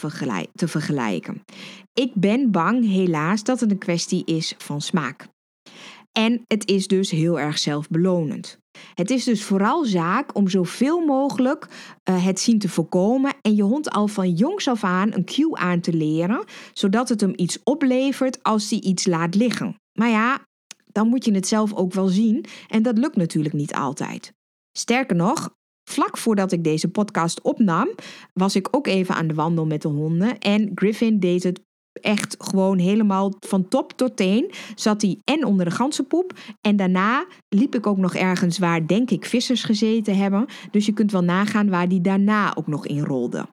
te 0.55 0.67
vergelijken. 0.67 1.41
Ik 1.93 2.11
ben 2.13 2.51
bang, 2.51 2.89
helaas, 2.89 3.43
dat 3.43 3.59
het 3.59 3.71
een 3.71 3.77
kwestie 3.77 4.25
is 4.25 4.55
van 4.57 4.81
smaak. 4.81 5.27
En 6.11 6.41
het 6.47 6.69
is 6.69 6.87
dus 6.87 7.11
heel 7.11 7.39
erg 7.39 7.57
zelfbelonend. 7.57 8.61
Het 8.93 9.09
is 9.09 9.23
dus 9.23 9.43
vooral 9.43 9.85
zaak 9.85 10.35
om 10.35 10.47
zoveel 10.49 11.05
mogelijk 11.05 11.67
uh, 12.09 12.25
het 12.25 12.39
zien 12.39 12.59
te 12.59 12.69
voorkomen 12.69 13.33
en 13.41 13.55
je 13.55 13.63
hond 13.63 13.89
al 13.89 14.07
van 14.07 14.31
jongs 14.31 14.67
af 14.67 14.83
aan 14.83 15.13
een 15.13 15.25
cue 15.25 15.55
aan 15.55 15.79
te 15.79 15.93
leren, 15.93 16.43
zodat 16.73 17.09
het 17.09 17.21
hem 17.21 17.33
iets 17.35 17.63
oplevert 17.63 18.43
als 18.43 18.69
hij 18.69 18.79
iets 18.79 19.05
laat 19.05 19.35
liggen. 19.35 19.75
Maar 19.93 20.09
ja, 20.09 20.39
dan 20.91 21.07
moet 21.07 21.25
je 21.25 21.33
het 21.33 21.47
zelf 21.47 21.73
ook 21.73 21.93
wel 21.93 22.07
zien 22.07 22.45
en 22.67 22.83
dat 22.83 22.97
lukt 22.97 23.15
natuurlijk 23.15 23.55
niet 23.55 23.73
altijd. 23.73 24.33
Sterker 24.77 25.15
nog, 25.15 25.49
Vlak 25.89 26.17
voordat 26.17 26.51
ik 26.51 26.63
deze 26.63 26.87
podcast 26.87 27.41
opnam, 27.41 27.89
was 28.33 28.55
ik 28.55 28.67
ook 28.71 28.87
even 28.87 29.15
aan 29.15 29.27
de 29.27 29.33
wandel 29.33 29.65
met 29.65 29.81
de 29.81 29.87
honden. 29.87 30.39
En 30.39 30.71
Griffin 30.75 31.19
deed 31.19 31.43
het 31.43 31.61
echt 31.93 32.35
gewoon 32.39 32.77
helemaal 32.77 33.33
van 33.39 33.67
top 33.67 33.91
tot 33.91 34.17
teen 34.17 34.51
zat 34.75 35.01
hij 35.01 35.19
en 35.23 35.45
onder 35.45 35.65
de 35.65 35.71
ganzenpoep. 35.71 36.33
En 36.61 36.75
daarna 36.75 37.25
liep 37.49 37.75
ik 37.75 37.87
ook 37.87 37.97
nog 37.97 38.15
ergens 38.15 38.57
waar, 38.57 38.87
denk 38.87 39.11
ik, 39.11 39.25
vissers 39.25 39.63
gezeten 39.63 40.17
hebben. 40.17 40.45
Dus 40.71 40.85
je 40.85 40.93
kunt 40.93 41.11
wel 41.11 41.23
nagaan 41.23 41.69
waar 41.69 41.87
die 41.87 42.01
daarna 42.01 42.55
ook 42.55 42.67
nog 42.67 42.87
in 42.87 43.03
rolde. 43.03 43.47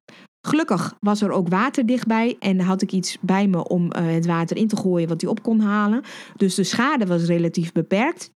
Gelukkig 0.46 0.96
was 1.00 1.22
er 1.22 1.30
ook 1.30 1.48
water 1.48 1.86
dichtbij 1.86 2.36
en 2.38 2.60
had 2.60 2.82
ik 2.82 2.92
iets 2.92 3.18
bij 3.20 3.46
me 3.46 3.68
om 3.68 3.84
uh, 3.84 3.90
het 4.06 4.26
water 4.26 4.56
in 4.56 4.68
te 4.68 4.76
gooien 4.76 5.08
wat 5.08 5.20
hij 5.20 5.30
op 5.30 5.42
kon 5.42 5.60
halen. 5.60 6.02
Dus 6.36 6.54
de 6.54 6.64
schade 6.64 7.06
was 7.06 7.24
relatief 7.24 7.72
beperkt. 7.72 8.30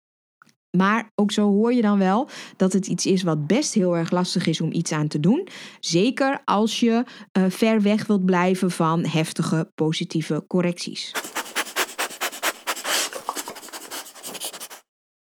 Maar 0.76 1.10
ook 1.14 1.32
zo 1.32 1.48
hoor 1.48 1.72
je 1.72 1.82
dan 1.82 1.98
wel 1.98 2.28
dat 2.56 2.72
het 2.72 2.86
iets 2.86 3.06
is 3.06 3.22
wat 3.22 3.46
best 3.46 3.74
heel 3.74 3.96
erg 3.96 4.10
lastig 4.10 4.46
is 4.46 4.60
om 4.60 4.72
iets 4.72 4.92
aan 4.92 5.08
te 5.08 5.20
doen. 5.20 5.48
Zeker 5.80 6.42
als 6.44 6.80
je 6.80 7.04
uh, 7.38 7.44
ver 7.48 7.82
weg 7.82 8.06
wilt 8.06 8.24
blijven 8.24 8.70
van 8.70 9.04
heftige 9.04 9.70
positieve 9.74 10.44
correcties. 10.46 11.12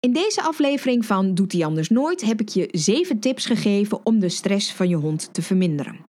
In 0.00 0.12
deze 0.12 0.42
aflevering 0.42 1.06
van 1.06 1.34
Doet 1.34 1.52
hij 1.52 1.64
anders 1.64 1.88
nooit 1.88 2.20
heb 2.20 2.40
ik 2.40 2.48
je 2.48 2.68
7 2.70 3.20
tips 3.20 3.46
gegeven 3.46 4.06
om 4.06 4.18
de 4.18 4.28
stress 4.28 4.72
van 4.72 4.88
je 4.88 4.96
hond 4.96 5.34
te 5.34 5.42
verminderen. 5.42 6.04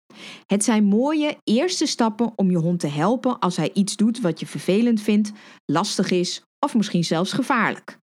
Het 0.46 0.64
zijn 0.64 0.84
mooie 0.84 1.36
eerste 1.44 1.86
stappen 1.86 2.32
om 2.36 2.50
je 2.50 2.56
hond 2.56 2.80
te 2.80 2.86
helpen 2.86 3.38
als 3.38 3.56
hij 3.56 3.70
iets 3.72 3.96
doet 3.96 4.20
wat 4.20 4.40
je 4.40 4.46
vervelend 4.46 5.00
vindt, 5.00 5.32
lastig 5.64 6.10
is 6.10 6.42
of 6.58 6.74
misschien 6.74 7.04
zelfs 7.04 7.32
gevaarlijk. 7.32 7.98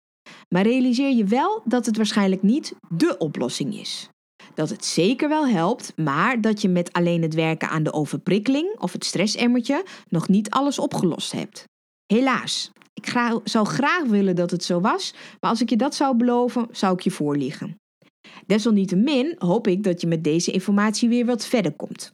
Maar 0.52 0.62
realiseer 0.62 1.10
je 1.10 1.24
wel 1.24 1.62
dat 1.64 1.86
het 1.86 1.96
waarschijnlijk 1.96 2.42
niet 2.42 2.74
dé 2.96 3.14
oplossing 3.18 3.74
is. 3.78 4.08
Dat 4.54 4.70
het 4.70 4.84
zeker 4.84 5.28
wel 5.28 5.46
helpt, 5.46 5.92
maar 5.96 6.40
dat 6.40 6.62
je 6.62 6.68
met 6.68 6.92
alleen 6.92 7.22
het 7.22 7.34
werken 7.34 7.68
aan 7.68 7.82
de 7.82 7.92
overprikkeling 7.92 8.78
of 8.78 8.92
het 8.92 9.04
stressemmertje 9.04 9.84
nog 10.08 10.28
niet 10.28 10.50
alles 10.50 10.78
opgelost 10.78 11.32
hebt. 11.32 11.64
Helaas, 12.06 12.70
ik 12.94 13.06
zou 13.44 13.66
graag 13.66 14.04
willen 14.04 14.36
dat 14.36 14.50
het 14.50 14.64
zo 14.64 14.80
was, 14.80 15.14
maar 15.40 15.50
als 15.50 15.60
ik 15.60 15.70
je 15.70 15.76
dat 15.76 15.94
zou 15.94 16.16
beloven, 16.16 16.68
zou 16.70 16.94
ik 16.94 17.00
je 17.00 17.10
voorliegen. 17.10 17.76
Desalniettemin 18.46 19.34
hoop 19.38 19.66
ik 19.66 19.82
dat 19.82 20.00
je 20.00 20.06
met 20.06 20.24
deze 20.24 20.52
informatie 20.52 21.08
weer 21.08 21.26
wat 21.26 21.46
verder 21.46 21.72
komt. 21.72 22.12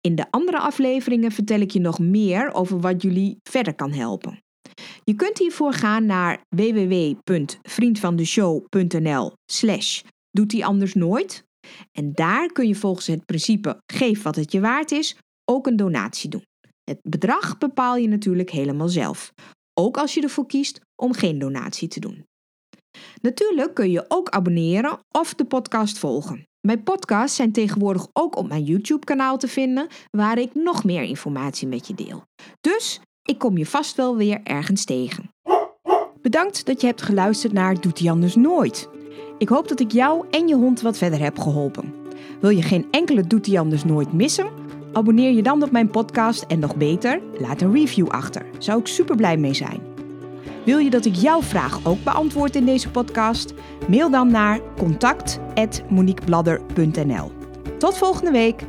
In 0.00 0.14
de 0.14 0.30
andere 0.30 0.58
afleveringen 0.58 1.32
vertel 1.32 1.60
ik 1.60 1.70
je 1.70 1.80
nog 1.80 1.98
meer 1.98 2.52
over 2.52 2.80
wat 2.80 3.02
jullie 3.02 3.36
verder 3.42 3.74
kan 3.74 3.92
helpen. 3.92 4.38
Je 5.04 5.14
kunt 5.14 5.38
hiervoor 5.38 5.72
gaan 5.72 6.06
naar 6.06 6.40
www.vriendvandeshow.nl 6.48 9.32
slash 9.52 10.02
doet 10.30 10.62
anders 10.62 10.94
nooit. 10.94 11.44
En 11.92 12.12
daar 12.12 12.52
kun 12.52 12.68
je 12.68 12.74
volgens 12.74 13.06
het 13.06 13.24
principe 13.24 13.78
geef 13.92 14.22
wat 14.22 14.36
het 14.36 14.52
je 14.52 14.60
waard 14.60 14.90
is 14.90 15.16
ook 15.44 15.66
een 15.66 15.76
donatie 15.76 16.30
doen. 16.30 16.44
Het 16.84 16.98
bedrag 17.02 17.58
bepaal 17.58 17.96
je 17.96 18.08
natuurlijk 18.08 18.50
helemaal 18.50 18.88
zelf. 18.88 19.32
Ook 19.80 19.96
als 19.96 20.14
je 20.14 20.22
ervoor 20.22 20.46
kiest 20.46 20.80
om 21.02 21.12
geen 21.12 21.38
donatie 21.38 21.88
te 21.88 22.00
doen. 22.00 22.24
Natuurlijk 23.20 23.74
kun 23.74 23.90
je 23.90 24.04
ook 24.08 24.28
abonneren 24.28 24.98
of 25.18 25.34
de 25.34 25.44
podcast 25.44 25.98
volgen. 25.98 26.46
Mijn 26.66 26.82
podcasts 26.82 27.36
zijn 27.36 27.52
tegenwoordig 27.52 28.06
ook 28.12 28.36
op 28.36 28.48
mijn 28.48 28.64
YouTube-kanaal 28.64 29.38
te 29.38 29.48
vinden, 29.48 29.86
waar 30.10 30.38
ik 30.38 30.54
nog 30.54 30.84
meer 30.84 31.02
informatie 31.02 31.68
met 31.68 31.86
je 31.86 31.94
deel. 31.94 32.22
Dus 32.60 33.00
ik 33.24 33.38
kom 33.38 33.58
je 33.58 33.66
vast 33.66 33.96
wel 33.96 34.16
weer 34.16 34.40
ergens 34.44 34.84
tegen. 34.84 35.30
Bedankt 36.22 36.66
dat 36.66 36.80
je 36.80 36.86
hebt 36.86 37.02
geluisterd 37.02 37.52
naar 37.52 37.80
Doet 37.80 37.98
hij 37.98 38.10
anders 38.10 38.34
nooit. 38.34 38.88
Ik 39.38 39.48
hoop 39.48 39.68
dat 39.68 39.80
ik 39.80 39.92
jou 39.92 40.26
en 40.30 40.48
je 40.48 40.54
hond 40.54 40.80
wat 40.80 40.98
verder 40.98 41.20
heb 41.20 41.38
geholpen. 41.38 41.94
Wil 42.40 42.50
je 42.50 42.62
geen 42.62 42.86
enkele 42.90 43.26
Doet 43.26 43.46
hij 43.46 43.58
anders 43.58 43.84
nooit 43.84 44.12
missen? 44.12 44.50
Abonneer 44.92 45.32
je 45.32 45.42
dan 45.42 45.62
op 45.62 45.70
mijn 45.70 45.90
podcast 45.90 46.42
en 46.42 46.58
nog 46.58 46.76
beter, 46.76 47.20
laat 47.38 47.60
een 47.60 47.72
review 47.72 48.08
achter. 48.08 48.46
Zou 48.58 48.80
ik 48.80 48.86
super 48.86 49.16
blij 49.16 49.36
mee 49.36 49.54
zijn. 49.54 49.80
Wil 50.64 50.78
je 50.78 50.90
dat 50.90 51.04
ik 51.04 51.14
jouw 51.14 51.42
vraag 51.42 51.86
ook 51.86 52.04
beantwoord 52.04 52.56
in 52.56 52.64
deze 52.64 52.90
podcast? 52.90 53.54
Mail 53.88 54.10
dan 54.10 54.30
naar 54.30 54.60
contact@moniquebladder.nl. 54.76 57.32
Tot 57.78 57.98
volgende 57.98 58.30
week. 58.30 58.64